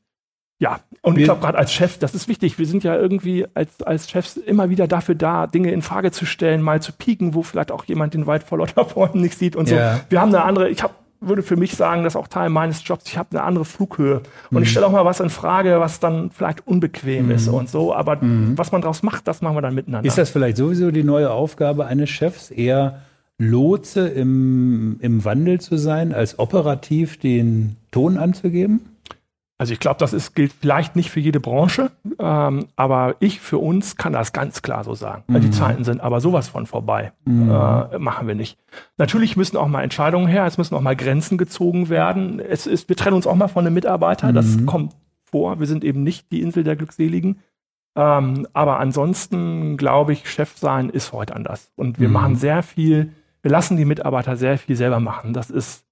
ja, 0.60 0.82
und 1.02 1.16
wir, 1.16 1.22
ich 1.22 1.26
glaube 1.26 1.42
gerade 1.42 1.58
als 1.58 1.74
Chef, 1.74 1.98
das 1.98 2.14
ist 2.14 2.28
wichtig. 2.28 2.60
Wir 2.60 2.66
sind 2.66 2.84
ja 2.84 2.96
irgendwie 2.96 3.48
als, 3.54 3.82
als 3.82 4.10
Chefs 4.10 4.36
immer 4.36 4.70
wieder 4.70 4.88
dafür 4.88 5.16
da, 5.16 5.48
Dinge 5.48 5.72
in 5.72 5.82
Frage 5.82 6.12
zu 6.12 6.26
stellen, 6.26 6.62
mal 6.62 6.82
zu 6.82 6.92
pieken, 6.92 7.34
wo 7.34 7.44
vielleicht 7.44 7.72
auch 7.72 7.86
jemand 7.86 8.14
den 8.14 8.28
Wald 8.28 8.44
vor 8.44 8.58
lauter 8.58 8.84
Bäumen 8.94 9.22
nicht 9.22 9.38
sieht 9.38 9.56
und 9.56 9.70
so. 9.70 9.76
Wir 9.76 10.22
haben 10.22 10.36
eine 10.36 10.44
andere, 10.44 10.70
ich 10.70 10.84
habe 10.84 10.94
würde 11.22 11.44
für 11.44 11.58
mich 11.58 11.76
sagen, 11.76 12.04
das 12.04 12.14
ist 12.14 12.18
auch 12.18 12.28
Teil 12.28 12.50
meines 12.50 12.86
Jobs. 12.88 13.06
Ich 13.08 13.18
habe 13.18 13.32
eine 13.32 13.44
andere 13.44 13.66
Flughöhe. 13.66 14.22
Und 14.52 14.58
mhm. 14.58 14.64
ich 14.64 14.72
stelle 14.72 14.88
auch 14.88 14.92
mal 14.92 15.06
was 15.06 15.20
in 15.20 15.30
Frage, 15.30 15.80
was 15.80 16.00
dann 16.00 16.32
vielleicht 16.32 16.66
unbequem 16.66 17.26
mhm. 17.26 17.32
ist 17.32 17.48
und 17.48 17.70
so. 17.70 17.94
Aber 17.94 18.18
mhm. 18.18 18.58
was 18.58 18.72
man 18.72 18.82
daraus 18.82 19.04
macht, 19.04 19.28
das 19.28 19.42
machen 19.42 19.58
wir 19.58 19.62
dann 19.62 19.76
miteinander. 19.76 20.08
Ist 20.08 20.18
das 20.18 20.30
vielleicht 20.30 20.58
sowieso 20.58 20.92
die 20.92 21.04
neue 21.04 21.32
Aufgabe 21.32 21.86
eines 21.86 22.10
Chefs, 22.10 22.52
eher 22.52 23.02
Lotse 23.38 24.08
im, 24.08 24.98
im 25.02 25.24
Wandel 25.26 25.60
zu 25.60 25.78
sein, 25.78 26.14
als 26.14 26.40
operativ 26.40 27.20
den 27.20 27.76
Ton 27.92 28.18
anzugeben? 28.18 28.82
Also 29.60 29.74
ich 29.74 29.82
glaube, 29.82 30.00
das 30.00 30.14
ist, 30.14 30.36
gilt 30.36 30.54
vielleicht 30.54 30.96
nicht 30.96 31.12
für 31.12 31.20
jede 31.20 31.42
Branche, 31.42 31.92
ähm, 32.18 32.68
aber 32.78 33.18
ich 33.20 33.42
für 33.42 33.58
uns 33.58 33.98
kann 33.98 34.14
das 34.14 34.32
ganz 34.32 34.62
klar 34.62 34.86
so 34.86 34.96
sagen. 34.96 35.24
Mhm. 35.28 35.42
Die 35.42 35.52
Zeiten 35.52 35.84
sind 35.84 36.00
aber 36.00 36.22
sowas 36.22 36.48
von 36.48 36.66
vorbei. 36.66 37.12
Mhm. 37.26 37.52
Äh, 37.52 38.00
machen 38.00 38.26
wir 38.26 38.36
nicht. 38.36 38.58
Natürlich 38.98 39.36
müssen 39.36 39.58
auch 39.58 39.68
mal 39.68 39.84
Entscheidungen 39.84 40.28
her, 40.28 40.46
es 40.46 40.58
müssen 40.58 40.76
auch 40.76 40.82
mal 40.82 40.96
Grenzen 40.96 41.38
gezogen 41.38 41.90
werden. 41.90 42.40
Es 42.40 42.68
ist, 42.68 42.88
wir 42.88 42.96
trennen 42.96 43.18
uns 43.18 43.28
auch 43.28 43.36
mal 43.36 43.50
von 43.50 43.66
einem 43.66 43.74
Mitarbeiter, 43.74 44.30
mhm. 44.30 44.36
das 44.36 44.66
kommt 44.66 44.96
vor. 45.24 45.60
Wir 45.60 45.68
sind 45.68 45.84
eben 45.84 46.04
nicht 46.04 46.32
die 46.32 46.42
Insel 46.42 46.64
der 46.64 46.78
Glückseligen. 46.78 47.40
Ähm, 47.98 48.48
aber 48.54 48.80
ansonsten 48.80 49.76
glaube 49.76 50.14
ich, 50.14 50.30
Chef 50.30 50.58
sein 50.58 50.90
ist 50.90 51.12
heute 51.12 51.36
anders. 51.36 51.70
Und 51.76 52.00
wir 52.00 52.08
mhm. 52.08 52.14
machen 52.14 52.36
sehr 52.38 52.64
viel, 52.64 53.12
wir 53.42 53.52
lassen 53.52 53.76
die 53.76 53.84
Mitarbeiter 53.84 54.38
sehr 54.38 54.58
viel 54.58 54.78
selber 54.78 55.02
machen. 55.02 55.34
Das 55.34 55.50
ist 55.50 55.84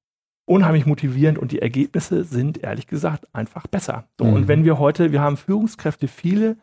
unheimlich 0.47 0.85
motivierend 0.85 1.37
und 1.37 1.51
die 1.51 1.61
Ergebnisse 1.61 2.23
sind 2.23 2.63
ehrlich 2.63 2.87
gesagt 2.87 3.27
einfach 3.33 3.67
besser. 3.67 4.05
So, 4.17 4.25
mhm. 4.25 4.33
Und 4.33 4.47
wenn 4.47 4.63
wir 4.63 4.79
heute, 4.79 5.11
wir 5.11 5.21
haben 5.21 5.37
Führungskräfte, 5.37 6.07
viele, 6.07 6.55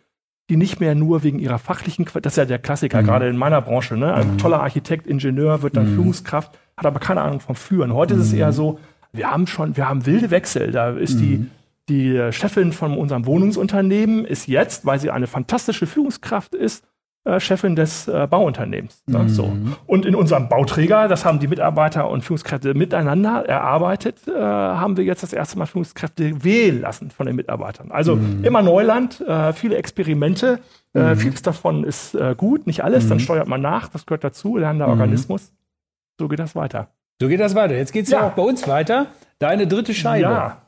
die 0.49 0.57
nicht 0.57 0.81
mehr 0.81 0.95
nur 0.95 1.23
wegen 1.23 1.39
ihrer 1.39 1.59
fachlichen, 1.59 2.07
das 2.23 2.33
ist 2.33 2.37
ja 2.37 2.45
der 2.47 2.59
Klassiker, 2.59 3.03
mhm. 3.03 3.07
gerade 3.07 3.29
in 3.29 3.37
meiner 3.37 3.61
Branche, 3.61 3.97
ne? 3.97 4.15
ein 4.15 4.33
mhm. 4.33 4.39
toller 4.39 4.61
Architekt, 4.61 5.07
Ingenieur 5.07 5.63
wird 5.63 5.77
dann 5.77 5.91
mhm. 5.91 5.97
Führungskraft, 5.97 6.59
hat 6.77 6.87
aber 6.87 6.99
keine 6.99 7.21
Ahnung 7.21 7.41
vom 7.41 7.57
Führen. 7.57 7.93
Heute 7.93 8.15
ist 8.15 8.21
es 8.21 8.33
eher 8.33 8.49
mhm. 8.49 8.53
so, 8.53 8.79
wir 9.13 9.31
haben 9.31 9.47
schon, 9.47 9.77
wir 9.77 9.87
haben 9.87 10.07
wilde 10.07 10.31
Wechsel. 10.31 10.73
Da 10.73 10.91
ist 10.91 11.21
die, 11.21 11.39
mhm. 11.39 11.51
die 11.91 12.33
Chefin 12.33 12.73
von 12.73 12.97
unserem 12.97 13.27
Wohnungsunternehmen 13.27 14.25
ist 14.25 14.49
jetzt, 14.49 14.87
weil 14.87 14.99
sie 14.99 15.11
eine 15.11 15.27
fantastische 15.27 15.87
Führungskraft 15.87 16.55
ist, 16.55 16.85
äh, 17.25 17.41
Chefin 17.41 17.75
des 17.75 18.07
äh, 18.07 18.27
Bauunternehmens. 18.29 19.03
Ne? 19.07 19.21
Mhm. 19.21 19.29
So. 19.29 19.57
Und 19.87 20.05
in 20.05 20.15
unserem 20.15 20.49
Bauträger, 20.49 21.09
das 21.09 21.25
haben 21.25 21.39
die 21.39 21.49
Mitarbeiter 21.49 22.11
und 22.11 22.23
Führungskräfte 22.23 22.75
miteinander 22.75 23.45
erarbeitet, 23.49 24.29
äh, 24.29 24.33
haben 24.33 24.97
wir 24.97 25.05
jetzt 25.05 25.23
das 25.23 25.33
erste 25.33 25.59
Mal 25.59 25.67
Führungskräfte 25.67 26.45
wählen 26.45 26.83
lassen 26.83 27.11
von 27.11 27.27
den 27.27 27.37
Mitarbeitern. 27.37 27.91
Also 27.91 28.17
mhm. 28.17 28.45
immer 28.45 28.63
Neuland, 28.63 29.21
äh, 29.23 29.53
viele 29.55 29.77
Experimente. 29.77 30.61
Äh, 30.93 31.15
mhm. 31.15 31.17
vieles 31.17 31.43
davon 31.43 31.83
ist 31.83 32.17
gut, 32.37 32.69
nicht 32.69 32.85
alles, 32.85 33.09
dann 33.09 33.19
mhm. 33.19 33.23
steuert 33.23 33.49
man 33.49 33.61
nach, 33.61 33.89
das 33.89 34.07
gehört 34.07 34.23
dazu, 34.23 34.57
lernender 34.57 34.87
mhm. 34.87 34.93
Organismus. 34.93 35.53
So 36.21 36.29
geht 36.29 36.39
das 36.39 36.55
weiter. 36.55 36.89
So 37.21 37.29
geht 37.29 37.41
das 37.41 37.55
weiter. 37.55 37.75
Jetzt 37.75 37.93
geht 37.93 38.05
es 38.05 38.11
ja. 38.11 38.21
ja. 38.21 38.29
auch 38.29 38.33
bei 38.33 38.43
uns 38.43 38.69
weiter. 38.69 39.07
Deine 39.39 39.67
dritte 39.67 39.95
Scheibe. 39.95 40.23
Ja. 40.23 40.63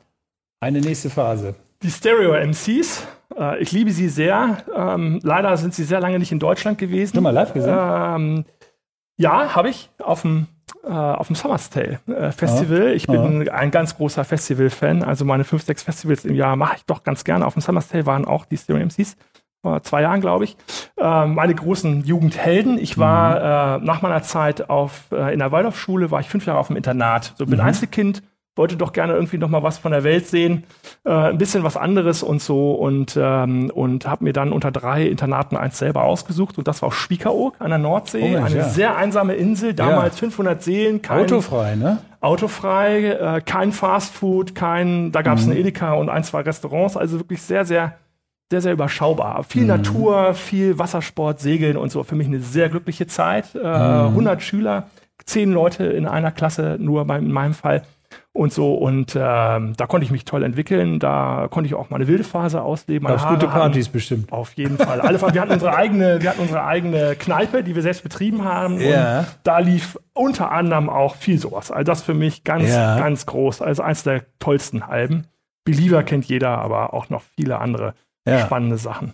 Eine 0.59 0.81
nächste 0.81 1.09
Phase. 1.09 1.55
Die 1.83 1.91
Stereo-MCs 1.91 3.07
äh, 3.37 3.59
ich 3.59 3.71
liebe 3.71 3.91
sie 3.91 4.09
sehr. 4.09 4.57
Ähm, 4.75 5.19
leider 5.23 5.55
sind 5.57 5.73
sie 5.73 5.83
sehr 5.83 5.99
lange 5.99 6.19
nicht 6.19 6.31
in 6.31 6.39
Deutschland 6.39 6.77
gewesen. 6.77 7.15
Schon 7.15 7.23
mal 7.23 7.31
live 7.31 7.53
gesehen? 7.53 7.77
Ähm, 7.77 8.45
ja, 9.17 9.55
habe 9.55 9.69
ich 9.69 9.89
auf 9.99 10.21
dem 10.21 10.47
äh, 10.83 10.89
auf 10.89 11.27
dem 11.27 11.35
Summer's 11.35 11.69
Tale 11.69 11.99
äh, 12.07 12.31
Festival. 12.31 12.89
Ja. 12.89 12.93
Ich 12.93 13.07
bin 13.07 13.45
ja. 13.45 13.53
ein 13.53 13.71
ganz 13.71 13.95
großer 13.95 14.23
Festival-Fan. 14.23 15.03
Also 15.03 15.25
meine 15.25 15.43
fünf, 15.43 15.63
sechs 15.63 15.83
Festivals 15.83 16.25
im 16.25 16.35
Jahr 16.35 16.55
mache 16.55 16.77
ich 16.77 16.85
doch 16.85 17.03
ganz 17.03 17.23
gerne. 17.23 17.45
Auf 17.45 17.53
dem 17.53 17.61
Summer's 17.61 17.87
Tale 17.87 18.05
waren 18.05 18.25
auch 18.25 18.45
die 18.45 18.57
Stereo 18.57 18.85
MCs 18.85 19.17
vor 19.61 19.81
zwei 19.83 20.01
Jahren, 20.01 20.21
glaube 20.21 20.45
ich. 20.45 20.57
Äh, 20.97 21.25
meine 21.25 21.55
großen 21.55 22.03
Jugendhelden. 22.03 22.77
Ich 22.77 22.97
war 22.97 23.79
mhm. 23.79 23.83
äh, 23.83 23.85
nach 23.85 24.01
meiner 24.01 24.21
Zeit 24.23 24.69
auf, 24.69 25.11
äh, 25.11 25.33
in 25.33 25.39
der 25.39 25.51
Waldorfschule, 25.51 26.11
war 26.11 26.19
ich 26.19 26.29
fünf 26.29 26.45
Jahre 26.45 26.59
auf 26.59 26.67
dem 26.67 26.75
Internat. 26.75 27.33
So 27.37 27.45
bin 27.45 27.55
mhm. 27.55 27.65
Einzelkind, 27.65 28.23
wollte 28.57 28.75
doch 28.75 28.93
gerne 28.93 29.13
irgendwie 29.13 29.37
noch 29.37 29.49
mal 29.49 29.63
was 29.63 29.77
von 29.77 29.91
der 29.91 30.03
Welt 30.03 30.27
sehen, 30.27 30.63
äh, 31.05 31.11
ein 31.11 31.37
bisschen 31.37 31.63
was 31.63 31.77
anderes 31.77 32.23
und 32.23 32.41
so 32.41 32.73
und 32.73 33.17
ähm, 33.21 33.71
und 33.73 34.07
habe 34.07 34.23
mir 34.23 34.33
dann 34.33 34.51
unter 34.51 34.71
drei 34.71 35.05
Internaten 35.07 35.57
eins 35.57 35.77
selber 35.77 36.03
ausgesucht 36.03 36.57
und 36.57 36.67
das 36.67 36.81
war 36.81 36.91
Spiekeroog 36.91 37.55
an 37.59 37.69
der 37.69 37.79
Nordsee, 37.79 38.35
oh 38.35 38.43
eine 38.43 38.57
ja. 38.57 38.63
sehr 38.63 38.97
einsame 38.97 39.35
Insel, 39.35 39.73
damals 39.73 40.15
ja. 40.15 40.19
500 40.19 40.63
Seelen, 40.63 41.01
kein, 41.01 41.23
autofrei, 41.25 41.75
ne? 41.75 41.99
Autofrei, 42.19 43.05
äh, 43.05 43.41
kein 43.41 43.71
Fastfood, 43.71 44.55
kein, 44.55 45.11
da 45.11 45.21
gab 45.21 45.37
es 45.37 45.45
mhm. 45.45 45.51
ein 45.51 45.57
Edeka 45.57 45.93
und 45.93 46.09
ein 46.09 46.23
zwei 46.23 46.41
Restaurants, 46.41 46.97
also 46.97 47.19
wirklich 47.19 47.41
sehr 47.41 47.65
sehr 47.65 47.93
sehr, 48.49 48.61
sehr 48.61 48.73
überschaubar. 48.73 49.43
Viel 49.43 49.63
mhm. 49.63 49.67
Natur, 49.67 50.33
viel 50.33 50.79
Wassersport, 50.79 51.39
Segeln 51.39 51.75
und 51.75 51.91
so. 51.91 52.03
Für 52.03 52.15
mich 52.15 52.27
eine 52.27 52.39
sehr 52.39 52.69
glückliche 52.69 53.05
Zeit. 53.07 53.53
Äh, 53.55 53.59
mhm. 53.59 54.07
100 54.07 54.41
Schüler, 54.41 54.87
10 55.25 55.51
Leute 55.51 55.85
in 55.85 56.07
einer 56.07 56.31
Klasse, 56.31 56.77
nur 56.79 57.05
bei, 57.05 57.17
in 57.17 57.31
meinem 57.31 57.53
Fall 57.53 57.83
und 58.37 58.53
so. 58.53 58.75
Und 58.75 59.15
ähm, 59.15 59.73
da 59.75 59.87
konnte 59.87 60.05
ich 60.05 60.11
mich 60.11 60.25
toll 60.25 60.43
entwickeln. 60.43 60.99
Da 60.99 61.47
konnte 61.49 61.67
ich 61.67 61.73
auch 61.73 61.89
meine 61.89 62.07
wilde 62.07 62.23
Phase 62.23 62.61
ausleben. 62.61 63.07
Auf 63.07 63.27
gute 63.27 63.47
Partys 63.47 63.89
bestimmt. 63.89 64.31
Auf 64.31 64.53
jeden 64.53 64.77
Fall. 64.77 65.01
Alle, 65.01 65.19
wir 65.19 65.41
hatten 65.41 65.53
unsere 65.53 65.75
eigene, 65.75 66.21
wir 66.21 66.29
hatten 66.29 66.41
unsere 66.41 66.63
eigene 66.63 67.15
Kneipe, 67.15 67.63
die 67.63 67.75
wir 67.75 67.81
selbst 67.81 68.03
betrieben 68.03 68.43
haben. 68.43 68.79
Ja. 68.79 69.19
Und 69.19 69.27
da 69.43 69.59
lief 69.59 69.99
unter 70.13 70.51
anderem 70.51 70.89
auch 70.89 71.15
viel 71.15 71.39
sowas. 71.39 71.71
Also 71.71 71.83
das 71.83 72.03
für 72.03 72.13
mich 72.13 72.43
ganz, 72.43 72.69
ja. 72.69 72.97
ganz 72.99 73.25
groß. 73.25 73.61
Also 73.61 73.83
eins 73.83 74.03
der 74.03 74.23
tollsten 74.39 74.81
Alben. 74.81 75.27
Believer 75.65 76.03
kennt 76.03 76.25
jeder, 76.25 76.59
aber 76.59 76.93
auch 76.93 77.09
noch 77.09 77.23
viele 77.35 77.59
andere 77.59 77.93
ja. 78.25 78.39
spannende 78.39 78.77
Sachen. 78.77 79.13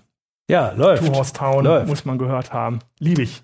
Ja, 0.49 0.71
läuft. 0.75 1.05
Two 1.05 1.13
Horse 1.13 1.33
Town 1.33 1.63
läuft. 1.63 1.87
muss 1.87 2.05
man 2.05 2.17
gehört 2.17 2.53
haben. 2.53 2.79
Liebe 2.99 3.21
ich. 3.21 3.43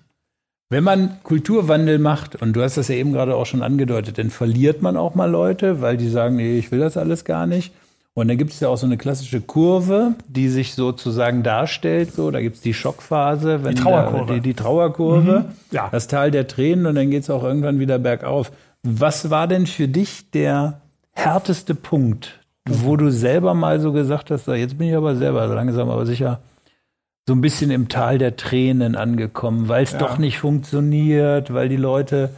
Wenn 0.72 0.84
man 0.84 1.16
Kulturwandel 1.24 1.98
macht, 1.98 2.40
und 2.40 2.52
du 2.52 2.62
hast 2.62 2.76
das 2.76 2.86
ja 2.86 2.94
eben 2.94 3.12
gerade 3.12 3.34
auch 3.34 3.44
schon 3.44 3.62
angedeutet, 3.62 4.18
dann 4.18 4.30
verliert 4.30 4.82
man 4.82 4.96
auch 4.96 5.16
mal 5.16 5.28
Leute, 5.28 5.80
weil 5.80 5.96
die 5.96 6.08
sagen, 6.08 6.36
nee, 6.36 6.58
ich 6.58 6.70
will 6.70 6.78
das 6.78 6.96
alles 6.96 7.24
gar 7.24 7.48
nicht. 7.48 7.72
Und 8.14 8.28
dann 8.28 8.38
gibt 8.38 8.52
es 8.52 8.60
ja 8.60 8.68
auch 8.68 8.76
so 8.76 8.86
eine 8.86 8.96
klassische 8.96 9.40
Kurve, 9.40 10.14
die 10.28 10.48
sich 10.48 10.74
sozusagen 10.74 11.42
darstellt. 11.42 12.12
So, 12.12 12.30
da 12.30 12.40
gibt 12.40 12.56
es 12.56 12.62
die 12.62 12.74
Schockphase, 12.74 13.64
wenn 13.64 13.74
die 13.74 13.82
Trauerkurve, 13.82 14.26
da, 14.26 14.34
die, 14.34 14.40
die, 14.40 14.54
Trauerkurve 14.54 15.40
mhm. 15.40 15.44
ja. 15.72 15.88
das 15.90 16.06
Tal 16.06 16.30
der 16.30 16.46
Tränen 16.46 16.86
und 16.86 16.94
dann 16.94 17.10
geht 17.10 17.24
es 17.24 17.30
auch 17.30 17.42
irgendwann 17.42 17.80
wieder 17.80 17.98
bergauf. 17.98 18.52
Was 18.84 19.28
war 19.28 19.48
denn 19.48 19.66
für 19.66 19.88
dich 19.88 20.30
der 20.30 20.80
härteste 21.12 21.74
Punkt, 21.74 22.40
wo 22.68 22.96
du 22.96 23.10
selber 23.10 23.54
mal 23.54 23.80
so 23.80 23.92
gesagt 23.92 24.30
hast, 24.30 24.46
jetzt 24.46 24.78
bin 24.78 24.88
ich 24.88 24.96
aber 24.96 25.16
selber 25.16 25.46
langsam 25.48 25.90
aber 25.90 26.06
sicher 26.06 26.40
so 27.30 27.36
ein 27.36 27.40
bisschen 27.40 27.70
im 27.70 27.88
Tal 27.88 28.18
der 28.18 28.34
Tränen 28.34 28.96
angekommen, 28.96 29.68
weil 29.68 29.84
es 29.84 29.92
ja. 29.92 29.98
doch 29.98 30.18
nicht 30.18 30.40
funktioniert, 30.40 31.54
weil 31.54 31.68
die 31.68 31.76
Leute 31.76 32.30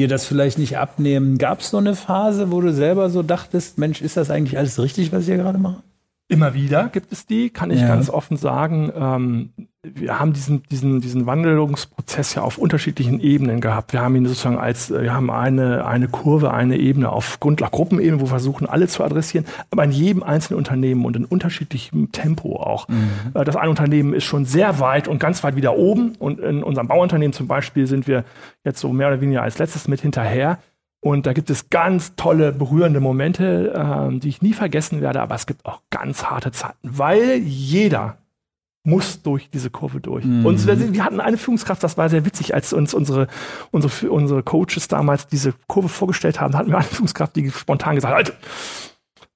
dir 0.00 0.08
das 0.08 0.26
vielleicht 0.26 0.58
nicht 0.58 0.78
abnehmen. 0.78 1.38
Gab 1.38 1.60
es 1.60 1.70
so 1.70 1.76
eine 1.76 1.94
Phase, 1.94 2.50
wo 2.50 2.60
du 2.60 2.72
selber 2.72 3.08
so 3.08 3.22
dachtest, 3.22 3.78
Mensch, 3.78 4.02
ist 4.02 4.16
das 4.16 4.30
eigentlich 4.30 4.58
alles 4.58 4.82
richtig, 4.82 5.12
was 5.12 5.20
ich 5.20 5.26
hier 5.26 5.36
gerade 5.36 5.58
mache? 5.58 5.84
Immer 6.26 6.54
wieder 6.54 6.88
gibt 6.88 7.12
es 7.12 7.24
die, 7.24 7.50
kann 7.50 7.70
ich 7.70 7.82
ja. 7.82 7.86
ganz 7.86 8.10
offen 8.10 8.36
sagen. 8.36 8.90
Ähm, 8.96 9.50
wir 9.84 10.20
haben 10.20 10.32
diesen, 10.32 10.62
diesen, 10.70 11.00
diesen 11.00 11.26
Wandelungsprozess 11.26 12.36
ja 12.36 12.42
auf 12.42 12.56
unterschiedlichen 12.56 13.18
Ebenen 13.18 13.60
gehabt. 13.60 13.92
Wir 13.92 14.00
haben 14.00 14.14
ihn 14.14 14.26
sozusagen 14.26 14.56
als, 14.56 14.90
wir 14.90 15.12
haben 15.12 15.28
eine, 15.28 15.84
eine 15.84 16.06
Kurve, 16.06 16.52
eine 16.52 16.76
Ebene 16.76 17.10
auf 17.10 17.40
Grundlagengruppenebene, 17.40 18.20
wo 18.20 18.26
wir 18.26 18.28
versuchen, 18.28 18.68
alle 18.68 18.86
zu 18.86 19.02
adressieren, 19.02 19.44
aber 19.72 19.82
in 19.82 19.90
jedem 19.90 20.22
einzelnen 20.22 20.58
Unternehmen 20.58 21.04
und 21.04 21.16
in 21.16 21.24
unterschiedlichem 21.24 22.12
Tempo 22.12 22.56
auch. 22.60 22.86
Mhm. 22.86 23.10
Äh, 23.34 23.44
das 23.44 23.56
eine 23.56 23.70
Unternehmen 23.70 24.14
ist 24.14 24.24
schon 24.24 24.44
sehr 24.44 24.78
weit 24.78 25.08
und 25.08 25.18
ganz 25.18 25.42
weit 25.42 25.56
wieder 25.56 25.76
oben 25.76 26.12
und 26.20 26.38
in 26.38 26.62
unserem 26.62 26.86
Bauunternehmen 26.86 27.32
zum 27.32 27.48
Beispiel 27.48 27.88
sind 27.88 28.06
wir 28.06 28.24
jetzt 28.64 28.78
so 28.78 28.92
mehr 28.92 29.08
oder 29.08 29.20
weniger 29.20 29.42
als 29.42 29.58
letztes 29.58 29.88
mit 29.88 30.00
hinterher. 30.00 30.58
Und 31.00 31.26
da 31.26 31.32
gibt 31.32 31.50
es 31.50 31.68
ganz 31.70 32.14
tolle, 32.14 32.52
berührende 32.52 33.00
Momente, 33.00 33.72
äh, 33.74 34.16
die 34.20 34.28
ich 34.28 34.42
nie 34.42 34.52
vergessen 34.52 35.00
werde, 35.00 35.20
aber 35.20 35.34
es 35.34 35.46
gibt 35.46 35.66
auch 35.66 35.80
ganz 35.90 36.26
harte 36.26 36.52
Zeiten, 36.52 36.76
weil 36.82 37.38
jeder 37.38 38.18
muss 38.84 39.22
durch 39.22 39.48
diese 39.50 39.70
Kurve 39.70 40.00
durch. 40.00 40.24
Mhm. 40.24 40.44
Und 40.44 40.66
wir, 40.66 40.92
wir, 40.92 41.04
hatten 41.04 41.20
eine 41.20 41.36
Führungskraft, 41.36 41.82
das 41.82 41.96
war 41.96 42.08
sehr 42.08 42.24
witzig, 42.24 42.54
als 42.54 42.72
uns 42.72 42.94
unsere, 42.94 43.28
unsere, 43.70 44.10
unsere 44.10 44.42
Coaches 44.42 44.88
damals 44.88 45.28
diese 45.28 45.54
Kurve 45.68 45.88
vorgestellt 45.88 46.40
haben, 46.40 46.56
hatten 46.56 46.70
wir 46.70 46.78
eine 46.78 46.86
Führungskraft, 46.86 47.36
die 47.36 47.50
spontan 47.50 47.94
gesagt 47.94 48.12
hat, 48.12 48.18
Alter, 48.18 48.34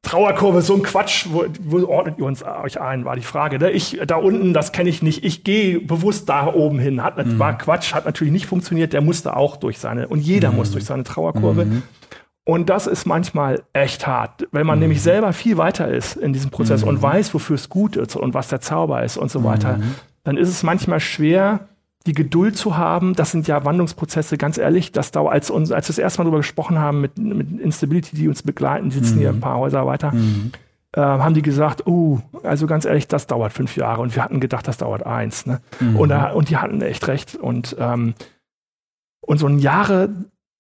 Trauerkurve, 0.06 0.62
so 0.62 0.74
ein 0.74 0.82
Quatsch, 0.84 1.26
wo, 1.30 1.46
wo 1.60 1.84
ordnet 1.88 2.18
ihr 2.18 2.24
uns 2.24 2.44
euch 2.44 2.80
ein, 2.80 3.04
war 3.04 3.16
die 3.16 3.22
Frage. 3.22 3.58
Ne? 3.58 3.72
Ich 3.72 4.00
da 4.06 4.16
unten, 4.16 4.52
das 4.52 4.70
kenne 4.70 4.88
ich 4.88 5.02
nicht. 5.02 5.24
Ich 5.24 5.42
gehe 5.42 5.80
bewusst 5.80 6.28
da 6.28 6.46
oben 6.46 6.78
hin. 6.78 7.02
Hat, 7.02 7.16
mhm. 7.16 7.40
War 7.40 7.58
Quatsch, 7.58 7.92
hat 7.92 8.04
natürlich 8.04 8.32
nicht 8.32 8.46
funktioniert. 8.46 8.92
Der 8.92 9.00
musste 9.00 9.34
auch 9.34 9.56
durch 9.56 9.80
seine, 9.80 10.06
und 10.06 10.20
jeder 10.20 10.50
mhm. 10.50 10.58
muss 10.58 10.70
durch 10.70 10.84
seine 10.84 11.02
Trauerkurve. 11.02 11.64
Mhm. 11.64 11.82
Und 12.48 12.70
das 12.70 12.86
ist 12.86 13.06
manchmal 13.06 13.64
echt 13.72 14.06
hart, 14.06 14.46
wenn 14.52 14.68
man 14.68 14.78
mhm. 14.78 14.82
nämlich 14.82 15.02
selber 15.02 15.32
viel 15.32 15.56
weiter 15.58 15.88
ist 15.88 16.14
in 16.14 16.32
diesem 16.32 16.52
Prozess 16.52 16.82
mhm. 16.82 16.90
und 16.90 17.02
weiß, 17.02 17.34
wofür 17.34 17.56
es 17.56 17.68
gut 17.68 17.96
ist 17.96 18.14
und 18.14 18.34
was 18.34 18.46
der 18.46 18.60
Zauber 18.60 19.02
ist 19.02 19.16
und 19.16 19.32
so 19.32 19.42
weiter. 19.42 19.78
Mhm. 19.78 19.94
Dann 20.22 20.36
ist 20.36 20.48
es 20.48 20.62
manchmal 20.62 21.00
schwer, 21.00 21.66
die 22.06 22.12
Geduld 22.12 22.56
zu 22.56 22.76
haben. 22.76 23.16
Das 23.16 23.32
sind 23.32 23.48
ja 23.48 23.64
Wandlungsprozesse, 23.64 24.38
ganz 24.38 24.58
ehrlich. 24.58 24.92
Das 24.92 25.10
dauert, 25.10 25.32
als, 25.32 25.50
uns, 25.50 25.72
als 25.72 25.88
wir 25.88 25.94
das 25.94 25.98
erste 25.98 26.20
Mal 26.20 26.26
darüber 26.26 26.38
gesprochen 26.38 26.78
haben 26.78 27.00
mit, 27.00 27.18
mit 27.18 27.60
Instability, 27.60 28.14
die 28.14 28.28
uns 28.28 28.44
begleiten, 28.44 28.92
sitzen 28.92 29.18
hier 29.18 29.30
ein 29.30 29.40
paar 29.40 29.58
Häuser 29.58 29.84
weiter, 29.84 30.12
äh, 30.92 31.00
haben 31.00 31.34
die 31.34 31.42
gesagt, 31.42 31.88
oh, 31.88 32.20
also 32.44 32.68
ganz 32.68 32.84
ehrlich, 32.84 33.08
das 33.08 33.26
dauert 33.26 33.54
fünf 33.54 33.76
Jahre. 33.76 34.02
Und 34.02 34.14
wir 34.14 34.22
hatten 34.22 34.38
gedacht, 34.38 34.68
das 34.68 34.76
dauert 34.76 35.04
eins. 35.04 35.46
Ne? 35.46 35.60
Und, 35.96 36.12
und 36.12 36.48
die 36.48 36.58
hatten 36.58 36.80
echt 36.80 37.08
recht. 37.08 37.34
Und, 37.34 37.74
ähm, 37.80 38.14
und 39.20 39.38
so 39.38 39.48
ein 39.48 39.58
Jahre 39.58 40.10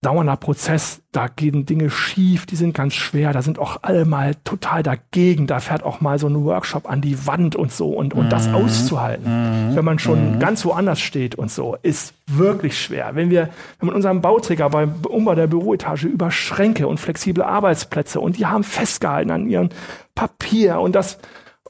dauernder 0.02 0.36
Prozess, 0.36 1.02
da 1.10 1.26
gehen 1.26 1.66
Dinge 1.66 1.90
schief, 1.90 2.46
die 2.46 2.56
sind 2.56 2.74
ganz 2.74 2.94
schwer, 2.94 3.32
da 3.32 3.42
sind 3.42 3.58
auch 3.58 3.78
alle 3.82 4.04
mal 4.04 4.34
total 4.44 4.82
dagegen, 4.82 5.46
da 5.46 5.58
fährt 5.58 5.82
auch 5.82 6.00
mal 6.00 6.18
so 6.18 6.28
ein 6.28 6.44
Workshop 6.44 6.88
an 6.88 7.00
die 7.00 7.26
Wand 7.26 7.56
und 7.56 7.72
so 7.72 7.88
und, 7.88 8.14
und 8.14 8.30
das 8.30 8.48
mhm. 8.48 8.54
auszuhalten, 8.56 9.70
mhm. 9.70 9.76
wenn 9.76 9.84
man 9.84 9.98
schon 9.98 10.34
mhm. 10.34 10.38
ganz 10.38 10.64
woanders 10.64 11.00
steht 11.00 11.34
und 11.34 11.50
so, 11.50 11.76
ist 11.82 12.14
wirklich 12.26 12.80
schwer. 12.80 13.12
Wenn 13.14 13.30
wir, 13.30 13.48
wenn 13.78 13.86
man 13.88 13.96
unseren 13.96 14.20
Bauträger 14.20 14.70
beim 14.70 14.94
Umbau 15.08 15.34
der 15.34 15.46
Büroetage 15.46 16.06
über 16.06 16.30
Schränke 16.30 16.86
und 16.86 17.00
flexible 17.00 17.42
Arbeitsplätze 17.42 18.20
und 18.20 18.36
die 18.38 18.46
haben 18.46 18.64
festgehalten 18.64 19.30
an 19.30 19.48
ihrem 19.48 19.70
Papier 20.14 20.78
und 20.78 20.94
das, 20.94 21.18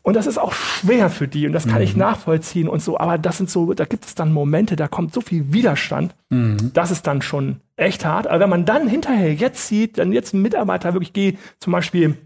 und 0.02 0.14
das 0.14 0.26
ist 0.26 0.38
auch 0.38 0.52
schwer 0.52 1.10
für 1.10 1.26
die 1.26 1.46
und 1.46 1.52
das 1.52 1.66
kann 1.66 1.76
mhm. 1.76 1.84
ich 1.84 1.96
nachvollziehen 1.96 2.68
und 2.68 2.82
so. 2.82 2.98
Aber 2.98 3.18
das 3.18 3.38
sind 3.38 3.50
so, 3.50 3.72
da 3.72 3.84
gibt 3.86 4.04
es 4.04 4.14
dann 4.14 4.32
Momente, 4.32 4.76
da 4.76 4.88
kommt 4.88 5.14
so 5.14 5.20
viel 5.20 5.52
Widerstand. 5.52 6.14
Mhm. 6.30 6.72
Das 6.74 6.90
ist 6.90 7.06
dann 7.06 7.22
schon 7.22 7.60
echt 7.76 8.04
hart. 8.04 8.26
Aber 8.26 8.40
wenn 8.40 8.50
man 8.50 8.64
dann 8.64 8.88
hinterher 8.88 9.34
jetzt 9.34 9.68
sieht, 9.68 9.98
dann 9.98 10.12
jetzt 10.12 10.34
ein 10.34 10.42
Mitarbeiter 10.42 10.94
wirklich 10.94 11.12
geht, 11.12 11.38
zum 11.60 11.72
Beispiel 11.72 12.16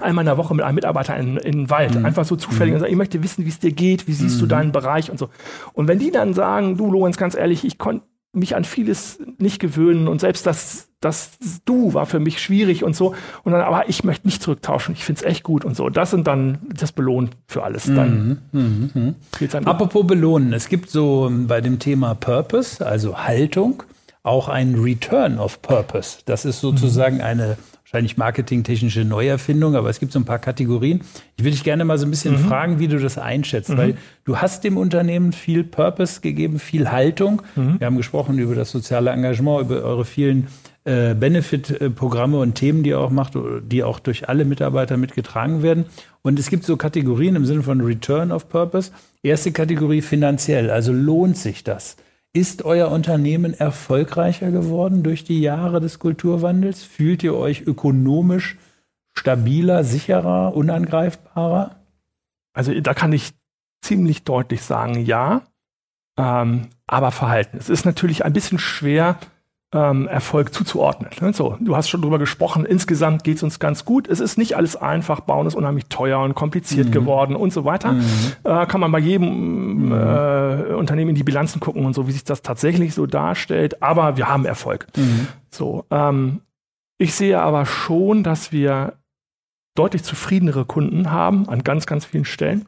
einmal 0.00 0.22
in 0.22 0.26
der 0.26 0.38
Woche 0.38 0.54
mit 0.54 0.64
einem 0.64 0.76
Mitarbeiter 0.76 1.16
in, 1.16 1.36
in 1.38 1.52
den 1.52 1.70
Wald, 1.70 1.96
mhm. 1.96 2.04
einfach 2.04 2.24
so 2.24 2.36
zufällig 2.36 2.70
mhm. 2.70 2.74
und 2.76 2.80
sagt, 2.80 2.92
ich 2.92 2.96
möchte 2.96 3.22
wissen, 3.22 3.44
wie 3.44 3.48
es 3.48 3.58
dir 3.58 3.72
geht, 3.72 4.06
wie 4.06 4.12
siehst 4.12 4.40
du 4.40 4.44
mhm. 4.44 4.50
deinen 4.50 4.72
Bereich 4.72 5.10
und 5.10 5.18
so. 5.18 5.28
Und 5.72 5.88
wenn 5.88 5.98
die 5.98 6.10
dann 6.10 6.34
sagen, 6.34 6.76
du 6.76 6.90
Lorenz, 6.90 7.16
ganz 7.16 7.34
ehrlich, 7.34 7.64
ich 7.64 7.78
konnte 7.78 8.04
mich 8.32 8.54
an 8.54 8.64
vieles 8.64 9.18
nicht 9.38 9.58
gewöhnen 9.58 10.06
und 10.06 10.20
selbst 10.20 10.46
das, 10.46 10.88
das 11.00 11.30
Du 11.64 11.94
war 11.94 12.06
für 12.06 12.20
mich 12.20 12.40
schwierig 12.40 12.84
und 12.84 12.94
so. 12.94 13.14
Und 13.42 13.52
dann, 13.52 13.62
aber 13.62 13.88
ich 13.88 14.04
möchte 14.04 14.26
nicht 14.26 14.42
zurücktauschen. 14.42 14.94
Ich 14.94 15.04
finde 15.04 15.20
es 15.20 15.26
echt 15.26 15.42
gut 15.42 15.64
und 15.64 15.76
so. 15.76 15.88
Das 15.88 16.10
sind 16.10 16.26
dann 16.26 16.58
das 16.72 16.92
Belohnt 16.92 17.36
für 17.46 17.62
alles. 17.64 17.84
Dann 17.86 18.40
mhm, 18.52 18.90
mh, 18.94 19.14
mh. 19.40 19.58
Apropos 19.64 20.06
belohnen, 20.06 20.52
es 20.52 20.68
gibt 20.68 20.90
so 20.90 21.26
ähm, 21.28 21.46
bei 21.46 21.60
dem 21.60 21.78
Thema 21.78 22.14
Purpose, 22.14 22.86
also 22.86 23.18
Haltung, 23.18 23.82
auch 24.28 24.48
ein 24.48 24.74
Return 24.76 25.38
of 25.38 25.62
Purpose. 25.62 26.18
Das 26.26 26.44
ist 26.44 26.60
sozusagen 26.60 27.16
mhm. 27.16 27.22
eine 27.22 27.56
wahrscheinlich 27.84 28.18
marketingtechnische 28.18 29.04
Neuerfindung, 29.04 29.74
aber 29.74 29.88
es 29.88 29.98
gibt 29.98 30.12
so 30.12 30.18
ein 30.18 30.26
paar 30.26 30.38
Kategorien. 30.38 31.00
Ich 31.36 31.44
will 31.44 31.52
dich 31.52 31.64
gerne 31.64 31.86
mal 31.86 31.96
so 31.96 32.06
ein 32.06 32.10
bisschen 32.10 32.34
mhm. 32.34 32.46
fragen, 32.46 32.78
wie 32.78 32.88
du 32.88 32.98
das 32.98 33.16
einschätzt, 33.16 33.70
mhm. 33.70 33.78
weil 33.78 33.96
du 34.24 34.36
hast 34.36 34.62
dem 34.64 34.76
Unternehmen 34.76 35.32
viel 35.32 35.64
Purpose 35.64 36.20
gegeben, 36.20 36.58
viel 36.58 36.90
Haltung. 36.90 37.40
Mhm. 37.56 37.80
Wir 37.80 37.86
haben 37.86 37.96
gesprochen 37.96 38.38
über 38.38 38.54
das 38.54 38.70
soziale 38.70 39.10
Engagement, 39.10 39.62
über 39.62 39.82
eure 39.82 40.04
vielen 40.04 40.48
äh, 40.84 41.14
Benefit-Programme 41.14 42.38
und 42.38 42.56
Themen, 42.56 42.82
die 42.82 42.90
ihr 42.90 43.00
auch 43.00 43.10
macht, 43.10 43.32
die 43.62 43.82
auch 43.82 43.98
durch 43.98 44.28
alle 44.28 44.44
Mitarbeiter 44.44 44.98
mitgetragen 44.98 45.62
werden. 45.62 45.86
Und 46.20 46.38
es 46.38 46.50
gibt 46.50 46.64
so 46.64 46.76
Kategorien 46.76 47.36
im 47.36 47.46
Sinne 47.46 47.62
von 47.62 47.80
Return 47.80 48.32
of 48.32 48.50
Purpose. 48.50 48.90
Erste 49.22 49.50
Kategorie 49.50 50.02
finanziell, 50.02 50.70
also 50.70 50.92
lohnt 50.92 51.38
sich 51.38 51.64
das? 51.64 51.96
Ist 52.32 52.64
euer 52.64 52.90
Unternehmen 52.90 53.54
erfolgreicher 53.54 54.50
geworden 54.50 55.02
durch 55.02 55.24
die 55.24 55.40
Jahre 55.40 55.80
des 55.80 55.98
Kulturwandels? 55.98 56.82
Fühlt 56.82 57.22
ihr 57.22 57.34
euch 57.34 57.62
ökonomisch 57.62 58.58
stabiler, 59.14 59.82
sicherer, 59.82 60.54
unangreifbarer? 60.54 61.76
Also 62.52 62.78
da 62.80 62.94
kann 62.94 63.12
ich 63.12 63.32
ziemlich 63.80 64.24
deutlich 64.24 64.62
sagen, 64.62 65.04
ja, 65.04 65.42
ähm, 66.18 66.68
aber 66.86 67.12
Verhalten. 67.12 67.56
Es 67.56 67.68
ist 67.68 67.84
natürlich 67.84 68.24
ein 68.24 68.32
bisschen 68.32 68.58
schwer, 68.58 69.18
ähm, 69.72 70.08
Erfolg 70.08 70.54
zuzuordnen. 70.54 71.10
Ne? 71.20 71.32
So, 71.32 71.56
du 71.60 71.76
hast 71.76 71.88
schon 71.88 72.00
drüber 72.00 72.18
gesprochen, 72.18 72.64
insgesamt 72.64 73.22
geht 73.24 73.36
es 73.36 73.42
uns 73.42 73.58
ganz 73.58 73.84
gut. 73.84 74.08
Es 74.08 74.20
ist 74.20 74.38
nicht 74.38 74.56
alles 74.56 74.76
einfach, 74.76 75.20
Bauen 75.20 75.46
ist 75.46 75.54
unheimlich 75.54 75.86
teuer 75.86 76.20
und 76.20 76.34
kompliziert 76.34 76.88
mhm. 76.88 76.92
geworden 76.92 77.36
und 77.36 77.52
so 77.52 77.64
weiter. 77.64 77.92
Mhm. 77.92 78.04
Äh, 78.44 78.66
kann 78.66 78.80
man 78.80 78.90
bei 78.92 78.98
jedem 78.98 79.86
mhm. 79.86 79.92
äh, 79.92 80.74
Unternehmen 80.74 81.10
in 81.10 81.16
die 81.16 81.24
Bilanzen 81.24 81.60
gucken 81.60 81.84
und 81.84 81.94
so, 81.94 82.06
wie 82.06 82.12
sich 82.12 82.24
das 82.24 82.42
tatsächlich 82.42 82.94
so 82.94 83.06
darstellt. 83.06 83.82
Aber 83.82 84.16
wir 84.16 84.28
haben 84.28 84.46
Erfolg. 84.46 84.86
Mhm. 84.96 85.28
So, 85.50 85.84
ähm, 85.90 86.40
ich 86.96 87.14
sehe 87.14 87.40
aber 87.40 87.66
schon, 87.66 88.22
dass 88.22 88.52
wir 88.52 88.94
deutlich 89.74 90.02
zufriedenere 90.02 90.64
Kunden 90.64 91.12
haben 91.12 91.48
an 91.48 91.62
ganz, 91.62 91.86
ganz 91.86 92.04
vielen 92.04 92.24
Stellen 92.24 92.66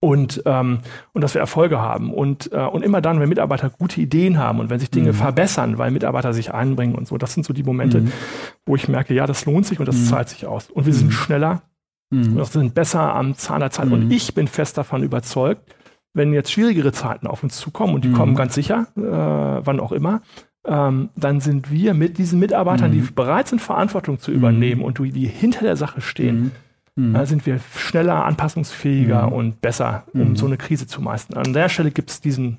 und, 0.00 0.42
ähm, 0.46 0.78
und 1.12 1.22
dass 1.22 1.34
wir 1.34 1.40
Erfolge 1.40 1.80
haben. 1.80 2.12
Und, 2.12 2.50
äh, 2.52 2.60
und 2.60 2.82
immer 2.82 3.00
dann, 3.00 3.20
wenn 3.20 3.28
Mitarbeiter 3.28 3.68
gute 3.70 4.00
Ideen 4.00 4.38
haben 4.38 4.58
und 4.58 4.70
wenn 4.70 4.80
sich 4.80 4.90
Dinge 4.90 5.12
mhm. 5.12 5.16
verbessern, 5.16 5.78
weil 5.78 5.90
Mitarbeiter 5.90 6.32
sich 6.32 6.52
einbringen 6.52 6.94
und 6.94 7.06
so, 7.06 7.18
das 7.18 7.34
sind 7.34 7.44
so 7.44 7.52
die 7.52 7.62
Momente, 7.62 8.00
mhm. 8.00 8.12
wo 8.64 8.76
ich 8.76 8.88
merke, 8.88 9.14
ja, 9.14 9.26
das 9.26 9.44
lohnt 9.44 9.66
sich 9.66 9.78
und 9.78 9.86
das 9.86 9.96
mhm. 9.96 10.04
zahlt 10.04 10.28
sich 10.30 10.46
aus. 10.46 10.70
Und 10.70 10.86
wir 10.86 10.94
sind 10.94 11.08
mhm. 11.08 11.12
schneller, 11.12 11.62
mhm. 12.10 12.36
wir 12.36 12.44
sind 12.46 12.74
besser 12.74 13.14
am 13.14 13.36
Zahn 13.36 13.60
der 13.60 13.70
Zeit. 13.70 13.90
Und 13.90 14.06
mhm. 14.06 14.10
ich 14.10 14.34
bin 14.34 14.48
fest 14.48 14.78
davon 14.78 15.02
überzeugt, 15.02 15.62
wenn 16.14 16.32
jetzt 16.32 16.50
schwierigere 16.50 16.92
Zeiten 16.92 17.26
auf 17.26 17.42
uns 17.42 17.56
zukommen, 17.56 17.94
und 17.94 18.04
die 18.04 18.10
kommen 18.10 18.34
ganz 18.34 18.54
sicher, 18.54 18.88
äh, 18.96 19.00
wann 19.64 19.78
auch 19.78 19.92
immer, 19.92 20.22
ähm, 20.66 21.10
dann 21.14 21.40
sind 21.40 21.70
wir 21.70 21.94
mit 21.94 22.18
diesen 22.18 22.40
Mitarbeitern, 22.40 22.90
die 22.90 23.00
bereit 23.00 23.48
sind, 23.48 23.60
Verantwortung 23.60 24.18
zu 24.18 24.32
übernehmen 24.32 24.82
und 24.82 24.98
die 24.98 25.26
hinter 25.26 25.62
der 25.62 25.76
Sache 25.76 26.00
stehen, 26.00 26.50
Mhm. 27.00 27.14
Da 27.14 27.26
sind 27.26 27.46
wir 27.46 27.58
schneller, 27.76 28.24
anpassungsfähiger 28.24 29.28
mhm. 29.28 29.32
und 29.32 29.60
besser, 29.60 30.04
um 30.12 30.30
mhm. 30.30 30.36
so 30.36 30.46
eine 30.46 30.56
Krise 30.56 30.86
zu 30.86 31.00
meistern. 31.00 31.38
An 31.38 31.52
der 31.52 31.68
Stelle 31.68 31.90
gibt 31.90 32.10
es 32.10 32.20
diesen 32.20 32.58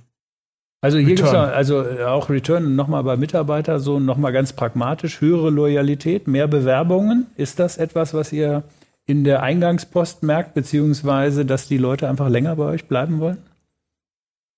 also 0.83 0.97
hier 0.97 1.15
gibt 1.15 1.19
es 1.19 1.33
also 1.35 1.83
äh, 1.83 2.05
auch 2.05 2.31
Return 2.31 2.75
nochmal 2.75 3.03
bei 3.03 3.15
Mitarbeiter, 3.15 3.79
so 3.79 3.99
nochmal 3.99 4.33
ganz 4.33 4.53
pragmatisch, 4.53 5.21
höhere 5.21 5.51
Loyalität, 5.51 6.27
mehr 6.27 6.47
Bewerbungen. 6.47 7.27
Ist 7.37 7.59
das 7.59 7.77
etwas, 7.77 8.15
was 8.15 8.33
ihr 8.33 8.63
in 9.05 9.23
der 9.23 9.43
Eingangspost 9.43 10.23
merkt, 10.23 10.55
beziehungsweise 10.55 11.45
dass 11.45 11.67
die 11.67 11.77
Leute 11.77 12.09
einfach 12.09 12.29
länger 12.29 12.55
bei 12.55 12.65
euch 12.65 12.85
bleiben 12.87 13.19
wollen? 13.19 13.37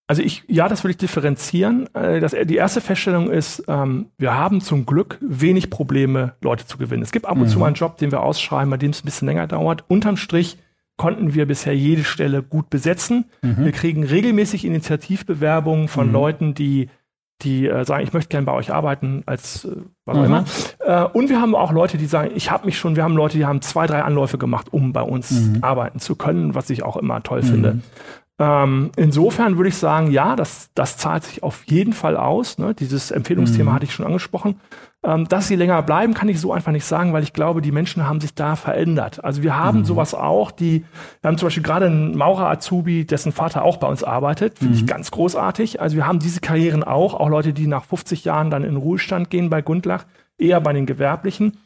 Also 0.08 0.22
ich, 0.22 0.44
ja, 0.48 0.68
das 0.68 0.84
würde 0.84 0.92
ich 0.92 0.98
differenzieren. 0.98 1.94
Äh, 1.96 2.20
das, 2.20 2.36
die 2.44 2.56
erste 2.56 2.82
Feststellung 2.82 3.30
ist, 3.30 3.64
ähm, 3.68 4.08
wir 4.18 4.36
haben 4.36 4.60
zum 4.60 4.86
Glück 4.86 5.18
wenig 5.22 5.70
Probleme, 5.70 6.34
Leute 6.42 6.66
zu 6.66 6.78
gewinnen. 6.78 7.04
Es 7.04 7.12
gibt 7.12 7.26
ab 7.26 7.38
und 7.38 7.44
mhm. 7.44 7.48
zu 7.48 7.60
mal 7.60 7.68
einen 7.68 7.76
Job, 7.76 7.98
den 7.98 8.12
wir 8.12 8.22
ausschreiben, 8.22 8.70
bei 8.70 8.78
dem 8.78 8.92
es 8.92 9.02
ein 9.02 9.06
bisschen 9.06 9.28
länger 9.28 9.48
dauert. 9.48 9.86
Unterm 9.88 10.18
Strich 10.18 10.58
konnten 10.98 11.34
wir 11.34 11.46
bisher 11.46 11.76
jede 11.76 12.04
Stelle 12.04 12.44
gut 12.44 12.70
besetzen. 12.70 13.26
Mhm. 13.42 13.66
Wir 13.66 13.72
kriegen 13.72 14.04
regelmäßig 14.04 14.66
Initiativbewerbungen 14.66 15.88
von 15.88 16.08
mhm. 16.08 16.14
Leuten, 16.14 16.54
die 16.54 16.90
die 17.42 17.68
äh, 17.68 17.84
sagen, 17.84 18.04
ich 18.04 18.14
möchte 18.14 18.30
gerne 18.30 18.46
bei 18.46 18.54
euch 18.54 18.72
arbeiten, 18.72 19.24
als 19.26 19.66
äh, 19.66 19.76
was 20.06 20.18
auch 20.18 20.22
mhm. 20.22 20.26
immer. 20.26 20.46
Äh, 20.80 21.04
und 21.18 21.30
wir 21.30 21.42
haben 21.42 21.56
auch 21.56 21.72
Leute, 21.72 21.98
die 21.98 22.06
sagen, 22.06 22.32
ich 22.36 22.52
habe 22.52 22.66
mich 22.66 22.78
schon, 22.78 22.96
wir 22.96 23.04
haben 23.04 23.16
Leute, 23.16 23.38
die 23.38 23.46
haben 23.46 23.62
zwei, 23.62 23.86
drei 23.86 24.02
Anläufe 24.02 24.38
gemacht, 24.38 24.72
um 24.72 24.94
bei 24.94 25.02
uns 25.02 25.32
mhm. 25.32 25.58
arbeiten 25.62 26.00
zu 26.00 26.16
können, 26.16 26.56
was 26.56 26.70
ich 26.70 26.84
auch 26.84 26.98
immer 26.98 27.22
toll 27.24 27.42
mhm. 27.42 27.48
finde. 27.48 27.80
Ähm, 28.40 28.92
insofern 28.96 29.58
würde 29.58 29.70
ich 29.70 29.78
sagen, 29.78 30.10
ja, 30.10 30.36
das, 30.36 30.70
das 30.74 30.98
zahlt 30.98 31.24
sich 31.24 31.44
auf 31.44 31.64
jeden 31.66 31.94
Fall 31.94 32.18
aus. 32.18 32.58
Ne? 32.58 32.74
Dieses 32.74 33.12
Empfehlungsthema 33.12 33.72
mhm. 33.72 33.76
hatte 33.76 33.86
ich 33.86 33.94
schon 33.94 34.06
angesprochen. 34.06 34.60
Ähm, 35.06 35.28
dass 35.28 35.48
sie 35.48 35.56
länger 35.56 35.82
bleiben, 35.84 36.14
kann 36.14 36.30
ich 36.30 36.40
so 36.40 36.52
einfach 36.52 36.72
nicht 36.72 36.86
sagen, 36.86 37.14
weil 37.14 37.24
ich 37.24 37.34
glaube, 37.34 37.62
die 37.62 37.72
Menschen 37.72 38.08
haben 38.08 38.22
sich 38.22 38.34
da 38.34 38.56
verändert. 38.56 39.24
Also 39.24 39.44
wir 39.44 39.58
haben 39.58 39.80
mhm. 39.80 39.86
sowas 39.86 40.16
auch, 40.16 40.50
die, 40.50 40.86
wir 41.22 41.28
haben 41.28 41.38
zum 41.38 41.48
Beispiel 41.48 41.64
gerade 41.64 41.88
einen 41.88 42.18
Maurer-Azubi, 42.18 43.06
dessen 43.06 43.34
Vater 43.34 43.64
auch 43.64 43.78
bei 43.78 43.88
uns 43.88 44.04
arbeitet, 44.04 44.58
finde 44.58 44.76
mhm. 44.76 44.80
ich 44.80 44.88
ganz 44.88 45.12
großartig. 45.12 45.82
Also 45.82 45.98
wir 45.98 46.08
haben 46.08 46.20
diese 46.20 46.40
Karrieren 46.40 46.84
auch, 46.84 47.14
auch 47.14 47.30
Leute, 47.30 47.54
die 47.54 47.68
nach 47.68 47.84
50 47.84 48.24
Jahren 48.24 48.50
dann 48.50 48.64
in 48.64 48.78
Ruhestand 48.78 49.30
gehen 49.30 49.50
bei 49.50 49.62
Gundlach, 49.62 50.06
eher 50.38 50.60
bei 50.62 50.74
den 50.74 50.86
Gewerblichen. 50.86 51.58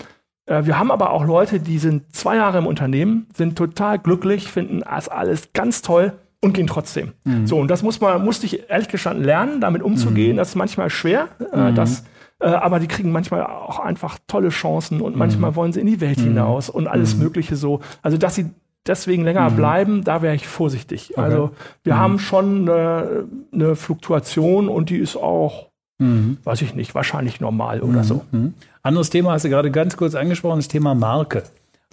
Äh, 0.48 0.66
wir 0.66 0.80
haben 0.80 0.92
aber 0.92 1.12
auch 1.12 1.24
Leute, 1.24 1.60
die 1.60 1.78
sind 1.78 2.14
zwei 2.16 2.38
Jahre 2.38 2.58
im 2.58 2.68
Unternehmen, 2.68 3.28
sind 3.36 3.56
total 3.56 4.00
glücklich, 4.00 4.52
finden 4.52 4.82
das 4.82 5.08
alles 5.08 5.54
ganz 5.54 5.82
toll 5.82 6.14
und 6.42 6.54
gehen 6.54 6.68
trotzdem. 6.68 7.14
Mhm. 7.24 7.48
So, 7.48 7.60
und 7.60 7.70
das 7.70 7.84
muss 7.84 8.00
man, 8.00 8.24
musste 8.24 8.46
ich 8.46 8.70
ehrlich 8.70 8.88
gestanden 8.88 9.24
lernen, 9.24 9.62
damit 9.62 9.82
umzugehen. 9.82 10.34
Mhm. 10.34 10.38
Das 10.38 10.50
ist 10.50 10.56
manchmal 10.56 10.90
schwer. 10.90 11.30
Äh, 11.52 11.72
mhm. 11.72 11.76
das, 11.76 12.04
äh, 12.40 12.48
aber 12.48 12.80
die 12.80 12.88
kriegen 12.88 13.12
manchmal 13.12 13.44
auch 13.44 13.80
einfach 13.80 14.20
tolle 14.28 14.50
Chancen 14.50 15.02
und 15.02 15.16
manchmal 15.16 15.52
mhm. 15.52 15.56
wollen 15.56 15.74
sie 15.74 15.82
in 15.82 15.88
die 15.88 16.02
Welt 16.02 16.20
mhm. 16.20 16.26
hinaus 16.26 16.70
und 16.70 16.88
alles 16.88 17.16
mhm. 17.16 17.24
Mögliche 17.24 17.56
so. 17.56 17.82
Also, 18.02 18.18
dass 18.18 18.36
sie 18.36 18.52
deswegen 18.86 19.24
länger 19.24 19.50
bleiben, 19.52 20.04
da 20.04 20.22
wäre 20.22 20.36
ich 20.36 20.48
vorsichtig. 20.48 21.12
Okay. 21.12 21.22
Also, 21.22 21.52
wir 21.84 21.98
haben 21.98 22.20
schon 22.20 22.70
eine, 22.70 23.26
eine, 23.52 23.76
Fluktuation 23.76 24.70
und 24.70 24.90
die 24.90 24.98
ist 24.98 25.18
auch, 25.18 25.68
weiß 26.00 26.62
ich 26.62 26.74
nicht, 26.74 26.96
wahrscheinlich 26.96 27.42
normal 27.42 27.82
oder 27.82 28.06
so. 28.06 28.24
Anderes 28.82 29.10
Thema 29.10 29.32
hast 29.32 29.44
du 29.44 29.50
gerade 29.50 29.72
ganz 29.72 29.98
kurz 29.98 30.16
angesprochen, 30.16 30.60
das 30.60 30.70
Thema 30.70 30.96
Marke. 30.96 31.44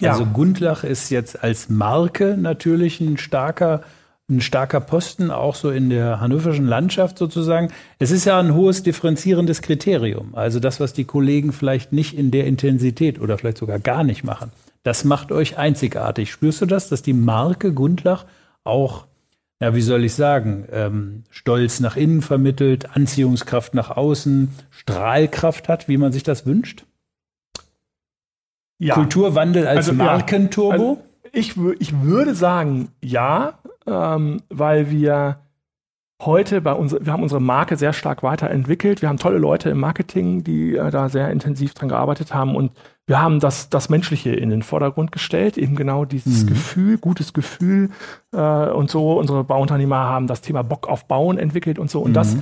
Also 0.03 0.27
Gundlach 0.27 0.85
ist 0.85 1.11
jetzt 1.11 1.43
als 1.43 1.69
Marke 1.69 2.37
natürlich 2.39 3.01
ein 3.01 3.17
starker 3.17 3.83
ein 4.29 4.41
starker 4.41 4.81
Posten, 4.81 5.31
auch 5.31 5.55
so 5.55 5.71
in 5.71 5.91
der 5.91 6.21
hannoverschen 6.21 6.67
Landschaft 6.67 7.19
sozusagen. 7.19 7.71
Es 7.99 8.11
ist 8.11 8.25
ja 8.25 8.39
ein 8.39 8.55
hohes 8.55 8.83
differenzierendes 8.83 9.61
Kriterium. 9.61 10.35
Also 10.35 10.61
das, 10.61 10.81
was 10.81 10.95
die 10.95 11.05
Kollegen 11.05 11.53
vielleicht 11.53 11.93
nicht 11.93 12.17
in 12.17 12.31
der 12.31 12.47
Intensität 12.47 13.21
oder 13.21 13.37
vielleicht 13.37 13.59
sogar 13.59 13.79
gar 13.79 14.03
nicht 14.03 14.25
machen. 14.25 14.51
Das 14.83 15.05
macht 15.05 15.31
euch 15.31 15.59
einzigartig. 15.59 16.31
Spürst 16.31 16.63
du 16.63 16.67
das, 16.67 16.89
dass 16.89 17.03
die 17.03 17.13
Marke 17.13 17.73
Gundlach 17.73 18.25
auch, 18.65 19.07
ja, 19.61 19.75
wie 19.75 19.83
soll 19.83 20.05
ich 20.05 20.15
sagen, 20.15 20.67
ähm, 20.73 21.25
Stolz 21.31 21.81
nach 21.81 21.97
innen 21.97 22.23
vermittelt, 22.23 22.97
Anziehungskraft 22.97 23.75
nach 23.75 23.91
außen, 23.91 24.49
Strahlkraft 24.71 25.69
hat, 25.69 25.87
wie 25.87 25.99
man 25.99 26.13
sich 26.13 26.23
das 26.23 26.47
wünscht? 26.47 26.85
Ja. 28.79 28.95
Kulturwandel 28.95 29.67
als 29.67 29.89
also, 29.89 29.93
Markenturbo? 29.93 30.83
Ja. 30.83 31.31
Also 31.35 31.35
ich, 31.35 31.57
ich 31.81 32.03
würde 32.03 32.35
sagen, 32.35 32.89
ja, 33.03 33.59
ähm, 33.87 34.43
weil 34.49 34.91
wir 34.91 35.39
heute 36.23 36.61
bei 36.61 36.73
uns, 36.73 36.97
wir 36.99 37.13
haben 37.13 37.23
unsere 37.23 37.41
Marke 37.41 37.77
sehr 37.77 37.93
stark 37.93 38.23
weiterentwickelt. 38.23 39.03
Wir 39.03 39.09
haben 39.09 39.19
tolle 39.19 39.39
Leute 39.39 39.71
im 39.71 39.81
Marketing, 39.81 40.45
die 40.45 40.77
äh, 40.77 40.91
da 40.91 41.09
sehr 41.09 41.31
intensiv 41.31 41.75
dran 41.75 41.89
gearbeitet 41.89 42.33
haben 42.35 42.55
und 42.55 42.73
wir 43.07 43.21
haben 43.21 43.39
das, 43.39 43.69
das 43.69 43.91
Menschliche 43.91 44.31
in 44.31 44.49
den 44.49 44.63
Vordergrund 44.63 45.13
gestellt, 45.13 45.59
eben 45.59 45.77
genau 45.77 46.07
dieses 46.07 46.45
mhm. 46.45 46.49
Gefühl, 46.49 46.99
gutes 46.99 47.35
Gefühl 47.35 47.91
äh, 48.33 48.39
und 48.71 48.91
so. 48.91 49.19
Unsere 49.19 49.45
Bauunternehmer 49.45 49.97
haben 49.99 50.27
das 50.27 50.41
Thema 50.41 50.63
Bock 50.63 50.89
auf 50.89 51.07
Bauen 51.07 51.37
entwickelt 51.37 51.79
und 51.79 51.91
so. 51.91 52.01
Und 52.01 52.13
mhm. 52.13 52.15
das 52.15 52.37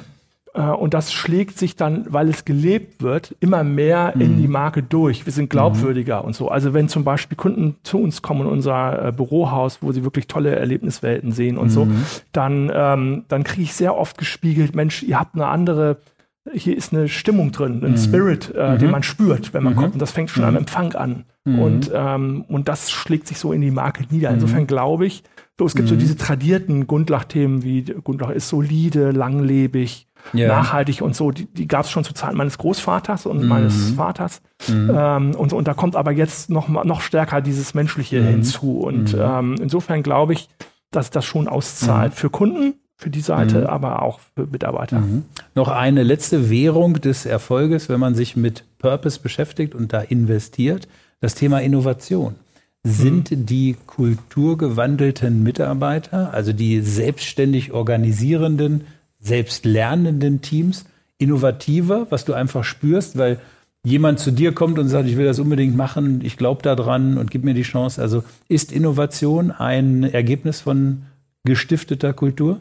und 0.61 0.93
das 0.93 1.13
schlägt 1.13 1.59
sich 1.59 1.77
dann, 1.77 2.05
weil 2.09 2.29
es 2.29 2.45
gelebt 2.45 3.03
wird, 3.03 3.35
immer 3.41 3.65
mehr 3.65 4.13
mhm. 4.15 4.21
in 4.21 4.37
die 4.37 4.49
Marke 4.49 4.83
durch. 4.83 5.25
Wir 5.25 5.33
sind 5.33 5.49
glaubwürdiger 5.49 6.21
mhm. 6.21 6.27
und 6.27 6.37
so. 6.37 6.49
Also 6.49 6.75
wenn 6.75 6.89
zum 6.89 7.05
Beispiel 7.05 7.37
Kunden 7.37 7.77
zu 7.85 7.99
uns 7.99 8.21
kommen 8.21 8.43
in 8.43 8.47
unser 8.49 9.09
äh, 9.09 9.13
Bürohaus, 9.13 9.79
wo 9.81 9.93
sie 9.93 10.05
wirklich 10.05 10.27
tolle 10.27 10.55
Erlebniswelten 10.55 11.33
sehen 11.33 11.57
und 11.57 11.69
mhm. 11.69 11.71
so, 11.71 11.89
dann, 12.33 12.71
ähm, 12.75 13.25
dann 13.29 13.45
kriege 13.45 13.63
ich 13.63 13.73
sehr 13.73 13.97
oft 13.97 14.19
gespiegelt, 14.19 14.75
Mensch, 14.75 15.03
ihr 15.03 15.19
habt 15.19 15.35
eine 15.35 15.47
andere 15.47 15.99
hier 16.53 16.77
ist 16.77 16.93
eine 16.93 17.07
Stimmung 17.09 17.53
drin, 17.53 17.85
ein 17.85 17.93
mhm. 17.93 17.97
Spirit, 17.97 18.53
äh, 18.57 18.73
mhm. 18.73 18.79
den 18.79 18.91
man 18.91 19.05
spürt, 19.05 19.55
wenn 19.55 19.63
man 19.63 19.75
mhm. 19.75 19.79
kommt. 19.79 19.93
Und 19.93 20.03
das 20.03 20.11
fängt 20.11 20.29
schon 20.29 20.43
am 20.43 20.57
Empfang 20.57 20.93
an. 20.95 21.25
Und, 21.45 21.91
ähm, 21.95 22.45
und 22.49 22.69
das 22.69 22.91
schlägt 22.91 23.29
sich 23.29 23.39
so 23.39 23.53
in 23.53 23.61
die 23.61 23.71
Marke 23.71 24.05
nieder. 24.11 24.31
Insofern 24.31 24.67
glaube 24.67 25.07
ich, 25.07 25.23
so, 25.59 25.67
es 25.67 25.75
gibt 25.75 25.89
so 25.89 25.97
diese 25.97 26.17
tradierten 26.17 26.87
Gundlach-Themen 26.87 27.63
wie 27.63 27.83
Gundlach 27.83 28.31
ist 28.31 28.49
solide, 28.49 29.13
langlebig, 29.13 30.09
ja. 30.33 30.49
nachhaltig 30.49 31.03
und 31.03 31.15
so, 31.15 31.31
die, 31.31 31.47
die 31.47 31.69
gab 31.69 31.85
es 31.85 31.91
schon 31.91 32.05
zu 32.05 32.15
Zeiten 32.15 32.37
meines 32.37 32.59
Großvaters 32.59 33.27
und 33.27 33.43
mhm. 33.43 33.49
meines 33.49 33.91
Vaters. 33.91 34.43
Mhm. 34.69 34.91
Ähm, 34.95 35.35
und, 35.35 35.53
und 35.53 35.69
da 35.69 35.75
kommt 35.75 35.97
aber 35.97 36.13
jetzt 36.13 36.51
noch, 36.51 36.69
noch 36.69 37.01
stärker 37.01 37.41
dieses 37.41 37.75
Menschliche 37.75 38.21
mhm. 38.21 38.29
hinzu. 38.29 38.81
Und 38.81 39.15
mhm. 39.15 39.21
ähm, 39.21 39.57
insofern 39.61 40.03
glaube 40.03 40.33
ich, 40.35 40.49
dass 40.91 41.11
das 41.11 41.25
schon 41.25 41.49
auszahlt 41.49 42.13
mhm. 42.13 42.17
für 42.17 42.31
Kunden, 42.31 42.75
für 42.97 43.11
die 43.11 43.21
Seite, 43.21 43.63
mhm. 43.63 43.67
aber 43.67 44.03
auch 44.03 44.21
für 44.35 44.47
Mitarbeiter. 44.47 45.03
Noch 45.55 45.69
eine 45.69 46.03
letzte 46.03 46.51
Währung 46.51 46.95
des 47.01 47.27
Erfolges, 47.27 47.89
wenn 47.89 47.99
man 47.99 48.15
sich 48.15 48.37
mit 48.37 48.65
Purpose 48.79 49.21
beschäftigt 49.21 49.75
und 49.75 49.93
da 49.93 50.01
investiert, 50.01 50.89
das 51.21 51.35
Thema 51.35 51.61
Innovation 51.61 52.37
sind 52.85 53.29
die 53.51 53.77
kulturgewandelten 53.87 55.43
Mitarbeiter, 55.43 56.35
also 56.35 56.53
die 56.53 56.81
selbstständig 56.81 57.73
organisierenden 57.73 58.83
selbstlernenden 59.23 60.43
Teams 60.43 60.85
innovativer, 61.19 62.09
was 62.11 62.25
du 62.25 62.35
einfach 62.35 62.65
spürst, 62.65 63.17
weil 63.17 63.39
jemand 63.85 64.19
zu 64.19 64.31
dir 64.31 64.53
kommt 64.53 64.79
und 64.79 64.89
sagt, 64.89 65.09
ich 65.09 65.17
will 65.17 65.25
das 65.25 65.39
unbedingt 65.39 65.77
machen, 65.77 66.21
ich 66.23 66.37
glaube 66.37 66.63
daran 66.63 67.17
und 67.17 67.31
gib 67.31 67.45
mir 67.45 67.55
die 67.55 67.63
Chance. 67.63 68.01
Also 68.01 68.23
ist 68.49 68.73
Innovation 68.73 69.51
ein 69.51 70.05
Ergebnis 70.05 70.61
von 70.61 71.03
gestifteter 71.45 72.13
Kultur? 72.13 72.61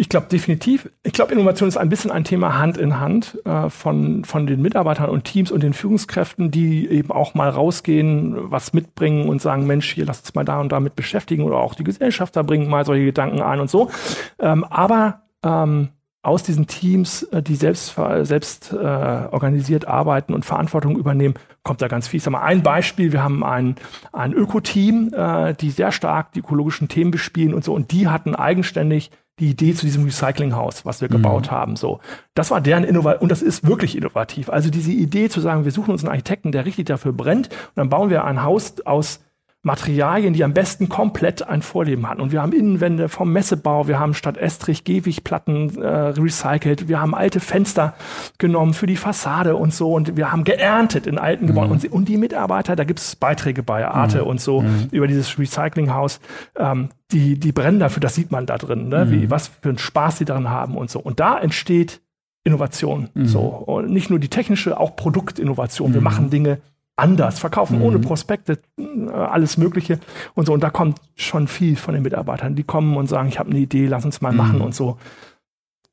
Ich 0.00 0.08
glaube 0.08 0.28
definitiv. 0.30 0.88
Ich 1.02 1.12
glaube, 1.12 1.32
Innovation 1.32 1.68
ist 1.68 1.76
ein 1.76 1.88
bisschen 1.88 2.12
ein 2.12 2.22
Thema 2.22 2.56
Hand 2.56 2.78
in 2.78 3.00
Hand 3.00 3.36
äh, 3.44 3.68
von, 3.68 4.24
von 4.24 4.46
den 4.46 4.62
Mitarbeitern 4.62 5.10
und 5.10 5.24
Teams 5.24 5.50
und 5.50 5.64
den 5.64 5.72
Führungskräften, 5.72 6.52
die 6.52 6.88
eben 6.88 7.10
auch 7.10 7.34
mal 7.34 7.50
rausgehen, 7.50 8.36
was 8.52 8.72
mitbringen 8.72 9.28
und 9.28 9.42
sagen, 9.42 9.66
Mensch, 9.66 9.92
hier 9.92 10.06
lass 10.06 10.20
uns 10.20 10.34
mal 10.36 10.44
da 10.44 10.60
und 10.60 10.70
damit 10.70 10.94
beschäftigen 10.94 11.42
oder 11.42 11.56
auch 11.56 11.74
die 11.74 11.82
Gesellschafter 11.82 12.44
bringen 12.44 12.70
mal 12.70 12.84
solche 12.84 13.06
Gedanken 13.06 13.42
ein 13.42 13.58
und 13.58 13.70
so. 13.70 13.90
Ähm, 14.38 14.62
aber 14.62 15.22
ähm, 15.44 15.88
aus 16.22 16.42
diesen 16.42 16.66
Teams, 16.66 17.22
äh, 17.24 17.42
die 17.42 17.54
selbst, 17.54 17.94
selbst 18.22 18.72
äh, 18.72 18.76
organisiert 18.76 19.86
arbeiten 19.86 20.34
und 20.34 20.44
Verantwortung 20.44 20.98
übernehmen, 20.98 21.34
kommt 21.62 21.80
da 21.80 21.88
ganz 21.88 22.08
viel. 22.08 22.18
Ich 22.18 22.24
sag 22.24 22.32
mal, 22.32 22.42
ein 22.42 22.62
Beispiel, 22.62 23.12
wir 23.12 23.22
haben 23.22 23.44
ein, 23.44 23.76
ein 24.12 24.32
Öko-Team, 24.32 25.12
äh, 25.14 25.54
die 25.54 25.70
sehr 25.70 25.92
stark 25.92 26.32
die 26.32 26.40
ökologischen 26.40 26.88
Themen 26.88 27.10
bespielen 27.10 27.54
und 27.54 27.64
so, 27.64 27.72
und 27.72 27.92
die 27.92 28.08
hatten 28.08 28.34
eigenständig 28.34 29.10
die 29.38 29.50
Idee 29.50 29.72
zu 29.72 29.86
diesem 29.86 30.04
Recyclinghaus, 30.04 30.84
was 30.84 31.00
wir 31.00 31.08
mhm. 31.08 31.12
gebaut 31.12 31.50
haben. 31.50 31.76
So, 31.76 32.00
das 32.34 32.50
war 32.50 32.60
deren 32.60 32.84
Innovation 32.84 33.22
und 33.22 33.30
das 33.30 33.40
ist 33.40 33.66
wirklich 33.66 33.96
innovativ. 33.96 34.50
Also 34.50 34.68
diese 34.70 34.90
Idee 34.90 35.28
zu 35.28 35.40
sagen, 35.40 35.64
wir 35.64 35.72
suchen 35.72 35.92
uns 35.92 36.02
einen 36.02 36.10
Architekten, 36.10 36.50
der 36.50 36.66
richtig 36.66 36.86
dafür 36.86 37.12
brennt, 37.12 37.48
und 37.48 37.76
dann 37.76 37.88
bauen 37.88 38.10
wir 38.10 38.24
ein 38.24 38.42
Haus 38.42 38.74
aus 38.84 39.20
Materialien, 39.68 40.32
die 40.32 40.42
am 40.42 40.54
besten 40.54 40.88
komplett 40.88 41.46
ein 41.46 41.62
Vorleben 41.62 42.08
hatten. 42.08 42.20
Und 42.20 42.32
wir 42.32 42.42
haben 42.42 42.52
Innenwände 42.52 43.08
vom 43.08 43.32
Messebau, 43.32 43.86
wir 43.86 44.00
haben 44.00 44.14
statt 44.14 44.36
Estrich 44.38 44.82
Gehwigplatten 44.82 45.80
äh, 45.80 45.86
recycelt, 45.86 46.88
wir 46.88 47.00
haben 47.00 47.14
alte 47.14 47.38
Fenster 47.38 47.94
genommen 48.38 48.74
für 48.74 48.86
die 48.86 48.96
Fassade 48.96 49.54
und 49.56 49.74
so 49.74 49.92
und 49.92 50.16
wir 50.16 50.32
haben 50.32 50.44
geerntet 50.44 51.06
in 51.06 51.18
alten 51.18 51.44
mhm. 51.44 51.48
Gebäuden. 51.48 51.72
Und, 51.72 51.92
und, 51.92 52.08
die 52.08 52.16
Mitarbeiter, 52.16 52.74
da 52.74 52.84
gibt 52.84 52.98
es 52.98 53.14
Beiträge 53.14 53.62
bei 53.62 53.86
Arte 53.86 54.22
mhm. 54.22 54.26
und 54.26 54.40
so 54.40 54.62
mhm. 54.62 54.88
über 54.90 55.06
dieses 55.06 55.38
Recyclinghaus. 55.38 56.20
Ähm, 56.56 56.88
die, 57.12 57.38
die 57.38 57.52
brennen 57.52 57.78
dafür, 57.78 58.00
das 58.00 58.14
sieht 58.14 58.32
man 58.32 58.46
da 58.46 58.56
drin, 58.58 58.88
ne? 58.88 59.10
Wie, 59.10 59.26
mhm. 59.26 59.30
was 59.30 59.48
für 59.48 59.68
einen 59.68 59.78
Spaß 59.78 60.18
sie 60.18 60.24
daran 60.24 60.48
haben 60.48 60.76
und 60.76 60.90
so. 60.90 60.98
Und 60.98 61.20
da 61.20 61.38
entsteht 61.38 62.00
Innovation. 62.44 63.10
Mhm. 63.12 63.26
So. 63.26 63.40
Und 63.40 63.90
nicht 63.90 64.08
nur 64.08 64.18
die 64.18 64.28
technische, 64.28 64.80
auch 64.80 64.96
Produktinnovation. 64.96 65.92
Wir 65.92 66.00
mhm. 66.00 66.04
machen 66.04 66.30
Dinge 66.30 66.58
anders, 66.98 67.38
verkaufen 67.38 67.78
mhm. 67.78 67.84
ohne 67.84 67.98
Prospekte, 67.98 68.58
äh, 68.78 69.10
alles 69.10 69.56
Mögliche 69.56 70.00
und 70.34 70.46
so. 70.46 70.52
Und 70.52 70.62
da 70.62 70.70
kommt 70.70 71.00
schon 71.16 71.48
viel 71.48 71.76
von 71.76 71.94
den 71.94 72.02
Mitarbeitern. 72.02 72.54
Die 72.54 72.64
kommen 72.64 72.96
und 72.96 73.08
sagen, 73.08 73.28
ich 73.28 73.38
habe 73.38 73.50
eine 73.50 73.58
Idee, 73.58 73.86
lass 73.86 74.04
uns 74.04 74.20
mal 74.20 74.32
mhm. 74.32 74.38
machen 74.38 74.60
und 74.60 74.74
so. 74.74 74.98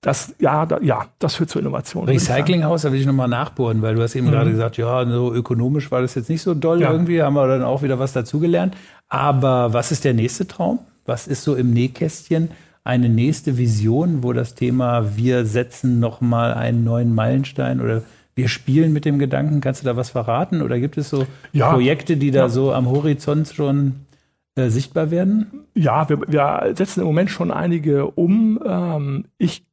Das, 0.02 0.36
ja, 0.40 0.66
da, 0.66 0.80
ja, 0.82 1.08
das 1.18 1.36
führt 1.36 1.50
zur 1.50 1.62
Innovation. 1.62 2.06
Recyclinghaus, 2.06 2.84
da 2.84 2.92
will 2.92 3.00
ich 3.00 3.08
nochmal 3.08 3.28
nachbohren, 3.28 3.82
weil 3.82 3.96
du 3.96 4.04
hast 4.04 4.16
eben 4.16 4.28
mhm. 4.28 4.32
gerade 4.32 4.52
gesagt, 4.52 4.78
ja, 4.78 5.06
so 5.08 5.34
ökonomisch 5.34 5.90
war 5.92 6.02
das 6.02 6.14
jetzt 6.16 6.30
nicht 6.30 6.42
so 6.42 6.54
doll 6.54 6.82
ja. 6.82 6.92
irgendwie, 6.92 7.22
haben 7.24 7.34
wir 7.34 7.48
dann 7.48 7.64
auch 7.64 7.82
wieder 7.82 7.98
was 7.98 8.14
dazugelernt. 8.14 8.76
Aber 9.08 9.74
was 9.74 9.92
ist 9.92 10.04
der 10.04 10.14
nächste 10.14 10.48
Traum? 10.48 10.80
Was 11.06 11.28
ist 11.28 11.44
so 11.44 11.56
im 11.56 11.72
Nähkästchen 11.72 12.50
eine 12.84 13.10
nächste 13.10 13.58
Vision, 13.58 14.24
wo 14.24 14.32
das 14.32 14.54
Thema 14.54 15.18
wir 15.18 15.46
setzen 15.46 16.00
nochmal 16.00 16.54
einen 16.54 16.84
neuen 16.84 17.14
Meilenstein 17.16 17.82
oder 17.82 18.04
wir 18.36 18.50
spielen 18.50 18.94
mit 18.94 19.06
dem 19.06 19.18
Gedanken. 19.18 19.62
Kannst 19.62 19.82
du 19.82 19.86
da 19.86 19.96
was 19.96 20.10
verraten? 20.10 20.62
Oder 20.62 20.80
gibt 20.80 20.98
es 20.98 21.10
so 21.10 21.26
ja. 21.54 21.72
Projekte, 21.72 22.18
die 22.18 22.32
da 22.32 22.42
ja. 22.42 22.50
so 22.50 22.74
am 22.74 22.88
Horizont 22.90 23.48
schon 23.48 23.96
äh, 24.56 24.70
sichtbar 24.70 25.10
werden? 25.10 25.66
Ja, 25.74 26.10
wir, 26.10 26.20
wir, 26.28 26.74
setzen 26.76 27.02
im 27.02 27.08
Moment 27.08 27.30
schon 27.30 27.52
einige 27.52 28.08
um. 28.08 28.60
Ähm, 28.66 29.26
ich 29.38 29.66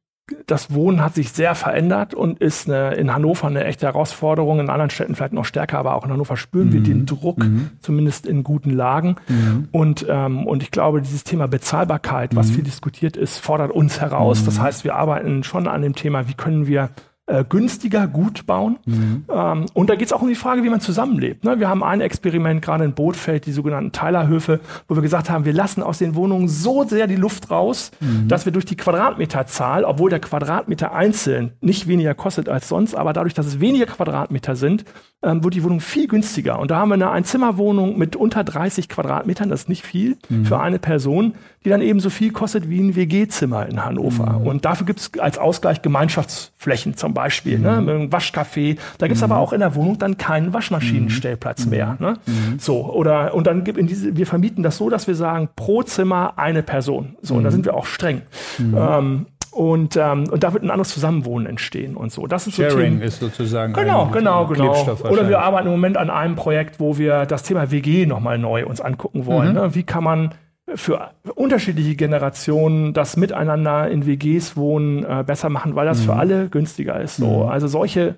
das 0.47 0.73
Wohnen 0.73 1.01
hat 1.01 1.15
sich 1.15 1.31
sehr 1.31 1.53
verändert 1.53 2.13
und 2.13 2.39
ist 2.39 2.69
eine, 2.69 2.93
in 2.93 3.13
Hannover 3.13 3.47
eine 3.47 3.65
echte 3.65 3.87
Herausforderung, 3.87 4.61
in 4.61 4.69
anderen 4.69 4.89
Städten 4.89 5.15
vielleicht 5.15 5.33
noch 5.33 5.43
stärker, 5.43 5.79
aber 5.79 5.95
auch 5.95 6.05
in 6.05 6.11
Hannover 6.11 6.37
spüren 6.37 6.67
mhm. 6.67 6.73
wir 6.73 6.81
den 6.81 7.05
Druck, 7.05 7.39
mhm. 7.39 7.71
zumindest 7.81 8.25
in 8.25 8.43
guten 8.43 8.69
Lagen. 8.69 9.17
Mhm. 9.27 9.67
Und, 9.71 10.05
ähm, 10.07 10.47
und 10.47 10.63
ich 10.63 10.71
glaube, 10.71 11.01
dieses 11.01 11.25
Thema 11.25 11.49
Bezahlbarkeit, 11.49 12.37
was 12.37 12.49
mhm. 12.49 12.53
viel 12.53 12.63
diskutiert 12.63 13.17
ist, 13.17 13.39
fordert 13.39 13.71
uns 13.71 13.99
heraus. 13.99 14.45
Das 14.45 14.59
mhm. 14.59 14.61
heißt, 14.61 14.83
wir 14.85 14.95
arbeiten 14.95 15.43
schon 15.43 15.67
an 15.67 15.81
dem 15.81 15.93
Thema, 15.93 16.29
wie 16.29 16.35
können 16.35 16.67
wir 16.67 16.89
äh, 17.33 17.43
günstiger 17.47 18.05
gut 18.07 18.45
bauen. 18.45 18.77
Mhm. 18.85 19.25
Ähm, 19.27 19.65
und 19.73 19.89
da 19.89 19.95
geht 19.95 20.05
es 20.05 20.13
auch 20.13 20.21
um 20.21 20.27
die 20.27 20.35
Frage, 20.35 20.63
wie 20.63 20.69
man 20.69 20.81
zusammenlebt. 20.81 21.43
Ne? 21.43 21.59
Wir 21.59 21.67
haben 21.67 21.83
ein 21.83 21.99
Experiment 21.99 22.61
gerade 22.61 22.83
in 22.83 22.93
Bootfeld, 22.93 23.47
die 23.47 23.51
sogenannten 23.51 23.91
Teilerhöfe, 23.91 24.59
wo 24.87 24.95
wir 24.95 25.01
gesagt 25.01 25.31
haben, 25.31 25.43
wir 25.43 25.53
lassen 25.53 25.81
aus 25.81 25.97
den 25.97 26.13
Wohnungen 26.13 26.47
so 26.47 26.83
sehr 26.83 27.07
die 27.07 27.15
Luft 27.15 27.49
raus, 27.49 27.91
mhm. 27.99 28.27
dass 28.27 28.45
wir 28.45 28.51
durch 28.51 28.65
die 28.65 28.75
Quadratmeterzahl, 28.75 29.83
obwohl 29.83 30.11
der 30.11 30.19
Quadratmeter 30.19 30.93
einzeln 30.93 31.53
nicht 31.59 31.87
weniger 31.87 32.13
kostet 32.13 32.49
als 32.49 32.69
sonst, 32.69 32.93
aber 32.93 33.13
dadurch, 33.13 33.33
dass 33.33 33.47
es 33.47 33.59
weniger 33.59 33.87
Quadratmeter 33.87 34.55
sind, 34.55 34.85
ähm, 35.23 35.43
wird 35.43 35.55
die 35.55 35.63
Wohnung 35.63 35.79
viel 35.79 36.07
günstiger. 36.07 36.59
Und 36.59 36.69
da 36.69 36.77
haben 36.77 36.89
wir 36.89 36.95
eine 36.95 37.09
Einzimmerwohnung 37.09 37.97
mit 37.97 38.15
unter 38.15 38.43
30 38.43 38.89
Quadratmetern, 38.89 39.49
das 39.49 39.61
ist 39.61 39.69
nicht 39.69 39.83
viel 39.83 40.17
mhm. 40.29 40.45
für 40.45 40.59
eine 40.59 40.77
Person, 40.77 41.33
die 41.65 41.69
dann 41.69 41.81
eben 41.81 41.99
so 41.99 42.09
viel 42.09 42.31
kostet 42.31 42.69
wie 42.69 42.79
ein 42.79 42.95
WG-Zimmer 42.95 43.67
in 43.67 43.83
Hannover. 43.83 44.39
Mhm. 44.39 44.47
Und 44.47 44.65
dafür 44.65 44.85
gibt 44.85 44.99
es 44.99 45.11
als 45.19 45.37
Ausgleich 45.37 45.81
Gemeinschaftsflächen 45.81 46.97
zum 46.97 47.13
Beispiel, 47.13 47.59
ne, 47.59 47.79
mhm. 47.79 47.85
ne, 47.85 47.93
ein 47.93 48.09
Waschcafé. 48.09 48.77
Da 48.97 49.07
gibt 49.07 49.17
es 49.17 49.23
aber 49.23 49.35
mhm. 49.35 49.41
auch 49.41 49.53
in 49.53 49.59
der 49.59 49.75
Wohnung 49.75 49.97
dann 49.97 50.17
keinen 50.17 50.53
Waschmaschinenstellplatz 50.53 51.65
mhm. 51.65 51.71
mehr. 51.71 51.97
Ne? 51.99 52.17
Mhm. 52.25 52.59
So, 52.59 52.85
oder 52.93 53.33
und 53.33 53.47
dann 53.47 53.63
gibt 53.63 53.77
in 53.77 53.87
diese, 53.87 54.17
wir 54.17 54.27
vermieten 54.27 54.63
das 54.63 54.77
so, 54.77 54.89
dass 54.89 55.07
wir 55.07 55.15
sagen, 55.15 55.49
pro 55.55 55.83
Zimmer 55.83 56.33
eine 56.37 56.63
Person. 56.63 57.15
So, 57.21 57.35
und 57.35 57.43
da 57.43 57.51
sind 57.51 57.65
wir 57.65 57.75
auch 57.75 57.85
streng. 57.85 58.21
Ähm, 58.59 59.25
und, 59.53 59.97
ähm, 59.97 60.27
und 60.29 60.43
da 60.43 60.53
wird 60.53 60.63
ein 60.63 60.71
anderes 60.71 60.89
Zusammenwohnen 60.89 61.47
entstehen 61.47 61.95
und 61.95 62.11
so. 62.11 62.25
Das 62.25 62.47
ist 62.47 62.55
Sharing 62.55 62.71
so 62.71 62.79
Themen. 62.79 63.01
ist 63.01 63.19
sozusagen 63.19 63.73
genau, 63.73 64.07
genau, 64.07 64.47
genau. 64.47 64.97
Oder 65.09 65.29
wir 65.29 65.39
arbeiten 65.39 65.67
im 65.67 65.73
Moment 65.73 65.95
an 65.95 66.09
einem 66.09 66.35
Projekt, 66.35 66.79
wo 66.79 66.97
wir 66.97 67.27
das 67.27 67.43
Thema 67.43 67.69
WG 67.69 68.07
nochmal 68.07 68.39
neu 68.39 68.65
uns 68.65 68.81
angucken 68.81 69.27
wollen. 69.27 69.49
Mhm. 69.49 69.53
Ne? 69.53 69.75
Wie 69.75 69.83
kann 69.83 70.03
man 70.03 70.33
für 70.75 71.11
unterschiedliche 71.35 71.95
Generationen 71.95 72.93
das 72.93 73.17
Miteinander 73.17 73.89
in 73.89 74.05
WGs 74.05 74.55
wohnen 74.55 75.03
äh, 75.03 75.23
besser 75.25 75.49
machen, 75.49 75.75
weil 75.75 75.85
das 75.85 75.99
mhm. 75.99 76.03
für 76.03 76.13
alle 76.13 76.49
günstiger 76.49 76.99
ist. 77.01 77.17
So. 77.17 77.43
Mhm. 77.43 77.49
Also 77.49 77.67
solche 77.67 78.15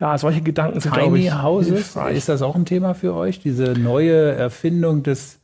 ja, 0.00 0.16
solche 0.16 0.40
Gedanken 0.40 0.80
sind, 0.80 0.94
Tiny 0.94 1.02
glaube 1.02 1.18
ich, 1.18 1.42
Houses, 1.42 1.96
ist 2.14 2.28
das 2.30 2.40
auch 2.40 2.56
ein 2.56 2.64
Thema 2.64 2.94
für 2.94 3.14
euch? 3.14 3.38
Diese 3.38 3.74
neue 3.74 4.32
Erfindung 4.32 5.02
des 5.02 5.39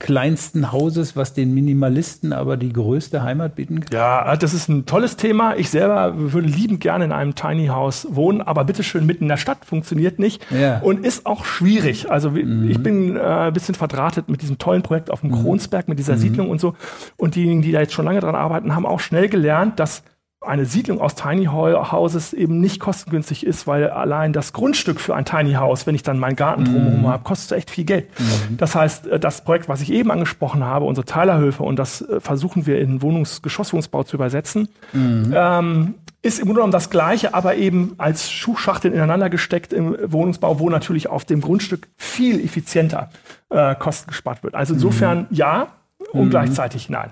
kleinsten 0.00 0.72
Hauses, 0.72 1.16
was 1.16 1.34
den 1.34 1.54
Minimalisten 1.54 2.32
aber 2.32 2.56
die 2.56 2.72
größte 2.72 3.22
Heimat 3.22 3.54
bieten 3.54 3.80
kann? 3.80 3.88
Ja, 3.92 4.36
das 4.36 4.52
ist 4.52 4.68
ein 4.68 4.86
tolles 4.86 5.16
Thema. 5.16 5.56
Ich 5.56 5.70
selber 5.70 6.32
würde 6.32 6.48
liebend 6.48 6.80
gerne 6.80 7.04
in 7.04 7.12
einem 7.12 7.34
Tiny 7.34 7.68
House 7.68 8.06
wohnen, 8.10 8.42
aber 8.42 8.64
bitteschön 8.64 9.06
mitten 9.06 9.24
in 9.24 9.28
der 9.28 9.36
Stadt 9.36 9.64
funktioniert 9.64 10.18
nicht 10.18 10.44
ja. 10.50 10.80
und 10.80 11.06
ist 11.06 11.26
auch 11.26 11.44
schwierig. 11.44 12.10
Also 12.10 12.30
mhm. 12.30 12.68
ich 12.68 12.82
bin 12.82 13.16
äh, 13.16 13.20
ein 13.20 13.52
bisschen 13.52 13.74
verdrahtet 13.74 14.28
mit 14.28 14.42
diesem 14.42 14.58
tollen 14.58 14.82
Projekt 14.82 15.10
auf 15.10 15.20
dem 15.20 15.30
mhm. 15.30 15.42
Kronsberg, 15.42 15.88
mit 15.88 15.98
dieser 15.98 16.14
mhm. 16.14 16.20
Siedlung 16.20 16.50
und 16.50 16.60
so. 16.60 16.74
Und 17.16 17.36
diejenigen, 17.36 17.62
die 17.62 17.72
da 17.72 17.80
jetzt 17.80 17.92
schon 17.92 18.04
lange 18.04 18.20
dran 18.20 18.34
arbeiten, 18.34 18.74
haben 18.74 18.86
auch 18.86 19.00
schnell 19.00 19.28
gelernt, 19.28 19.78
dass 19.78 20.02
eine 20.46 20.66
Siedlung 20.66 21.00
aus 21.00 21.14
Tiny 21.14 21.46
Houses 21.46 22.32
eben 22.32 22.60
nicht 22.60 22.80
kostengünstig 22.80 23.46
ist, 23.46 23.66
weil 23.66 23.90
allein 23.90 24.32
das 24.32 24.52
Grundstück 24.52 25.00
für 25.00 25.14
ein 25.14 25.24
Tiny 25.24 25.54
House, 25.54 25.86
wenn 25.86 25.94
ich 25.94 26.02
dann 26.02 26.18
meinen 26.18 26.36
Garten 26.36 26.64
drumherum 26.64 27.02
mm. 27.02 27.06
habe, 27.06 27.24
kostet 27.24 27.58
echt 27.58 27.70
viel 27.70 27.84
Geld. 27.84 28.08
Mm. 28.18 28.56
Das 28.56 28.74
heißt, 28.74 29.06
äh, 29.06 29.20
das 29.20 29.44
Projekt, 29.44 29.68
was 29.68 29.80
ich 29.80 29.92
eben 29.92 30.10
angesprochen 30.10 30.64
habe, 30.64 30.84
unsere 30.84 31.04
Teilerhöfe, 31.04 31.62
und 31.62 31.78
das 31.78 32.02
äh, 32.02 32.20
versuchen 32.20 32.66
wir 32.66 32.80
in 32.80 33.02
Wohnungs 33.02 33.42
Geschosswohnungsbau 33.42 34.04
zu 34.04 34.16
übersetzen, 34.16 34.68
mm. 34.92 35.32
ähm, 35.34 35.94
ist 36.22 36.38
im 36.38 36.46
Grunde 36.46 36.60
genommen 36.60 36.72
das 36.72 36.88
Gleiche, 36.88 37.34
aber 37.34 37.56
eben 37.56 37.94
als 37.98 38.32
Schuhschachteln 38.32 38.94
ineinander 38.94 39.28
gesteckt 39.28 39.72
im 39.72 39.96
Wohnungsbau, 40.04 40.58
wo 40.58 40.70
natürlich 40.70 41.08
auf 41.08 41.24
dem 41.24 41.40
Grundstück 41.40 41.88
viel 41.96 42.42
effizienter 42.42 43.10
äh, 43.50 43.74
Kosten 43.74 44.08
gespart 44.08 44.42
wird. 44.42 44.54
Also 44.54 44.74
insofern 44.74 45.18
mhm. 45.18 45.26
ja 45.30 45.66
und 46.12 46.26
mhm. 46.26 46.30
gleichzeitig 46.30 46.88
nein. 46.88 47.10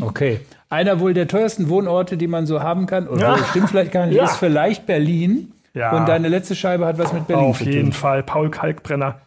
Okay. 0.00 0.40
Einer 0.70 1.00
wohl 1.00 1.14
der 1.14 1.28
teuersten 1.28 1.68
Wohnorte, 1.68 2.16
die 2.16 2.26
man 2.26 2.46
so 2.46 2.62
haben 2.62 2.86
kann, 2.86 3.08
oder 3.08 3.36
ja. 3.36 3.44
stimmt 3.44 3.70
vielleicht 3.70 3.92
gar 3.92 4.06
nicht, 4.06 4.16
ja. 4.16 4.24
ist 4.24 4.36
vielleicht 4.36 4.86
Berlin. 4.86 5.52
Ja. 5.74 5.96
Und 5.96 6.08
deine 6.08 6.28
letzte 6.28 6.54
Scheibe 6.54 6.86
hat 6.86 6.98
was 6.98 7.12
mit 7.12 7.26
Berlin 7.26 7.46
Auf 7.46 7.58
zu 7.58 7.64
tun. 7.64 7.72
Auf 7.72 7.76
jeden 7.76 7.92
Fall. 7.92 8.22
Paul 8.22 8.50
Kalkbrenner 8.50 9.20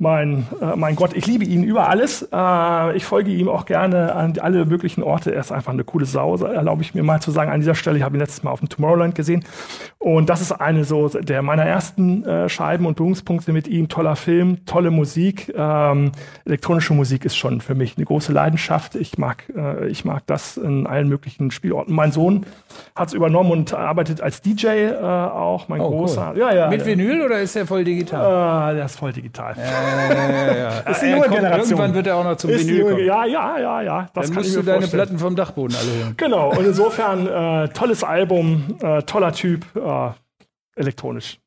mein, 0.00 0.46
äh, 0.60 0.76
mein 0.76 0.94
Gott, 0.94 1.12
ich 1.14 1.26
liebe 1.26 1.44
ihn 1.44 1.64
über 1.64 1.88
alles. 1.88 2.22
Äh, 2.32 2.96
ich 2.96 3.04
folge 3.04 3.32
ihm 3.32 3.48
auch 3.48 3.66
gerne 3.66 4.14
an 4.14 4.38
alle 4.38 4.64
möglichen 4.64 5.02
Orte. 5.02 5.34
Er 5.34 5.40
ist 5.40 5.50
einfach 5.50 5.72
eine 5.72 5.82
coole 5.82 6.06
Sau, 6.06 6.36
erlaube 6.36 6.82
ich 6.82 6.94
mir 6.94 7.02
mal 7.02 7.20
zu 7.20 7.32
sagen 7.32 7.50
an 7.50 7.58
dieser 7.58 7.74
Stelle. 7.74 7.98
Ich 7.98 8.04
habe 8.04 8.16
ihn 8.16 8.20
letztes 8.20 8.44
Mal 8.44 8.52
auf 8.52 8.60
dem 8.60 8.68
Tomorrowland 8.68 9.16
gesehen. 9.16 9.44
Und 9.98 10.30
das 10.30 10.40
ist 10.40 10.52
eine 10.52 10.84
so 10.84 11.08
der 11.08 11.42
meiner 11.42 11.64
ersten 11.64 12.24
äh, 12.24 12.48
Scheiben 12.48 12.86
und 12.86 12.94
Berührungspunkte 12.96 13.52
mit 13.52 13.66
ihm. 13.66 13.88
Toller 13.88 14.14
Film, 14.14 14.64
tolle 14.66 14.92
Musik. 14.92 15.52
Ähm, 15.56 16.12
elektronische 16.44 16.94
Musik 16.94 17.24
ist 17.24 17.36
schon 17.36 17.60
für 17.60 17.74
mich 17.74 17.96
eine 17.96 18.06
große 18.06 18.32
Leidenschaft. 18.32 18.94
Ich 18.94 19.18
mag, 19.18 19.52
äh, 19.56 19.88
ich 19.88 20.04
mag 20.04 20.24
das 20.26 20.56
in 20.58 20.86
allen 20.86 21.08
möglichen 21.08 21.50
Spielorten. 21.50 21.92
Mein 21.92 22.12
Sohn 22.12 22.46
hat 22.94 23.08
es 23.08 23.14
übernommen 23.14 23.50
und 23.50 23.74
arbeitet 23.74 24.20
als 24.20 24.42
DJ 24.42 24.66
äh, 24.66 24.94
auch. 24.94 25.66
Mein 25.66 25.80
oh, 25.80 25.90
großer. 25.90 26.34
Cool. 26.34 26.38
Ja, 26.38 26.54
ja, 26.54 26.68
Mit 26.68 26.86
Vinyl 26.86 27.22
oder 27.22 27.40
ist 27.40 27.56
er 27.56 27.66
voll 27.66 27.82
digital? 27.82 28.70
Äh, 28.70 28.76
der 28.76 28.84
ist 28.84 28.96
voll 28.96 29.12
digital. 29.12 29.56
Ja, 29.56 29.87
ja, 29.88 30.78
Ist 30.80 31.02
die 31.02 31.10
neue 31.10 31.28
Generation. 31.28 31.70
Irgendwann 31.70 31.94
wird 31.94 32.06
er 32.06 32.16
auch 32.16 32.24
noch 32.24 32.36
zum 32.36 32.50
ist 32.50 32.66
Vinyl 32.66 32.82
kommen. 32.84 33.04
Ja, 33.04 33.24
ja, 33.24 33.58
ja, 33.58 33.82
ja. 33.82 34.08
Das 34.14 34.26
Dann 34.26 34.34
musst 34.34 34.54
du 34.56 34.62
deine 34.62 34.80
vorstellen. 34.80 35.02
Platten 35.02 35.18
vom 35.18 35.36
Dachboden 35.36 35.76
alle 35.76 36.04
hören. 36.04 36.14
Genau. 36.16 36.50
Und 36.50 36.64
insofern 36.66 37.26
äh, 37.26 37.68
tolles 37.68 38.04
Album, 38.04 38.76
äh, 38.80 39.02
toller 39.02 39.32
Typ, 39.32 39.64
äh, 39.76 40.10
elektronisch. 40.76 41.38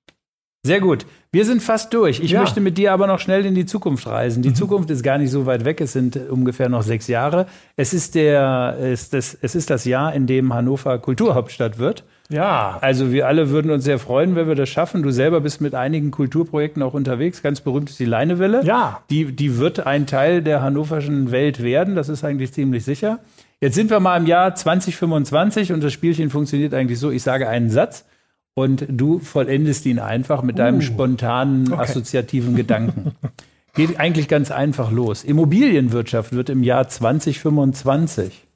Sehr 0.64 0.80
gut. 0.80 1.08
Wir 1.32 1.46
sind 1.46 1.64
fast 1.64 1.92
durch. 1.94 2.20
Ich 2.20 2.32
ja. 2.32 2.42
möchte 2.42 2.62
mit 2.62 2.78
dir 2.78 2.94
aber 2.94 3.08
noch 3.08 3.20
schnell 3.20 3.46
in 3.46 3.56
die 3.56 3.66
Zukunft 3.66 4.06
reisen. 4.06 4.44
Die 4.44 4.50
mhm. 4.50 4.56
Zukunft 4.56 4.92
ist 4.92 5.02
gar 5.02 5.18
nicht 5.18 5.32
so 5.32 5.48
weit 5.48 5.66
weg. 5.66 5.82
Es 5.82 5.94
sind 5.94 6.16
ungefähr 6.30 6.70
noch 6.70 6.84
sechs 6.84 7.08
Jahre. 7.08 7.48
Es 7.76 7.94
ist, 7.94 8.14
der, 8.14 8.78
ist 8.78 9.14
das, 9.14 9.36
es 9.42 9.56
ist 9.56 9.72
das 9.72 9.86
Jahr, 9.86 10.14
in 10.14 10.28
dem 10.28 10.54
Hannover 10.54 11.00
Kulturhauptstadt 11.00 11.80
wird. 11.80 12.04
Ja. 12.32 12.78
Also 12.82 13.12
wir 13.12 13.28
alle 13.28 13.50
würden 13.50 13.72
uns 13.72 13.84
sehr 13.84 14.00
freuen, 14.00 14.36
wenn 14.36 14.48
wir 14.48 14.56
das 14.56 14.70
schaffen. 14.70 15.04
Du 15.04 15.12
selber 15.12 15.42
bist 15.42 15.62
mit 15.62 15.76
einigen 15.76 16.12
Kulturprojekten 16.12 16.82
auch 16.82 16.94
unterwegs. 16.94 17.42
Ganz 17.42 17.62
berühmt 17.62 17.90
ist 17.90 18.00
die 18.00 18.06
Leinewelle. 18.06 18.64
Ja. 18.64 19.02
Die, 19.10 19.36
die 19.36 19.58
wird 19.58 19.86
ein 19.86 20.08
Teil 20.08 20.42
der 20.42 20.62
hannoverschen 20.62 21.32
Welt 21.32 21.62
werden. 21.62 21.96
Das 21.96 22.10
ist 22.10 22.24
eigentlich 22.24 22.54
ziemlich 22.54 22.86
sicher. 22.86 23.20
Jetzt 23.60 23.76
sind 23.76 23.90
wir 23.90 24.00
mal 24.00 24.18
im 24.18 24.26
Jahr 24.26 24.56
2025 24.56 25.74
und 25.74 25.84
das 25.84 25.94
Spielchen 25.94 26.30
funktioniert 26.30 26.74
eigentlich 26.74 27.00
so. 27.00 27.12
Ich 27.12 27.22
sage 27.22 27.48
einen 27.48 27.70
Satz 27.70 28.06
und 28.54 28.86
du 28.90 29.20
vollendest 29.20 29.86
ihn 29.86 30.00
einfach 30.00 30.42
mit 30.42 30.58
deinem 30.58 30.78
uh, 30.78 30.82
spontanen, 30.82 31.72
okay. 31.72 31.82
assoziativen 31.82 32.56
Gedanken. 32.56 33.12
Geht 33.74 34.00
eigentlich 34.00 34.28
ganz 34.28 34.52
einfach 34.52 34.92
los. 34.92 35.24
Immobilienwirtschaft 35.24 36.34
wird 36.34 36.50
im 36.50 36.64
Jahr 36.64 36.88
2025 36.90 38.48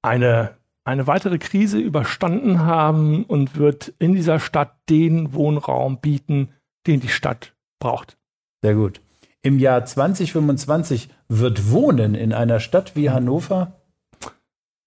eine 0.00 0.52
eine 0.84 1.06
weitere 1.06 1.38
Krise 1.38 1.78
überstanden 1.78 2.60
haben 2.60 3.24
und 3.24 3.56
wird 3.56 3.92
in 3.98 4.14
dieser 4.14 4.40
Stadt 4.40 4.76
den 4.88 5.32
Wohnraum 5.32 6.00
bieten, 6.00 6.50
den 6.86 7.00
die 7.00 7.08
Stadt 7.08 7.54
braucht. 7.80 8.16
Sehr 8.62 8.74
gut. 8.74 9.00
Im 9.42 9.58
Jahr 9.58 9.84
2025 9.84 11.08
wird 11.28 11.70
Wohnen 11.70 12.14
in 12.14 12.32
einer 12.32 12.60
Stadt 12.60 12.94
wie 12.94 13.10
Hannover 13.10 13.81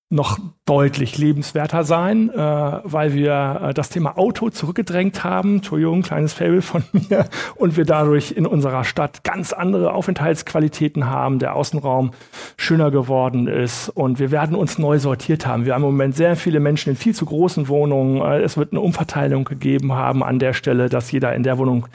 noch 0.10 0.38
deutlich 0.66 1.18
lebenswerter 1.18 1.84
sein, 1.84 2.30
äh, 2.30 2.38
weil 2.38 3.14
wir 3.14 3.62
äh, 3.62 3.74
das 3.74 3.90
Thema 3.90 4.18
Auto 4.18 4.50
zurückgedrängt 4.52 5.24
haben. 5.24 5.58
Entschuldigung, 5.58 6.04
kleines 6.04 6.34
Fable 6.34 6.62
von 6.62 6.84
mir. 6.92 7.26
Und 7.56 7.76
wir 7.76 7.86
dadurch 7.86 8.32
in 8.32 8.46
unserer 8.46 8.84
Stadt 8.84 9.24
ganz 9.24 9.52
andere 9.52 9.94
Aufenthaltsqualitäten 9.94 11.10
haben, 11.10 11.40
der 11.40 11.56
Außenraum 11.56 12.12
schöner 12.56 12.92
geworden 12.92 13.48
ist 13.48 13.90
und 13.90 14.20
wir 14.20 14.30
werden 14.30 14.56
uns 14.56 14.78
neu 14.78 15.00
sortiert 15.00 15.48
haben. 15.48 15.66
Wir 15.66 15.74
haben 15.74 15.84
im 15.84 15.92
Moment 15.92 16.16
sehr 16.16 16.36
viele 16.36 16.60
Menschen 16.60 16.92
in 16.92 16.96
viel 16.96 17.16
zu 17.16 17.26
großen 17.26 17.68
Wohnungen. 17.68 18.22
Äh, 18.22 18.42
es 18.42 18.58
wird 18.58 18.74
eine 18.74 18.82
Umverteilung 18.82 19.44
gegeben 19.44 19.94
haben 19.94 20.24
an 20.24 20.38
der 20.38 20.54
Stelle, 20.54 20.88
dass 20.88 21.12
jeder 21.12 21.34
in 21.34 21.42
der 21.42 21.58
Wohnung 21.58 21.88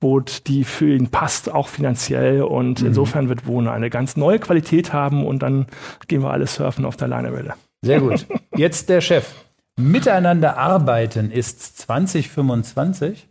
wohnt, 0.00 0.46
die 0.46 0.64
für 0.64 0.94
ihn 0.94 1.08
passt, 1.08 1.50
auch 1.52 1.68
finanziell. 1.68 2.42
Und 2.42 2.80
mhm. 2.80 2.88
insofern 2.88 3.28
wird 3.28 3.46
Wohnen 3.46 3.68
eine 3.68 3.90
ganz 3.90 4.16
neue 4.16 4.38
Qualität 4.38 4.92
haben 4.92 5.26
und 5.26 5.42
dann 5.42 5.66
gehen 6.06 6.22
wir 6.22 6.30
alle 6.30 6.46
surfen 6.46 6.84
auf 6.84 6.96
der 6.96 7.08
Leinewelle. 7.08 7.54
Sehr 7.82 8.00
gut. 8.00 8.26
Jetzt 8.56 8.88
der 8.88 9.00
Chef. 9.00 9.34
Miteinander 9.76 10.58
arbeiten 10.58 11.30
ist 11.30 11.78
2025 11.78 13.28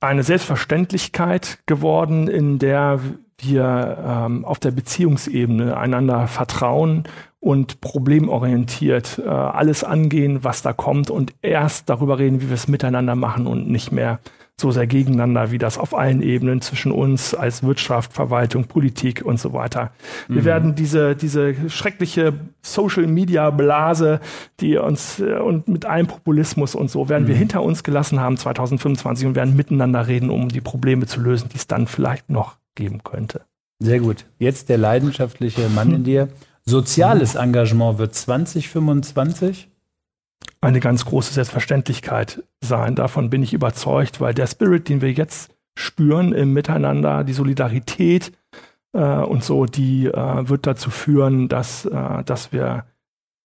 eine 0.00 0.22
Selbstverständlichkeit 0.22 1.58
geworden, 1.66 2.28
in 2.28 2.58
der 2.58 3.00
wir 3.38 3.98
ähm, 4.02 4.44
auf 4.44 4.58
der 4.58 4.70
Beziehungsebene 4.70 5.76
einander 5.76 6.26
vertrauen 6.26 7.04
und 7.38 7.80
problemorientiert 7.80 9.20
äh, 9.24 9.28
alles 9.28 9.84
angehen, 9.84 10.42
was 10.42 10.62
da 10.62 10.72
kommt 10.72 11.10
und 11.10 11.34
erst 11.42 11.90
darüber 11.90 12.18
reden, 12.18 12.40
wie 12.40 12.48
wir 12.48 12.54
es 12.54 12.68
miteinander 12.68 13.14
machen 13.14 13.46
und 13.46 13.68
nicht 13.68 13.92
mehr 13.92 14.20
so 14.58 14.70
sehr 14.70 14.86
gegeneinander, 14.86 15.50
wie 15.50 15.58
das 15.58 15.76
auf 15.76 15.94
allen 15.94 16.22
Ebenen 16.22 16.62
zwischen 16.62 16.90
uns 16.90 17.34
als 17.34 17.62
Wirtschaft, 17.62 18.14
Verwaltung, 18.14 18.64
Politik 18.64 19.22
und 19.22 19.38
so 19.38 19.52
weiter. 19.52 19.90
Wir 20.28 20.40
mhm. 20.40 20.46
werden 20.46 20.74
diese, 20.74 21.14
diese 21.14 21.68
schreckliche 21.68 22.32
Social 22.62 23.06
Media 23.06 23.50
Blase, 23.50 24.20
die 24.60 24.78
uns 24.78 25.20
äh, 25.20 25.34
und 25.34 25.68
mit 25.68 25.84
allem 25.84 26.06
Populismus 26.06 26.74
und 26.74 26.90
so 26.90 27.10
werden 27.10 27.24
mhm. 27.24 27.28
wir 27.28 27.34
hinter 27.34 27.62
uns 27.62 27.82
gelassen 27.82 28.18
haben 28.20 28.38
2025 28.38 29.26
und 29.26 29.34
werden 29.34 29.56
miteinander 29.56 30.06
reden, 30.06 30.30
um 30.30 30.48
die 30.48 30.62
Probleme 30.62 31.06
zu 31.06 31.20
lösen, 31.20 31.50
die 31.50 31.56
es 31.56 31.66
dann 31.66 31.86
vielleicht 31.86 32.30
noch 32.30 32.56
geben 32.74 33.04
könnte. 33.04 33.42
Sehr 33.78 34.00
gut. 34.00 34.24
Jetzt 34.38 34.70
der 34.70 34.78
leidenschaftliche 34.78 35.68
Mann 35.68 35.92
in 35.92 36.04
dir. 36.04 36.28
Soziales 36.64 37.34
Engagement 37.34 37.98
wird 37.98 38.14
2025 38.14 39.68
eine 40.66 40.80
ganz 40.80 41.04
große 41.04 41.32
Selbstverständlichkeit 41.32 42.42
sein. 42.60 42.96
Davon 42.96 43.30
bin 43.30 43.42
ich 43.42 43.52
überzeugt, 43.52 44.20
weil 44.20 44.34
der 44.34 44.48
Spirit, 44.48 44.88
den 44.88 45.00
wir 45.00 45.12
jetzt 45.12 45.50
spüren 45.78 46.32
im 46.32 46.52
Miteinander, 46.52 47.22
die 47.22 47.34
Solidarität 47.34 48.32
äh, 48.92 48.98
und 48.98 49.44
so, 49.44 49.66
die 49.66 50.06
äh, 50.06 50.48
wird 50.48 50.66
dazu 50.66 50.90
führen, 50.90 51.46
dass, 51.48 51.84
äh, 51.84 52.24
dass 52.24 52.52
wir 52.52 52.84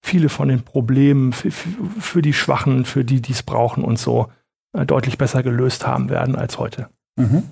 viele 0.04 0.30
von 0.30 0.48
den 0.48 0.64
Problemen 0.64 1.32
für 1.32 2.24
die 2.24 2.34
Schwachen, 2.34 2.86
für 2.86 3.06
die, 3.06 3.22
die 3.22 3.34
es 3.34 3.44
brauchen 3.44 3.84
und 3.84 4.00
so, 4.00 4.32
äh, 4.74 4.88
deutlich 4.88 5.20
besser 5.20 5.44
gelöst 5.44 5.86
haben 5.86 6.10
werden 6.10 6.36
als 6.36 6.58
heute. 6.58 6.90
Mhm. 7.18 7.44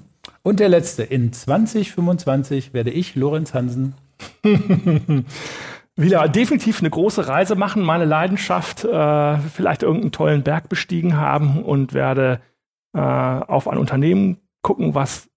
Und 0.42 0.60
der 0.60 0.70
letzte, 0.70 1.04
in 1.04 1.32
2025 1.32 2.74
werde 2.74 2.90
ich, 2.90 3.14
Lorenz 3.14 3.54
Hansen, 3.54 3.94
wieder 6.02 6.28
definitiv 6.28 6.80
eine 6.80 6.90
große 6.90 7.28
Reise 7.28 7.56
machen, 7.56 7.84
meine 7.84 8.06
Leidenschaft, 8.06 8.84
äh, 8.86 9.38
vielleicht 9.38 9.84
irgendeinen 9.84 10.12
tollen 10.12 10.44
Berg 10.44 10.70
bestiegen 10.70 11.18
haben 11.18 11.64
und 11.64 11.94
werde 11.94 12.42
äh, 12.94 13.00
auf 13.00 13.68
ein 13.68 13.78
Unternehmen 13.78 14.38
gucken, 14.62 14.96
was 14.96 15.30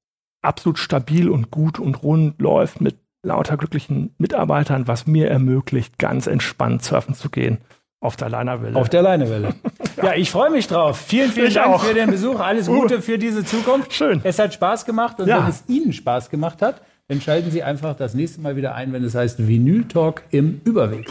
absolut 0.42 0.78
stabil 0.78 1.28
und 1.28 1.50
gut 1.50 1.78
und 1.78 2.02
rund 2.02 2.40
läuft 2.40 2.80
mit 2.80 2.96
lauter 3.24 3.56
glücklichen 3.56 4.14
Mitarbeitern, 4.18 4.88
was 4.88 5.06
mir 5.06 5.28
ermöglicht, 5.28 5.98
ganz 5.98 6.26
entspannt 6.26 6.82
surfen 6.82 7.14
zu 7.14 7.30
gehen. 7.30 7.58
Auf 8.00 8.16
der 8.16 8.28
Leinerwelle. 8.28 8.76
Auf 8.76 8.88
der 8.88 9.02
Leinewelle. 9.02 9.54
ja. 9.96 10.04
ja, 10.06 10.14
ich 10.14 10.32
freue 10.32 10.50
mich 10.50 10.66
drauf. 10.66 10.98
Vielen, 10.98 11.30
vielen 11.30 11.46
ich 11.46 11.54
Dank 11.54 11.74
auch. 11.74 11.84
für 11.84 11.94
den 11.94 12.10
Besuch. 12.10 12.40
Alles. 12.40 12.66
Gute 12.66 12.98
uh. 12.98 13.00
für 13.00 13.16
diese 13.16 13.44
Zukunft. 13.44 13.92
Schön. 13.92 14.20
Es 14.24 14.40
hat 14.40 14.52
Spaß 14.52 14.84
gemacht 14.84 15.20
und 15.20 15.28
ja. 15.28 15.38
wenn 15.38 15.48
es 15.48 15.62
Ihnen 15.68 15.92
Spaß 15.92 16.28
gemacht 16.28 16.62
hat, 16.62 16.82
dann 17.12 17.20
schalten 17.20 17.50
Sie 17.50 17.62
einfach 17.62 17.94
das 17.94 18.14
nächste 18.14 18.40
Mal 18.40 18.56
wieder 18.56 18.74
ein, 18.74 18.94
wenn 18.94 19.04
es 19.04 19.14
heißt 19.14 19.46
Vinyl 19.46 19.84
Talk 19.84 20.22
im 20.30 20.62
Überweg. 20.64 21.06